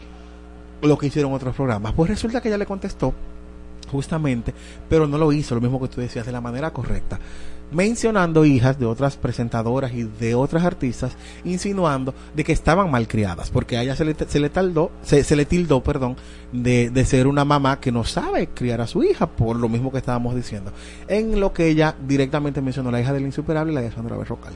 [0.83, 3.15] lo que hicieron otros programas pues resulta que ella le contestó
[3.87, 4.55] justamente,
[4.89, 7.19] pero no lo hizo, lo mismo que tú decías, de la manera correcta,
[7.71, 13.77] mencionando hijas de otras presentadoras y de otras artistas, insinuando de que estaban malcriadas, porque
[13.77, 16.17] a ella se le, se le taldó, se, se le tildó, perdón,
[16.53, 19.91] de, de ser una mamá que no sabe criar a su hija, por lo mismo
[19.91, 20.73] que estábamos diciendo,
[21.09, 24.55] en lo que ella directamente mencionó la hija del insuperable y la de Sandra Berrocal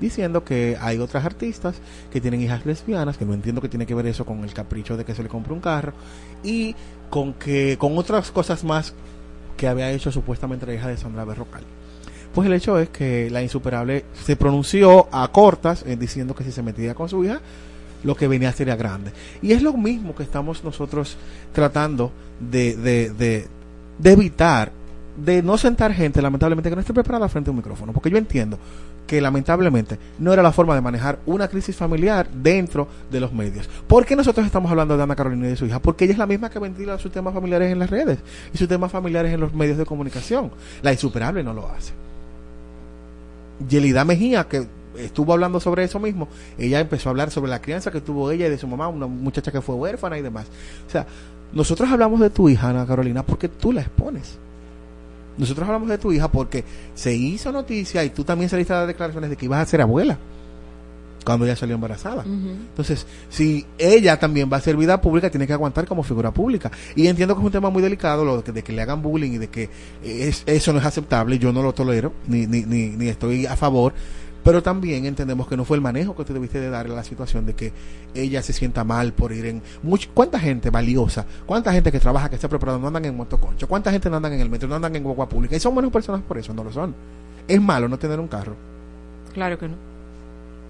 [0.00, 1.76] diciendo que hay otras artistas
[2.12, 4.96] que tienen hijas lesbianas, que no entiendo que tiene que ver eso con el capricho
[4.96, 5.92] de que se le compre un carro,
[6.42, 6.74] y
[7.10, 8.94] con que con otras cosas más
[9.56, 11.62] que había hecho supuestamente la hija de Sandra Berrocal.
[12.34, 16.52] Pues el hecho es que la insuperable se pronunció a cortas eh, diciendo que si
[16.52, 17.40] se metía con su hija,
[18.04, 19.10] lo que venía sería grande.
[19.40, 21.16] Y es lo mismo que estamos nosotros
[21.52, 23.46] tratando de, de, de,
[23.98, 24.70] de evitar,
[25.16, 27.92] de no sentar gente, lamentablemente, que no esté preparada frente a un micrófono.
[27.92, 28.58] Porque yo entiendo
[29.06, 33.68] que lamentablemente no era la forma de manejar una crisis familiar dentro de los medios.
[33.86, 35.80] ¿Por qué nosotros estamos hablando de Ana Carolina y de su hija?
[35.80, 38.18] Porque ella es la misma que ventila sus temas familiares en las redes
[38.52, 40.50] y sus temas familiares en los medios de comunicación.
[40.82, 41.92] La insuperable no lo hace.
[43.68, 44.66] Yelida Mejía, que
[44.98, 46.28] estuvo hablando sobre eso mismo,
[46.58, 49.06] ella empezó a hablar sobre la crianza que tuvo ella y de su mamá, una
[49.06, 50.46] muchacha que fue huérfana y demás.
[50.86, 51.06] O sea,
[51.52, 54.38] nosotros hablamos de tu hija, Ana Carolina, porque tú la expones.
[55.38, 56.64] Nosotros hablamos de tu hija porque
[56.94, 59.80] se hizo noticia y tú también saliste a dar declaraciones de que ibas a ser
[59.80, 60.18] abuela
[61.26, 62.22] cuando ella salió embarazada.
[62.24, 66.70] Entonces, si ella también va a ser vida pública, tiene que aguantar como figura pública.
[66.94, 69.02] Y entiendo que es un tema muy delicado, lo de que, de que le hagan
[69.02, 69.68] bullying y de que
[70.04, 73.56] es, eso no es aceptable, yo no lo tolero, ni, ni, ni, ni estoy a
[73.56, 73.92] favor.
[74.46, 77.02] Pero también entendemos que no fue el manejo que tú debiste de darle a la
[77.02, 77.72] situación de que
[78.14, 79.60] ella se sienta mal por ir en...
[79.82, 81.26] Much, ¿Cuánta gente valiosa?
[81.44, 83.66] ¿Cuánta gente que trabaja, que está preparada, no andan en motoconcho?
[83.66, 85.56] ¿Cuánta gente no andan en el metro, no andan en guagua pública?
[85.56, 86.94] Y son buenas personas por eso, no lo son.
[87.48, 88.54] ¿Es malo no tener un carro?
[89.34, 89.74] Claro que no.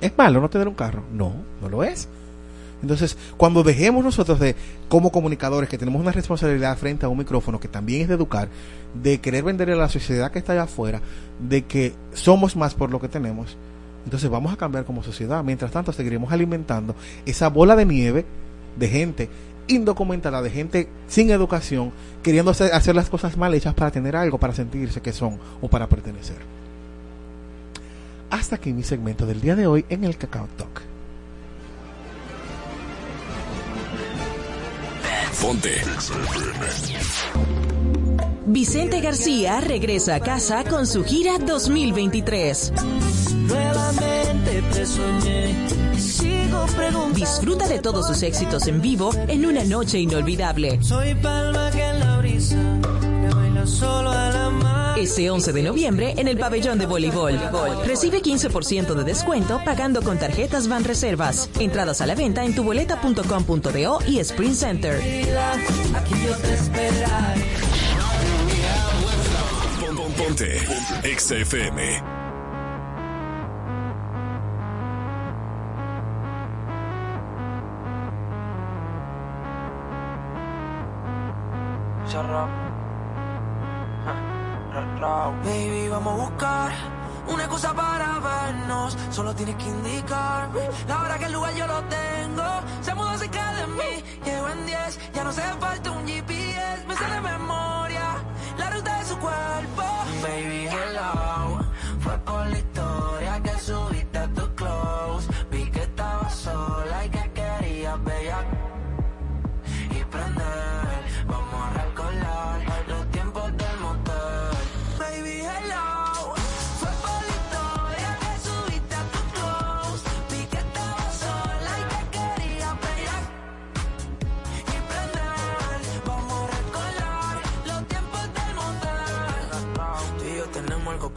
[0.00, 1.02] ¿Es malo no tener un carro?
[1.12, 2.08] No, no lo es.
[2.82, 4.54] Entonces, cuando dejemos nosotros de,
[4.88, 8.48] como comunicadores, que tenemos una responsabilidad frente a un micrófono, que también es de educar,
[9.02, 11.00] de querer venderle a la sociedad que está allá afuera,
[11.40, 13.56] de que somos más por lo que tenemos,
[14.06, 15.42] entonces vamos a cambiar como sociedad.
[15.42, 16.94] Mientras tanto, seguiremos alimentando
[17.26, 18.24] esa bola de nieve
[18.78, 19.28] de gente
[19.66, 21.90] indocumentada, de gente sin educación,
[22.22, 25.88] queriendo hacer las cosas mal hechas para tener algo, para sentirse que son o para
[25.88, 26.36] pertenecer.
[28.30, 30.95] Hasta aquí mi segmento del día de hoy en el Cacao Talk.
[35.40, 35.82] Ponte.
[38.46, 42.72] Vicente García regresa a casa con su gira 2023.
[43.34, 45.54] Nuevamente te soñé
[45.94, 47.18] y sigo preguntando.
[47.18, 50.78] Disfruta de todos sus éxitos en vivo en una noche inolvidable.
[50.82, 54.85] Soy palma que en la brisa me baila solo a la mar.
[54.96, 57.38] Ese 11 de noviembre en el pabellón de voleibol.
[57.84, 61.50] Recibe 15% de descuento pagando con tarjetas Van Reservas.
[61.60, 65.00] Entradas a la venta en tuboleta.com.do y Sprint Center.
[65.94, 67.44] Aquí yo te esperaré.
[85.00, 86.72] Baby, vamos a buscar
[87.28, 88.96] una excusa para vernos.
[89.10, 92.44] Solo tienes que indicarme la hora que el lugar yo lo tengo.
[92.80, 94.98] Se mudó cerca de mí, llevo en 10.
[95.12, 98.16] Ya no hace falta un GPS, me sé de memoria
[98.56, 99.82] la ruta de su cuerpo.
[100.22, 101.58] Baby, hello,
[102.00, 102.46] fue por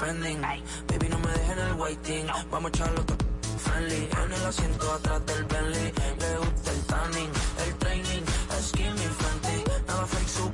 [0.10, 2.26] Baby, no me dejen el waiting.
[2.50, 3.18] Vamos a echarlo todo
[3.60, 4.10] friendly.
[4.24, 5.94] En el asiento atrás del Bentley.
[6.20, 7.32] Le gusta el tanning,
[7.64, 8.24] el training.
[8.60, 9.64] Skinny friendly.
[9.88, 10.52] Nada fake, su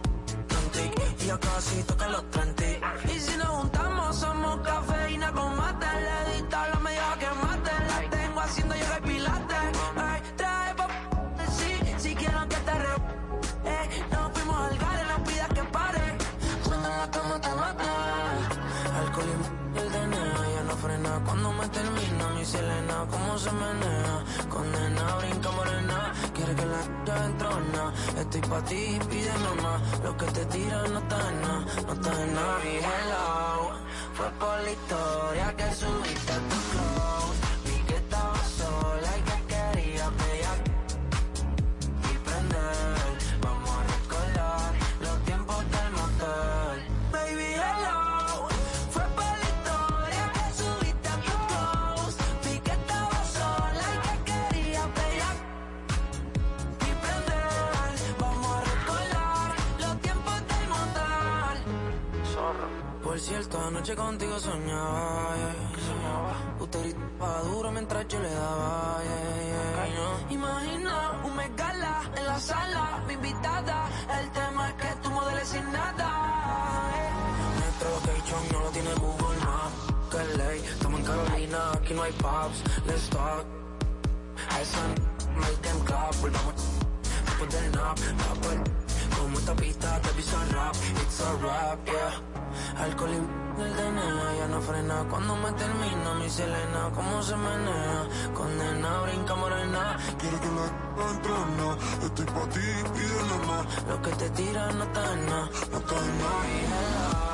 [1.22, 2.65] y ya casi toca los 30.
[22.56, 24.15] Selena, cómo se menea.
[24.49, 26.14] Condena, brinca morena.
[26.34, 27.84] Quiere que la ya entrona.
[28.22, 29.73] Estoy pa' ti, pide mamá.
[30.03, 32.57] Lo que te tiran no está en nada, no está en nada.
[32.90, 33.72] Hello,
[34.14, 36.34] fue por la historia que subiste
[64.16, 66.64] contigo soñaba, yeah.
[66.64, 70.34] Usted gritaba duro mientras yo le daba, yeah, yeah.
[70.38, 73.90] Imagina un megala en la sala, mi invitada.
[74.18, 76.10] El tema es que tú modeles sin nada.
[77.60, 79.80] Nuestro location no lo tiene Google Maps.
[80.12, 82.58] Que ley, estamos en Carolina, aquí no hay pubs.
[82.88, 83.46] Let's talk.
[84.62, 84.82] Esa
[85.36, 86.56] make them clap, volvamos
[87.26, 88.00] después del nap.
[89.18, 92.45] Como esta pista te pisa rap, it's a rap, yeah.
[92.77, 98.07] Alcohol y el DNA ya no frena cuando me termina mi Selena, cómo se menea,
[98.34, 99.98] condena, brinca morena.
[100.19, 101.77] Quiero que la entrena.
[102.03, 102.60] Estoy pa' ti,
[102.94, 103.65] pide mamá.
[103.88, 107.25] Lo que te tiran no está en nada, no está en nada.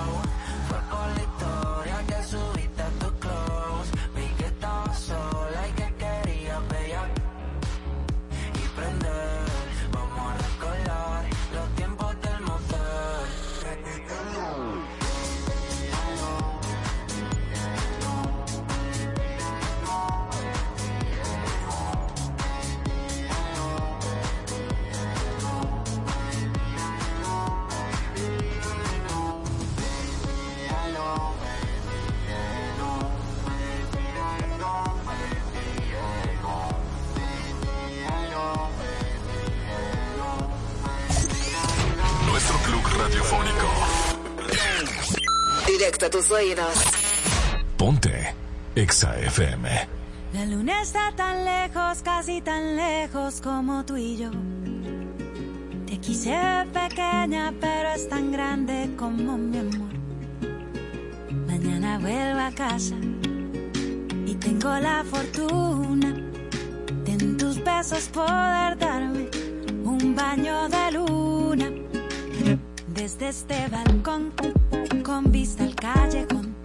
[46.02, 46.74] Directo a tus oídos.
[47.78, 48.34] Ponte
[48.76, 49.70] Exa FM.
[50.34, 54.32] La luna está tan lejos, casi tan lejos como tú y yo.
[55.86, 56.36] Te quise
[56.74, 59.94] pequeña, pero es tan grande como mi amor.
[61.48, 62.96] Mañana vuelvo a casa
[64.26, 66.16] y tengo la fortuna
[67.06, 69.30] de en tus besos poder darme
[69.84, 71.91] un baño de luna.
[73.02, 74.32] Desde este balcón,
[75.04, 76.56] con vista al callejón.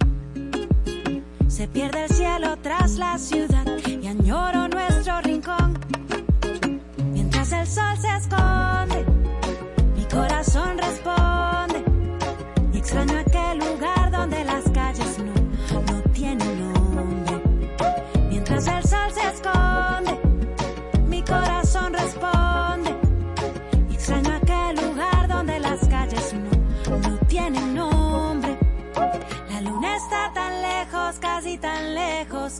[1.47, 5.79] Se pierde el cielo tras la ciudad y añoro nuestro rincón.
[7.11, 9.03] Mientras el sol se esconde,
[9.95, 11.83] mi corazón responde.
[12.71, 15.33] Y extraño aquel lugar donde las calles no,
[15.91, 17.41] no tienen nombre.
[18.29, 19.96] Mientras el sol se esconde,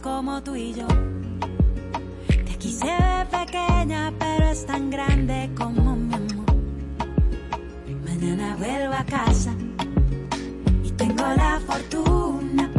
[0.02, 0.88] como tú y yo.
[2.28, 6.46] Te quise ver pequeña, pero es tan grande como mi amor.
[8.06, 9.54] Mañana vuelvo a casa
[10.84, 12.70] y tengo la fortuna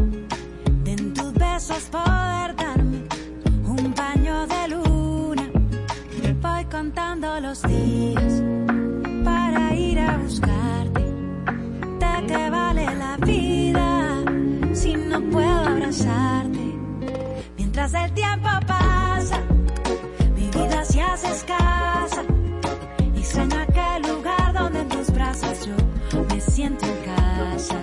[0.84, 3.02] de en tus besos poder darme
[3.66, 5.50] un baño de luna.
[6.40, 8.42] Voy contando los días
[9.24, 11.04] para ir a buscarte.
[12.02, 14.22] ¿De qué vale la vida
[14.72, 16.57] si no puedo abrazarte?
[17.78, 19.40] Mientras el tiempo pasa,
[20.34, 22.24] mi vida se hace escasa.
[23.16, 27.76] Extraño aquel lugar donde en tus brazos yo me siento en casa.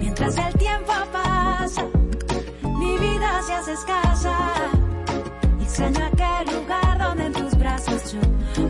[0.00, 1.84] Mientras el tiempo pasa,
[2.64, 4.36] mi vida se hace escasa.
[5.60, 8.20] Extraño aquel lugar donde en tus brazos yo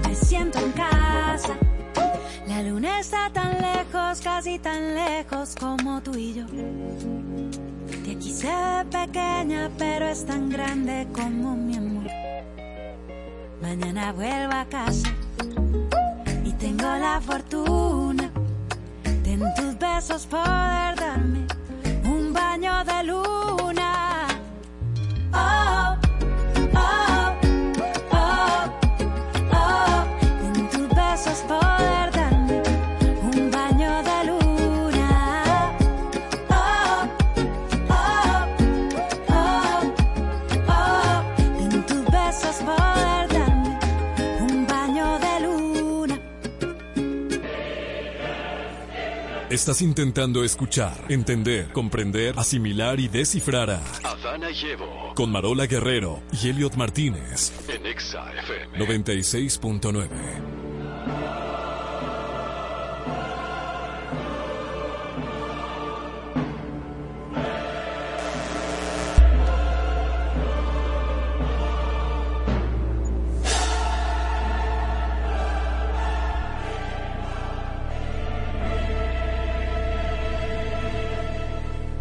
[0.07, 1.55] me siento en casa.
[2.47, 6.45] La luna está tan lejos, casi tan lejos como tú y yo.
[8.37, 12.07] Se ve pequeña, pero es tan grande como mi amor.
[13.63, 15.09] Mañana vuelvo a casa
[16.45, 18.31] y tengo la fortuna
[19.25, 21.47] de en tus besos poder darme
[22.05, 24.27] un baño de luna.
[25.33, 25.66] Oh.
[49.57, 56.21] Estás intentando escuchar, entender, comprender, asimilar y descifrar a Adana y Evo con Marola Guerrero
[56.31, 57.55] y Elliot Martínez.
[57.67, 58.79] en Exa FM.
[58.79, 60.56] 96.9.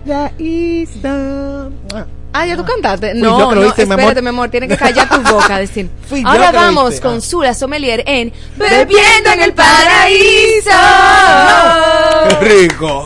[0.06, 1.70] Ya está.
[2.32, 3.12] Ah, ya tú cantaste.
[3.12, 5.58] Fui No, yo que lo no, hice, espérate, mi amor, tienes que callar tu boca,
[5.58, 5.90] decir.
[6.26, 7.22] Ahora vamos con Ah.
[7.22, 10.70] Sula Sommelier en Bebiendo en el Paraíso.
[12.30, 12.36] ¡Qué
[12.68, 13.06] rico!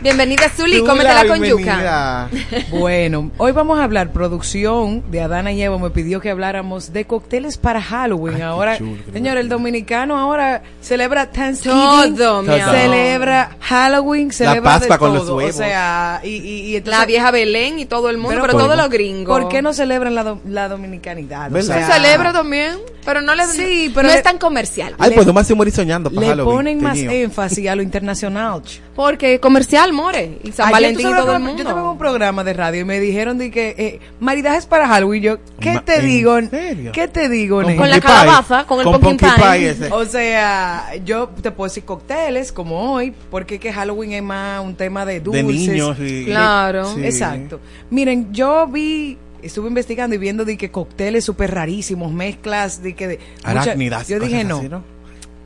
[0.00, 2.28] Bienvenida, Zuli, cómetela con bienvenida.
[2.30, 2.66] yuca.
[2.78, 7.04] Bueno, hoy vamos a hablar, producción de Adana y Evo me pidió que habláramos de
[7.04, 8.40] cócteles para Halloween.
[8.42, 12.74] ahora, chulo, señor, el dominicano ahora celebra Thanksgiving, Todo, mi amor.
[12.76, 15.36] celebra Halloween, celebra Pascua de con los todo.
[15.38, 15.54] huevos.
[15.56, 18.62] O sea, y, y, y entonces- La vieja Belén y todo el mundo, pero, ¿por-
[18.62, 19.36] todos los gringos.
[19.40, 21.48] ¿Por qué no celebran la, do- la dominicanidad?
[21.48, 21.80] O ¿Verdad?
[21.80, 24.94] Se sea, celebra también, pero no le Sí, pero no le- es tan comercial.
[24.98, 26.56] Ay, podemos hacer morir soñando para le Halloween.
[26.56, 28.62] ponen más énfasis a lo internacional.
[28.98, 30.40] Porque comercial, more.
[30.42, 31.62] Y San Ayer, Valentín ¿tú y todo el mundo.
[31.62, 35.22] Yo tuve un programa de radio y me dijeron de que eh, maridajes para Halloween.
[35.22, 36.36] Yo, ¿qué Ma- te ¿en digo?
[36.50, 36.90] serio?
[36.92, 37.76] ¿Qué te digo, Con?
[37.76, 39.58] Con la calabaza, con el Con pumpkin pumpkin pie.
[39.60, 39.92] pie ese.
[39.92, 44.74] O sea, yo te puedo decir cócteles como hoy, porque que Halloween es más un
[44.74, 45.68] tema de De dulces.
[45.68, 46.24] niños y...
[46.24, 46.92] Claro.
[46.92, 47.04] Sí.
[47.04, 47.60] Exacto.
[47.90, 53.06] Miren, yo vi, estuve investigando y viendo de que cócteles súper rarísimos, mezclas de que
[53.06, 54.08] de mucha- Arácnidas.
[54.08, 54.58] Yo dije cosas no.
[54.58, 54.97] así, ¿no?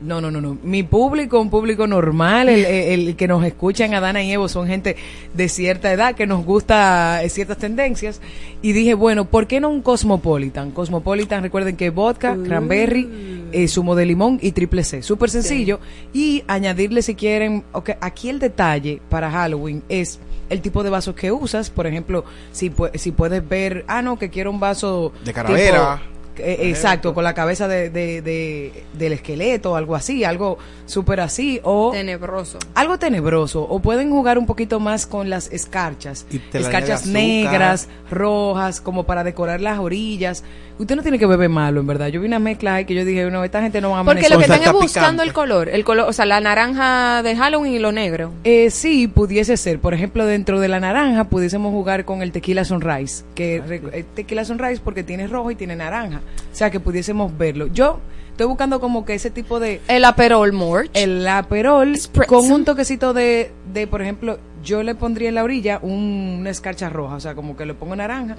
[0.03, 0.57] No, no, no, no.
[0.63, 4.49] Mi público, un público normal, el, el- el que nos escucha en Adana y Evo
[4.49, 4.95] son gente
[5.33, 8.19] de cierta edad que nos gusta eh, ciertas tendencias.
[8.61, 10.71] Y dije, bueno, ¿por qué no un Cosmopolitan?
[10.71, 15.01] Cosmopolitan, recuerden que vodka, cranberry, eh, zumo de limón y triple C.
[15.01, 15.79] Súper sencillo.
[16.13, 20.19] Y añadirle si quieren, ok, aquí el detalle para Halloween es
[20.49, 21.69] el tipo de vasos que usas.
[21.69, 25.99] Por ejemplo, si, si puedes ver, ah, no, que quiero un vaso De calavera.
[26.01, 31.19] tipo- eh, exacto, con la cabeza de, de- de- del esqueleto, algo así, algo súper
[31.19, 32.59] así, o Tenebroso.
[32.75, 39.05] algo tenebroso, o pueden jugar un poquito más con las escarchas, escarchas negras, rojas, como
[39.05, 40.43] para decorar las orillas.
[40.79, 42.07] Usted no tiene que beber malo, en verdad.
[42.07, 44.25] Yo vi una mezcla ahí que yo dije, no, esta gente no va a Porque
[44.25, 44.31] amanecer.
[44.31, 45.23] lo que están es buscando picante.
[45.23, 48.31] el color, el color, o sea, la naranja de Halloween y lo negro.
[48.43, 49.79] Eh, sí, pudiese ser.
[49.79, 53.23] Por ejemplo, dentro de la naranja pudiésemos jugar con el tequila sunrise.
[53.35, 56.21] Que Ah, eh, tequila sunrise porque tiene rojo y tiene naranja.
[56.51, 57.67] O sea, que pudiésemos verlo.
[57.67, 57.99] Yo
[58.31, 59.79] estoy buscando como que ese tipo de...
[59.87, 60.89] El aperol morch.
[60.95, 62.27] El aperol Spritz.
[62.27, 66.49] con un toquecito de, de, por ejemplo, yo le pondría en la orilla un- una
[66.49, 67.15] escarcha roja.
[67.15, 68.35] O sea, como que le pongo naranja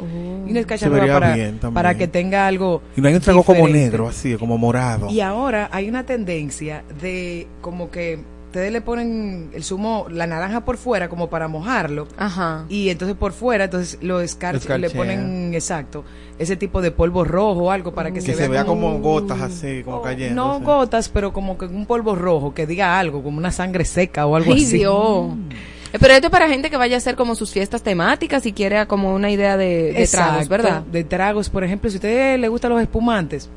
[0.47, 1.75] y una escarcha Se roja para, bien también.
[1.75, 2.83] para que tenga algo...
[2.97, 5.09] Y no hay un trago como negro, así, como morado.
[5.11, 10.65] Y ahora hay una tendencia de como que ustedes le ponen el zumo, la naranja
[10.65, 12.07] por fuera como para mojarlo.
[12.17, 12.67] Ajá.
[12.69, 14.81] Y entonces por fuera, entonces lo escar- Escarchean.
[14.81, 16.05] le ponen, exacto,
[16.39, 19.83] ese tipo de polvo rojo o algo para que, que se vea como gotas así,
[19.85, 20.37] como cayendo.
[20.37, 24.25] No gotas, pero como que un polvo rojo que diga algo, como una sangre seca
[24.25, 24.79] o algo Ay, así.
[24.79, 25.33] Dios.
[25.51, 25.55] Eh,
[26.01, 28.87] Pero esto es para gente que vaya a hacer como sus fiestas temáticas y quiere
[28.87, 30.83] como una idea de, de tragos, ¿verdad?
[30.83, 33.49] De tragos, por ejemplo, si a usted le gustan los espumantes,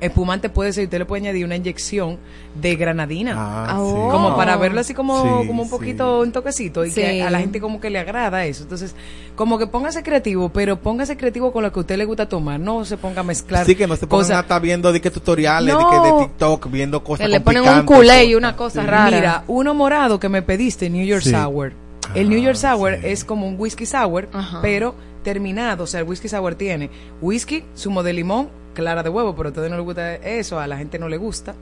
[0.00, 2.18] espumante puede ser, usted le puede añadir una inyección
[2.60, 3.34] de granadina.
[3.36, 3.76] Ah, Ah, sí.
[3.80, 4.08] oh.
[4.10, 5.74] Como para verlo así como, Sí, como un sí.
[5.74, 7.00] poquito, un toquecito, y Sí.
[7.00, 8.62] que a la gente como que le agrada eso.
[8.64, 8.94] Entonces,
[9.36, 12.58] como que póngase creativo, pero póngase creativo con lo que a usted le gusta tomar,
[12.60, 13.64] no se ponga a mezclar.
[13.66, 14.36] Sí, que no se cosas.
[14.36, 15.90] a estar viendo de que tutoriales, de, No.
[15.90, 18.86] que de TikTok, viendo cosas Que le ponen un culé y una cosa Sí.
[18.86, 19.16] rara.
[19.16, 21.30] Mira, uno morado que me pediste, New York Sí.
[21.30, 21.72] Sour.
[22.14, 23.00] El New York Ah, Sour sí.
[23.06, 24.60] es como un whisky sour, Ajá.
[24.62, 25.84] pero terminado.
[25.84, 26.88] O sea, el whisky sour tiene
[27.20, 28.48] whisky, zumo de limón,
[28.78, 31.16] clara de huevo, pero a ustedes no les gusta eso, a la gente no le
[31.16, 31.56] gusta,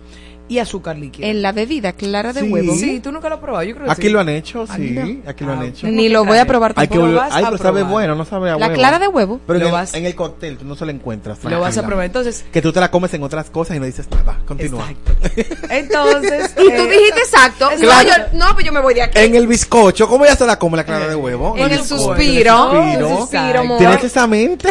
[0.49, 1.27] y azúcar líquida.
[1.27, 2.49] En la bebida clara de Sí.
[2.51, 2.75] huevo.
[2.75, 4.09] Sí, tú nunca lo has probado, yo creo que Aquí sí.
[4.11, 5.31] lo han hecho, Ah, sí, no.
[5.31, 5.87] aquí lo han Ah, hecho.
[5.89, 7.13] Ni lo voy a probar Hay que tampoco.
[7.13, 8.75] Lo vas Ay, a pero sabe bueno, no sabe a La huevo.
[8.75, 9.41] clara de huevo.
[9.47, 11.43] Pero Lo en, el- vas- en el cóctel tú no se lo encuentras.
[11.45, 12.07] Lo vas a probar.
[12.07, 14.39] Entonces, Que tú te la comes en otras cosas y no dices nada.
[14.47, 14.87] Continúa.
[15.71, 16.51] entonces...
[16.59, 17.71] Y tú eh, dijiste exacto.
[17.71, 18.09] No, Claro.
[18.09, 19.19] yo- no, pues yo me voy de aquí.
[19.19, 21.55] En el bizcocho, ¿cómo ya se la come la clara de huevo?
[21.57, 22.73] En el suspiro.
[22.73, 23.19] en el suspiro.
[23.19, 23.79] suspiro, amor.
[23.79, 24.69] Tienes esa mente.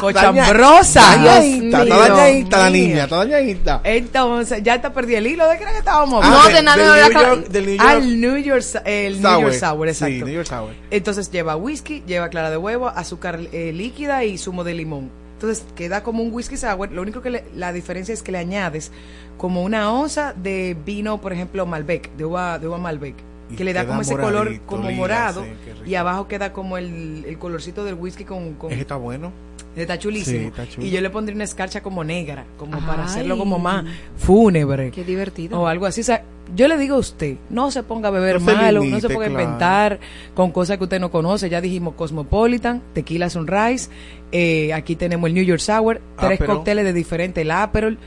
[0.00, 1.14] cochambrosa.
[1.14, 3.80] Está dañadita la niña, está dañadita.
[3.84, 6.62] Entonces, ya te perdí el hilo de que era que estábamos Ah, No, de- de
[6.62, 9.88] nada, del la New York- del New York Al New York, el New York Sour,
[9.88, 10.14] exacto.
[10.14, 10.70] Sí, New York Sour.
[10.90, 15.10] Entonces lleva whisky, lleva clara de huevo, azúcar eh, líquida y zumo de limón.
[15.34, 16.90] Entonces queda como un whisky sour.
[16.92, 18.90] Lo único que le- la diferencia es que le añades
[19.36, 23.14] como una onza de vino, por ejemplo, Malbec, de uva, de uva Malbec.
[23.56, 25.50] Que le da como ese color como morado sí,
[25.84, 29.30] qué y abajo queda como el, el colorcito del whisky con, con- está bueno.
[29.76, 30.38] Está chulísimo.
[30.38, 30.86] Sí, está chulo.
[30.86, 33.84] Y yo le pondría una escarcha como negra, como para hacerlo como más
[34.16, 34.90] fúnebre.
[34.90, 35.60] Qué divertido.
[35.60, 36.00] O algo así.
[36.00, 36.24] O sea,
[36.54, 39.26] yo le digo a usted, no se ponga a beber No malo, no se ponga
[39.26, 40.00] a inventar
[40.34, 41.48] con cosas que usted no conoce.
[41.50, 43.90] Ya dijimos Cosmopolitan, Tequila Sunrise,
[44.32, 46.56] eh, aquí tenemos el New York Sour, tres Aperol.
[46.56, 47.98] cócteles de diferente, el Aperol.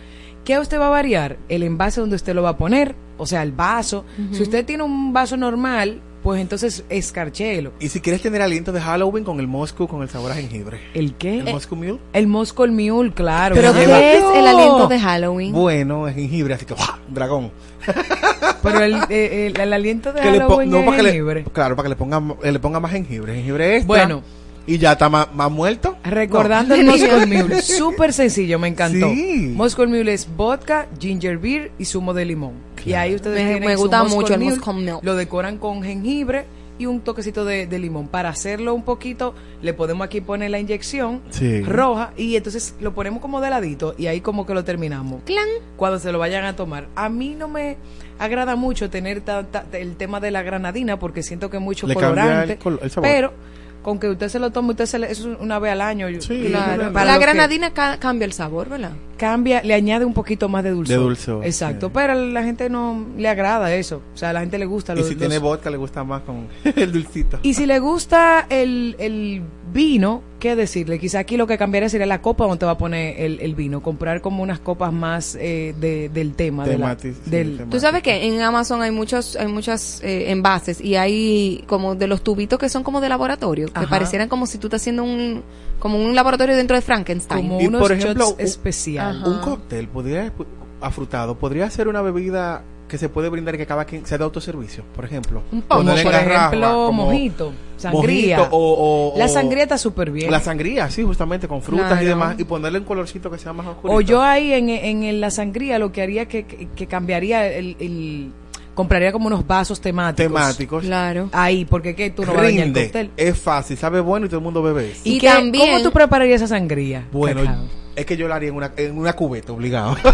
[0.46, 1.38] ¿Qué usted va a variar?
[1.50, 4.06] El envase donde usted lo va a poner, o sea, el vaso.
[4.32, 7.72] Si usted tiene un vaso normal, pues entonces escarchelo.
[7.80, 10.80] Y si quieres tener aliento de Halloween con el Moscow con el sabor a jengibre.
[10.94, 11.40] ¿El qué?
[11.40, 11.98] El Moscow Mule.
[12.14, 13.56] El Moscow Mule, claro.
[13.56, 15.52] ¿Pero lleva- qué es el aliento de Halloween?
[15.54, 17.00] Bueno, es jengibre, así que ¡guau!
[17.10, 17.52] dragón.
[18.62, 21.44] Pero el, eh, el- el aliento de Que Halloween no, es para que le- jengibre.
[21.52, 23.34] claro, para que le ponga, eh, le ponga más jengibre.
[23.34, 23.88] Jengibre extra.
[23.88, 24.22] Bueno.
[24.68, 25.98] Y ya está más, más muerto.
[26.04, 29.10] Recordando el Moscow Mule, súper sencillo, me encantó.
[29.10, 29.52] Sí.
[29.56, 32.54] Moscow Mule es vodka, ginger beer y zumo de limón.
[32.86, 35.00] Y ahí ustedes Me- gusta mucho el.
[35.02, 36.46] Lo decoran con jengibre
[36.78, 38.08] y un toquecito de, de limón.
[38.08, 41.62] Para hacerlo un poquito, le podemos aquí poner la inyección Sí.
[41.62, 45.22] roja y entonces lo ponemos como de ladito y ahí como que lo terminamos.
[45.26, 45.48] Clan.
[45.76, 46.88] Cuando se lo vayan a tomar.
[46.96, 47.76] A mí no me
[48.18, 51.86] agrada mucho tener ta- ta- el tema de la granadina porque siento que es mucho
[51.86, 52.54] Le colorante.
[52.54, 53.10] el col- el sabor.
[53.10, 53.34] pero
[53.82, 56.10] con que usted se lo tome, usted se le, eso es una vez al año.
[56.10, 56.92] yo- y Claro.
[56.94, 58.92] para La granadina ca- cambia el sabor, ¿verdad?
[59.18, 60.96] cambia, le añade un poquito más de dulzor.
[60.98, 64.02] De dulzor, Exacto, pero a la gente no le agrada eso.
[64.14, 66.04] O sea, a la gente le gusta Y los- si los- tiene vodka, le gusta
[66.06, 67.40] más con el dulcito.
[67.44, 69.42] Y si le gusta el, el
[69.74, 70.98] vino, ¿qué decirle?
[71.00, 73.82] Quizá aquí lo que cambiaría sería la copa donde va a poner el, el vino.
[73.84, 76.66] Comprar como unas copas más eh, de- del tema.
[76.66, 80.02] de la- Temati- sí, del, tema- Tú sabes que en Amazon hay muchos, hay muchos
[80.04, 84.30] eh, envases y hay como de los tubitos que son como de laboratorio, que parecieran
[84.30, 85.44] como si tú estás haciendo un,
[85.80, 87.48] como un laboratorio dentro de Frankenstein.
[87.48, 89.24] como Y, unos por ejemplo, shots un- especial.
[89.26, 90.34] Un cóctel podría
[90.82, 94.26] afrutado podría ser una bebida que se puede brindar y que cada quien sea de
[94.26, 95.42] autoservicio, por ejemplo.
[95.52, 98.38] Un Como Ponerle por garrafa, ejemplo, como mojito, sangría.
[98.40, 100.30] mojito o, o- la sangría está súper bien.
[100.32, 102.04] La sangría, sí, justamente con frutas Claro.
[102.04, 103.94] y demás y ponerle un colorcito que sea más oscuro.
[103.94, 107.48] O yo ahí en, en, en la sangría lo que haría que, que, que cambiaría
[107.48, 108.32] el, el-
[108.74, 110.32] compraría como unos vasos temáticos.
[110.34, 110.84] temáticos.
[110.86, 111.30] Claro.
[111.34, 112.10] Ahí, porque ¿qué?
[112.12, 113.12] tú no vas a dañar el cóctel.
[113.18, 115.02] es fácil, sabe bueno y todo el mundo bebe eso.
[115.04, 117.06] ¿Y, también- ¿Cómo tú prepararías esa sangría?
[117.12, 117.66] Bueno, Cacao?
[117.96, 119.98] es que yo la haría en una, en una cubeta, obligado.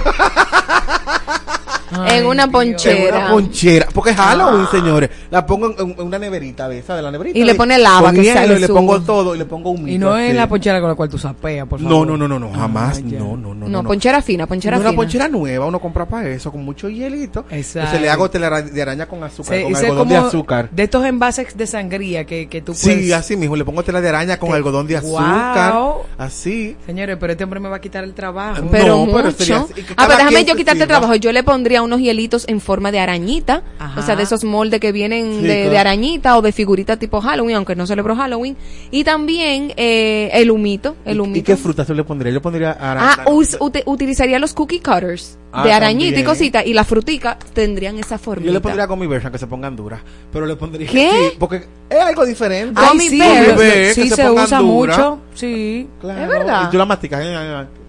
[2.04, 3.10] Ay, en una ponchera.
[3.10, 3.88] En una ponchera.
[3.94, 5.10] Porque es Halloween, señores.
[5.32, 7.38] La pongo en, en una neverita de esa, de la neverita.
[7.38, 9.88] Y le pone lava, que hielo, sale y le pongo todo y le pongo un
[9.88, 11.92] Y no es la ponchera con la cual tú sapeas, por favor.
[11.92, 12.98] No, no, no, no, no, jamás.
[12.98, 13.88] Ah, no, no, no, No, no.
[13.88, 15.02] ponchera fina, ponchera No, una fina.
[15.02, 17.46] ponchera nueva, uno compra para eso, con mucho hielito.
[17.50, 17.80] Exacto.
[17.80, 20.70] Entonces le hago telera de araña con azúcar, Se- con algodón de azúcar.
[20.72, 23.06] De estos envases de sangría que, que tú puedes...
[23.06, 25.74] Sí, así mismo, le pongo tela de araña con Te- algodón de azúcar.
[26.18, 26.76] Así.
[26.86, 28.64] Señores, pero este hombre me va a quitar el trabajo.
[28.72, 29.38] Pero No, pero mucho.
[29.38, 31.16] sería así, y que ah, pero déjame yo se quitarte el trabajo.
[31.16, 33.64] Yo le pondría unos hielitos en forma de arañita.
[33.80, 34.00] Ajá.
[34.00, 35.70] O sea, de esos moldes que vienen Sí, de, claro.
[35.72, 38.58] de arañita o de figurita tipo Halloween, aunque no celebro Halloween.
[38.92, 40.96] Y también eh, el humito.
[41.06, 41.40] El ¿Y, humito.
[41.40, 42.34] y qué frutas le pondría?
[42.34, 43.16] Yo pondría araña.
[43.20, 47.98] Ah, us- utilizaría los cookie cutters Ah, de arañita y cosita y la frutica tendrían
[47.98, 48.46] esa forma.
[48.46, 50.02] Yo le pondría gummy bears aunque se pongan duras.
[50.34, 50.86] Pero le pondría.
[50.86, 51.10] ¿Qué?
[51.32, 52.74] Sí, porque es algo diferente.
[52.84, 53.18] Ay, sí,
[54.10, 55.20] que se usa mucho.
[55.34, 55.88] Sí.
[56.02, 56.22] Claro.
[56.24, 56.68] Es verdad.
[56.68, 57.22] Y tú la masticas.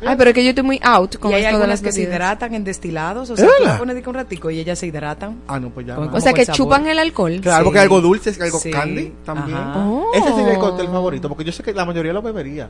[0.06, 1.90] ay, pero es que yo estoy muy out con y hay esto de las que
[1.90, 3.30] se hidratan en destilados.
[3.30, 3.94] O ¿Es sea, verdad?
[3.94, 5.36] le pones un ratico y ellas se hidratan.
[5.48, 5.94] Ah, no, pues ya.
[5.96, 6.14] Con-.
[6.14, 6.56] O sea, que el sabor.
[6.56, 7.38] chupan el alcohol.
[7.42, 7.64] Claro, Sí.
[7.64, 8.70] porque algo dulce, algo Sí.
[8.70, 9.58] candy también.
[9.58, 10.10] Oh.
[10.14, 12.68] Ese sería el cóctel favorito, porque yo sé que la mayoría lo bebería.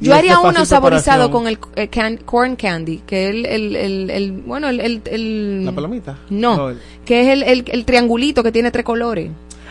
[0.00, 3.76] Y Yo haría uno saborizado con el eh, can- corn candy, que es el, el,
[3.76, 6.16] el, el- bueno, el, el, el- ¿La palomita?
[6.30, 9.28] No, el- que es el, el, el triangulito que tiene tres colores,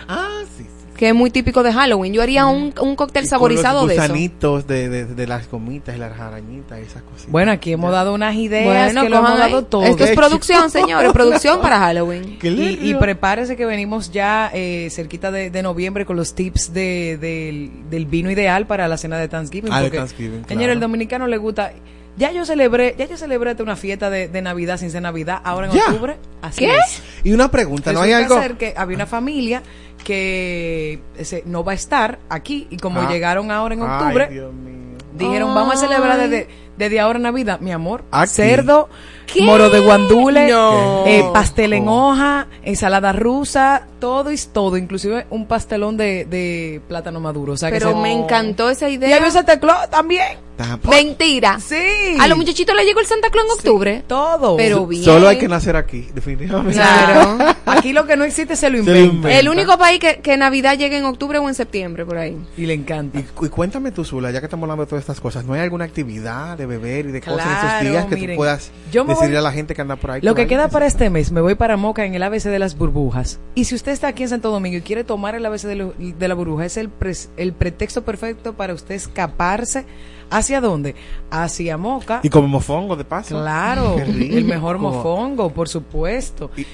[0.08, 0.64] Ah, sí.
[0.64, 0.77] sí.
[0.98, 2.12] Que es muy típico de Halloween.
[2.12, 4.14] Yo haría un, un cóctel Y saborizado con de los eso.
[4.14, 7.32] gusanitos de, de, de las gomitas y las arañitas y esas cositas.
[7.32, 9.84] Bueno, aquí hemos dado unas ideas Bueno, que lo hemos dado todo.
[9.84, 12.38] Esto es producción, señores, producción para Halloween.
[12.40, 16.74] Qué Y, y prepárese que venimos ya eh, cerquita de, de noviembre con los tips
[16.74, 19.72] de, del, del vino ideal para la cena de Thanksgiving.
[19.72, 20.74] Ah, de porque, Thanksgiving, Señor, claro.
[20.74, 21.72] el dominicano le gusta.
[22.18, 25.68] Ya yo celebré, ya yo celebré una fiesta de, de Navidad sin ser Navidad, ahora
[25.68, 25.86] en ¿Ya?
[25.90, 26.18] octubre.
[26.42, 26.76] Así ¿Qué?
[26.76, 27.04] es.
[27.24, 28.40] Y una pregunta, ¿no hay algo?
[28.58, 29.62] que había una familia
[30.04, 33.10] que ese, no va a estar aquí y como Ah.
[33.10, 34.98] llegaron ahora en Ay, octubre, Dios mío.
[35.16, 38.04] dijeron vamos a celebrar desde, desde ahora Navidad, mi amor.
[38.12, 38.30] Aquí.
[38.34, 38.90] Cerdo,
[39.32, 39.42] ¿Qué?
[39.44, 41.06] moro de guandule, No.
[41.06, 47.20] eh, pastel en hoja, ensalada rusa, todo es todo, inclusive un pastelón de, de plátano
[47.20, 47.54] maduro.
[47.54, 49.18] O sea que Pero se- me encantó esa Y idea.
[49.18, 50.38] había Santa Claus también.
[50.58, 50.96] Tampoco.
[50.96, 51.60] Mentira.
[51.60, 52.18] Sí.
[52.20, 54.04] A los muchachitos le llegó el Santa Claus en octubre.
[54.08, 54.58] Todo.
[54.58, 55.04] Pero bien.
[55.04, 56.74] Solo hay que nacer aquí, definitivamente.
[56.80, 57.38] Claro.
[57.68, 59.38] Aquí lo que no existe se lo Se lo inventa.
[59.38, 62.36] El único país que, que Navidad llegue en octubre o en septiembre, por ahí.
[62.58, 63.20] Y le encanta.
[63.20, 65.60] Y, y cuéntame tú, Zula, ya que estamos hablando de todas estas cosas, ¿no hay
[65.60, 69.04] alguna actividad de beber y de cosas Claro, esos días que miren, tú puedas yo
[69.06, 70.22] me decirle a la gente que anda por ahí.
[70.22, 72.44] Lo por que ahí, queda para este mes, me voy para Moca en el ABC
[72.46, 73.40] de las burbujas.
[73.56, 75.94] Y si usted está aquí en Santo Domingo y quiere tomar el ABC de, lo-
[75.98, 79.86] de la burbuja, es el, pres- el pretexto perfecto para usted escaparse.
[80.30, 80.94] ¿Hacia dónde?
[81.32, 82.20] Hacia Moca.
[82.22, 83.40] Y como mofongo de paso.
[83.40, 86.52] Claro, el mejor mofongo, por supuesto.
[86.58, 86.66] Y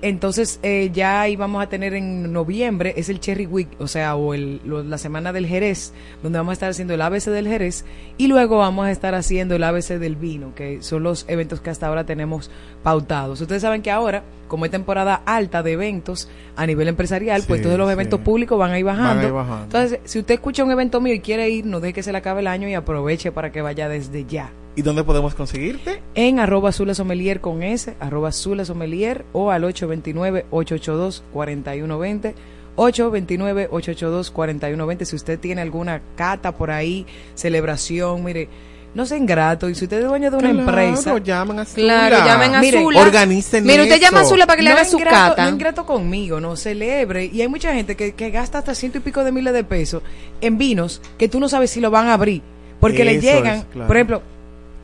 [0.00, 4.16] entonces eh, ya ahí vamos a tener en noviembre, es el Cherry Week, o sea,
[4.16, 5.92] o el, lo- la semana del Jerez,
[6.22, 7.84] donde vamos a estar haciendo el ABC del Jerez
[8.16, 11.68] y luego vamos a estar haciendo el ABC del vino, que son los eventos que
[11.68, 12.50] hasta ahora tenemos
[12.82, 13.40] pautados.
[13.42, 17.76] Ustedes saben que ahora, como es temporada alta de eventos a nivel empresarial, pues todos
[17.76, 17.92] los sí.
[17.92, 19.26] eventos públicos van a ir Van a bajando.
[19.26, 19.64] ir bajando.
[19.64, 22.18] Entonces, si usted escucha un evento mío y quiere ir, no deje que se le
[22.18, 26.00] acabe el año y aproveche para que vaya desde ya ¿Y dónde podemos conseguirte?
[26.14, 32.34] en arroba Zula Sommelier con S, arroba Zula Sommelier o al 829-882-4120.
[32.76, 35.04] 829-882-4120.
[35.04, 38.48] Si usted tiene alguna cata por ahí, celebración, mire,
[38.94, 39.68] no sea ingrato.
[39.68, 42.26] Y si usted es dueño de una Claro, empresa, llamen a Claro, Zula.
[42.26, 43.00] llamen a Miren, Zula.
[43.00, 44.02] organicen Mire, usted eso.
[44.04, 45.42] llama a Zula para que le haga su ingrato, cata.
[45.42, 47.24] No es ingrato conmigo, no celebre.
[47.26, 50.02] Y hay mucha gente que, que gasta hasta ciento y pico de miles de pesos
[50.40, 52.42] en vinos que tú no sabes si lo van a abrir.
[52.80, 53.88] Porque le Eso llegan, es, claro.
[53.88, 54.22] por ejemplo,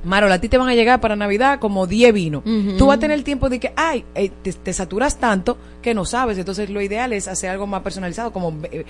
[0.05, 2.43] Marol, a ti te van a llegar para Navidad como 10 vinos.
[2.79, 5.95] Tú vas a tener el tiempo de que, ay, eh, te, te saturas tanto que
[5.95, 6.39] no sabes.
[6.39, 8.85] Entonces, lo ideal es hacer algo más personalizado, como eh,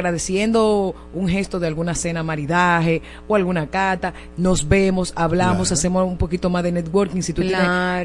[0.00, 4.14] agradeciendo un gesto de alguna cena maridaje o alguna cata.
[4.36, 5.74] Nos vemos, hablamos, Claro.
[5.74, 7.22] hacemos un poquito más de networking.
[7.22, 7.58] Si tú tienes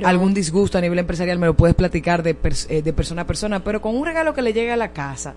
[0.05, 3.27] algún disgusto a nivel empresarial, me lo puedes platicar de, pers- eh, de persona a
[3.27, 5.33] persona, pero con un regalo que le llegue a la casa.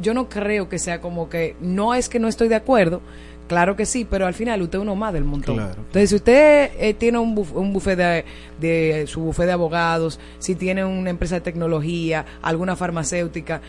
[0.00, 3.00] Yo no creo que sea como que, no es que no estoy de acuerdo,
[3.48, 5.56] claro que sí, pero al final usted es uno más del montón.
[5.56, 5.74] Claro.
[5.76, 8.24] Entonces, si usted eh, tiene un, buf- un buffet de,
[8.60, 13.60] de su buffet de abogados, si tiene una empresa de tecnología, alguna farmacéutica,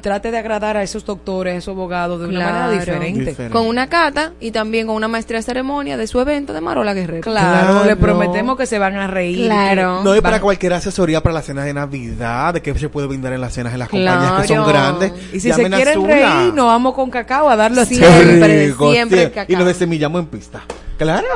[0.00, 3.20] trate de agradar a esos doctores, a esos abogados de una manera diferente.
[3.20, 3.52] Diferente.
[3.52, 6.94] Con una cata y también con una maestría de ceremonia de su evento de Marola
[6.94, 7.22] Guerrero.
[7.22, 7.84] Claro, Claro.
[7.84, 9.46] le prometemos que se van a reír.
[9.46, 10.02] Claro.
[10.02, 13.06] No es van- para cualquier asesoría para la cena de Navidad, de que se puede
[13.06, 15.12] brindar en las cenas en las compañías que son grandes.
[15.32, 19.30] Y si Llamen se quieren reír, nos vamos con cacao a darlo Siempre, rico, siempre
[19.30, 19.46] cacao.
[19.48, 20.62] Y lo de semillamos en pista.
[20.98, 21.26] Claro.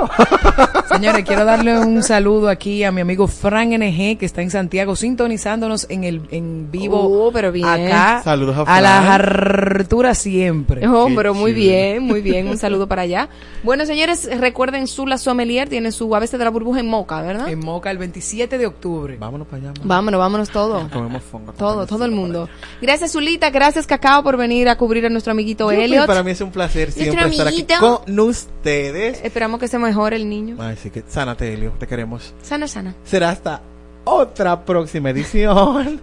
[0.89, 4.97] Señores, quiero darle un saludo aquí a mi amigo Fran NG, que está en Santiago,
[4.97, 7.27] sintonizándonos en el en vivo.
[7.27, 7.67] Oh, pero bien.
[7.67, 8.23] Acá.
[8.25, 8.83] Saludos a a Fran.
[8.83, 10.87] la hartura siempre.
[10.89, 12.49] Oh, Qué pero muy bien, muy bien.
[12.49, 13.29] Un saludo para allá.
[13.63, 17.49] Bueno, señores, recuerden Zula Sommelier tiene su ABC de la burbuja en Moca, ¿verdad?
[17.49, 19.17] En Moca el 27 de octubre.
[19.19, 19.73] Vámonos para allá.
[19.79, 19.95] mamá.
[19.97, 20.89] Vámonos, vámonos todos.
[20.91, 21.53] Comemos fongo.
[21.53, 22.49] Todo, todo el mundo.
[22.81, 23.51] Gracias, Zulita.
[23.51, 26.07] Gracias, Cacao, por venir a cubrir a nuestro amiguito Elliot.
[26.07, 29.21] Para mí es un placer siempre estar aquí con ustedes.
[29.25, 30.57] Esperamos que se mejore el niño.
[30.59, 31.71] Ay, sí que sánate, Elio.
[31.79, 32.35] Te queremos.
[32.43, 32.95] Sana, sana.
[33.05, 33.63] Será hasta
[34.05, 36.01] otra próxima edición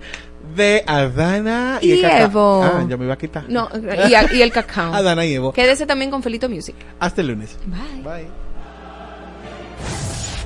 [0.56, 2.22] de Adana y, Y el cacao.
[2.24, 2.64] Evo.
[2.64, 3.46] Ah, yo me iba a quitar.
[3.50, 3.68] No,
[4.10, 4.94] y, a- y el cacao.
[4.96, 5.52] Adana y Evo.
[5.52, 6.76] Quédese también con Felito Music.
[7.00, 7.58] Hasta el lunes.
[7.66, 8.02] Bye.
[8.04, 8.28] Bye.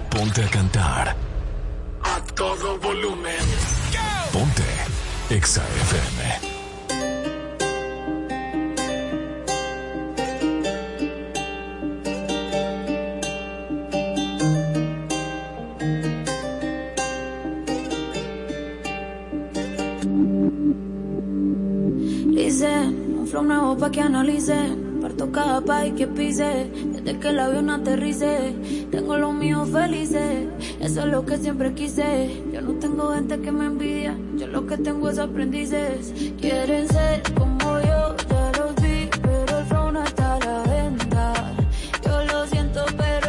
[0.09, 1.15] Ponte a cantar.
[2.03, 3.35] A todo volumen.
[4.33, 4.63] Ponte
[5.29, 6.48] Exa FM.
[22.39, 24.55] Dice, un flow nuevo pa' que analice.
[25.01, 26.71] Parto cada país que pise.
[26.93, 28.55] Desde que el avión aterrice.
[28.89, 30.47] Tengo los míos felices.
[30.79, 32.41] Eso es lo que siempre quise.
[32.53, 34.17] Yo no tengo gente que me envidia.
[34.37, 36.13] Yo lo que tengo es aprendices.
[36.39, 39.09] Quieren ser como yo, ya los vi.
[39.21, 41.33] Pero el flow no está a la venta.
[42.05, 43.28] Yo lo siento, pero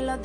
[0.00, 0.16] Las.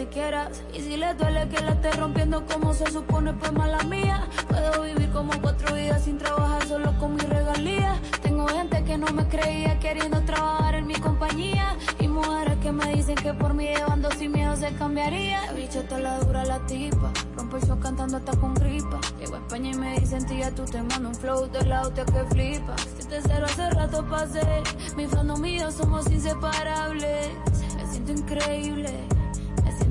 [0.73, 4.27] Y si les duele que la esté rompiendo como se supone, pues mala mía.
[4.47, 7.99] Puedo vivir como cuatro vidas sin trabajar solo con mi regalía.
[8.21, 11.77] Tengo gente que no me creía queriendo trabajar en mi compañía.
[11.99, 15.41] Y mujeres que me dicen que por mí llevando sin miedo se cambiaría.
[15.45, 17.11] La bicha está la dura la tipa.
[17.35, 18.99] Rompo el show cantando hasta con gripa.
[19.19, 22.05] Llego a España y me dicen tía, tú te mando un flow de la hostia
[22.05, 22.75] que flipa.
[22.97, 24.63] Si te cero hace rato pasé.
[24.95, 27.29] Mi fandom y yo somos inseparables.
[27.77, 29.20] Me siento increíble.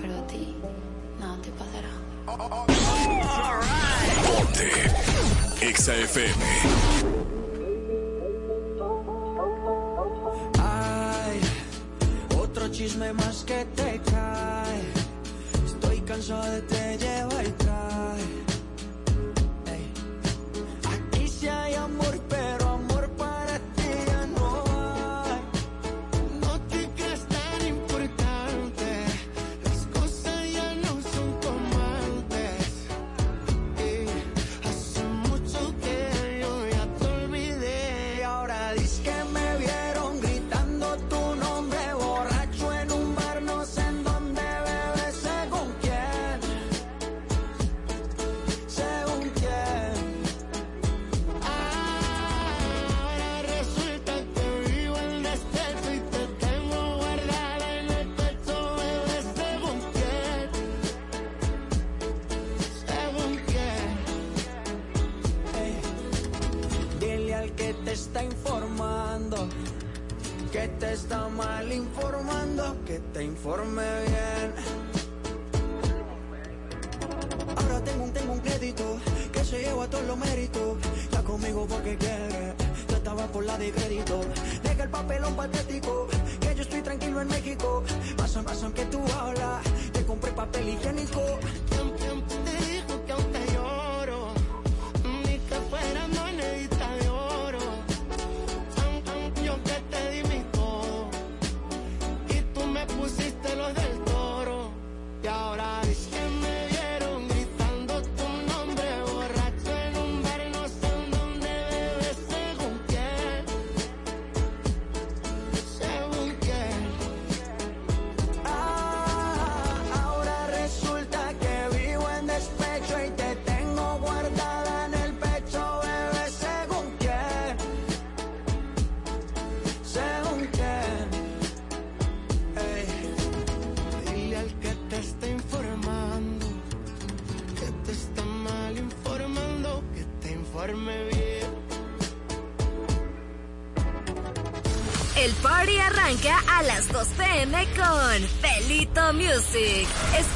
[0.00, 0.56] pero a ti
[1.20, 1.92] nada te pasará.
[4.26, 4.70] Ponte,
[5.66, 6.44] Exa FM.
[10.58, 11.40] Ay,
[12.40, 14.80] otro chisme más que te cae.
[15.66, 16.79] Estoy cansado de te
[73.40, 74.52] informe bien.
[77.56, 78.98] Ahora tengo un, tengo un crédito
[79.32, 80.76] Que se lleva todos los méritos.
[81.10, 82.54] Ya conmigo porque quiere
[82.88, 84.20] Yo estaba por la de crédito.
[84.62, 86.06] Deja el papelón patético
[86.40, 87.82] Que yo estoy tranquilo en México.
[88.18, 89.62] Pasan, pasan que tú hablas
[89.92, 91.22] Te compré papel higiénico.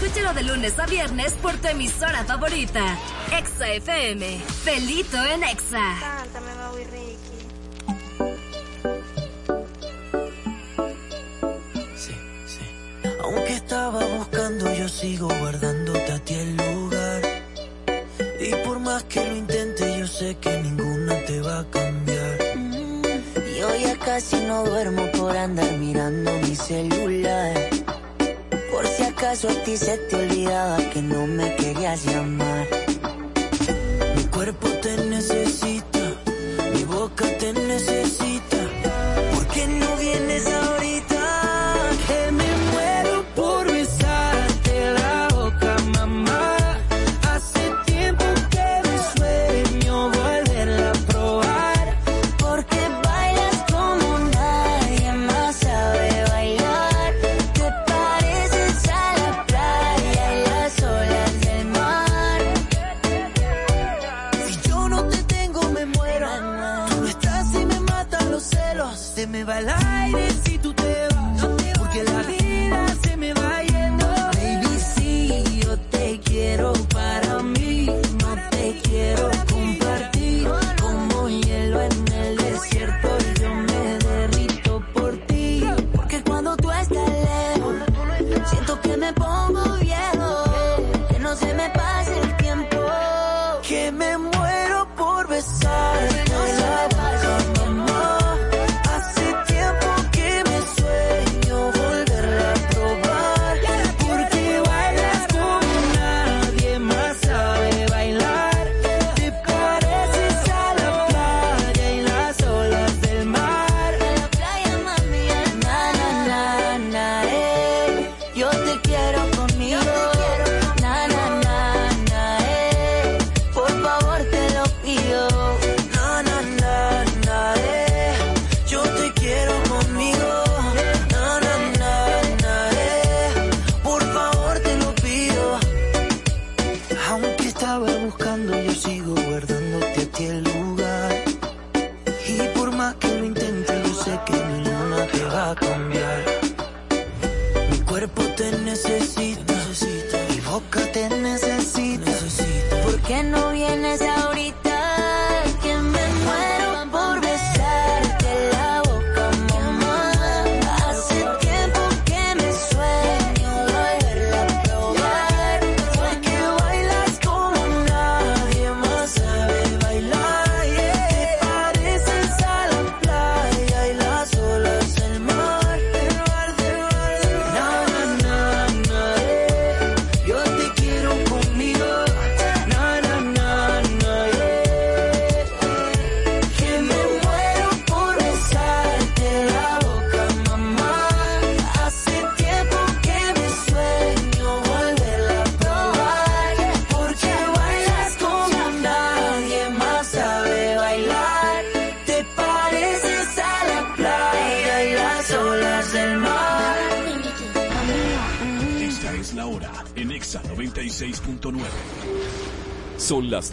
[0.05, 2.99] Escúchalo de lunes a viernes por tu emisora favorita.
[3.33, 4.39] Exa FM.
[4.63, 6.24] Felito en Exa.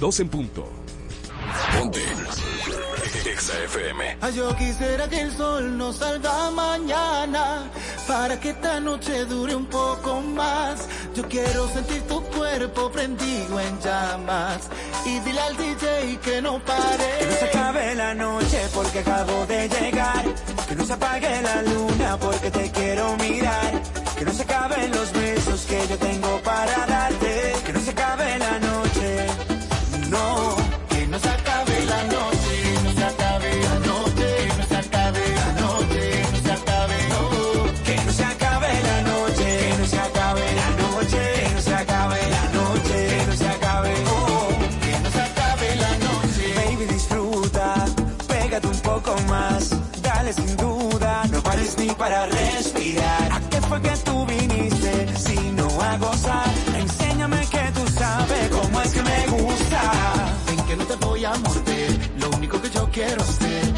[0.01, 0.67] 2 en punto.
[1.77, 2.01] Ponte.
[3.23, 4.17] Exa FM.
[4.19, 7.69] Ay, yo quisiera que el sol no salga mañana
[8.07, 10.87] para que esta noche dure un poco más.
[11.13, 14.69] Yo quiero sentir tu cuerpo prendido en llamas
[15.05, 17.19] y dile al DJ que no pare.
[17.19, 20.25] Que no se acabe la noche porque acabo de llegar.
[20.67, 22.70] Que no se apague la luna porque te
[62.91, 63.70] quiero hacer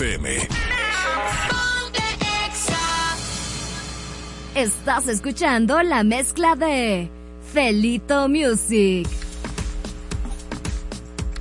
[0.00, 0.48] FM.
[4.54, 7.10] Estás escuchando la mezcla de
[7.52, 9.06] Felito Music.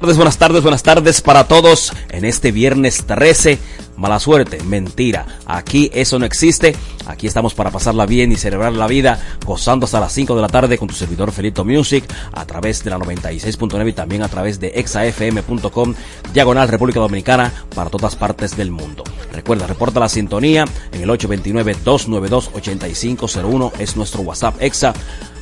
[0.02, 3.58] tardes, buenas tardes, buenas tardes para todos en este viernes 13.
[3.96, 5.40] Mala suerte, mentira.
[5.46, 6.76] Aquí eso no existe.
[7.10, 10.48] Aquí estamos para pasarla bien y celebrar la vida, gozando hasta las 5 de la
[10.48, 14.60] tarde con tu servidor Felito Music a través de la 96.9 y también a través
[14.60, 15.96] de exafm.com,
[16.32, 19.04] diagonal República Dominicana para todas partes del mundo.
[19.34, 24.94] Recuerda, reporta la sintonía en el 829-292-8501 es nuestro WhatsApp exa,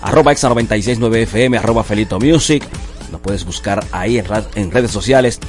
[0.01, 2.63] arroba exa 969 FM, arroba Felito Music.
[3.11, 4.23] Nos puedes buscar ahí
[4.55, 5.41] en redes sociales.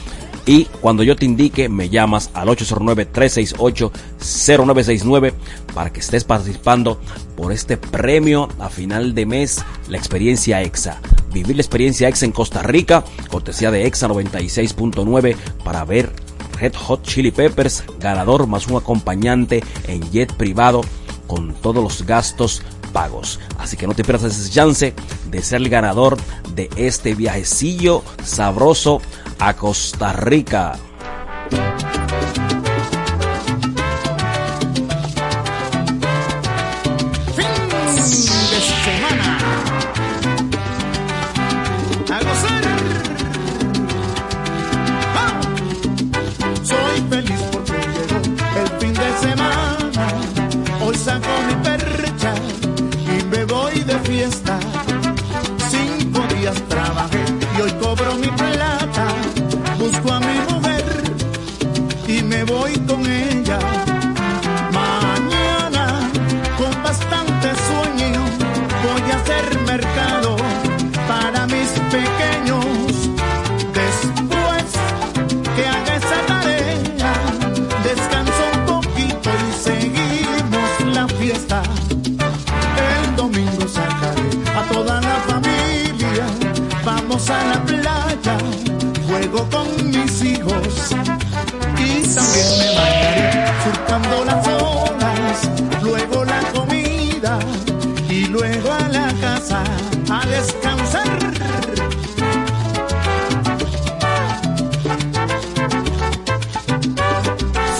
[0.48, 5.34] Y cuando yo te indique, me llamas al 809-368-0969
[5.74, 6.98] para que estés participando
[7.36, 11.02] por este premio a final de mes, la experiencia EXA.
[11.34, 16.10] Vivir la experiencia EXA en Costa Rica, cortesía de EXA 96.9 para ver
[16.58, 20.80] Red Hot Chili Peppers, ganador más un acompañante en jet privado
[21.26, 22.62] con todos los gastos
[22.94, 23.38] pagos.
[23.58, 24.94] Así que no te pierdas ese chance
[25.30, 26.16] de ser el ganador
[26.54, 29.02] de este viajecillo sabroso
[29.38, 32.07] a Costa Rica.
[89.08, 90.90] Luego con mis hijos
[91.78, 95.50] y también me bañaré surcando las olas,
[95.82, 97.38] luego la comida
[98.08, 99.62] y luego a la casa
[100.10, 101.18] a descansar.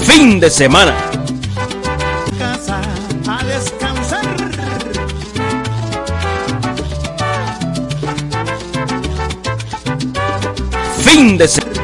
[0.02, 1.18] Fin de semana.
[11.19, 11.77] Fin de.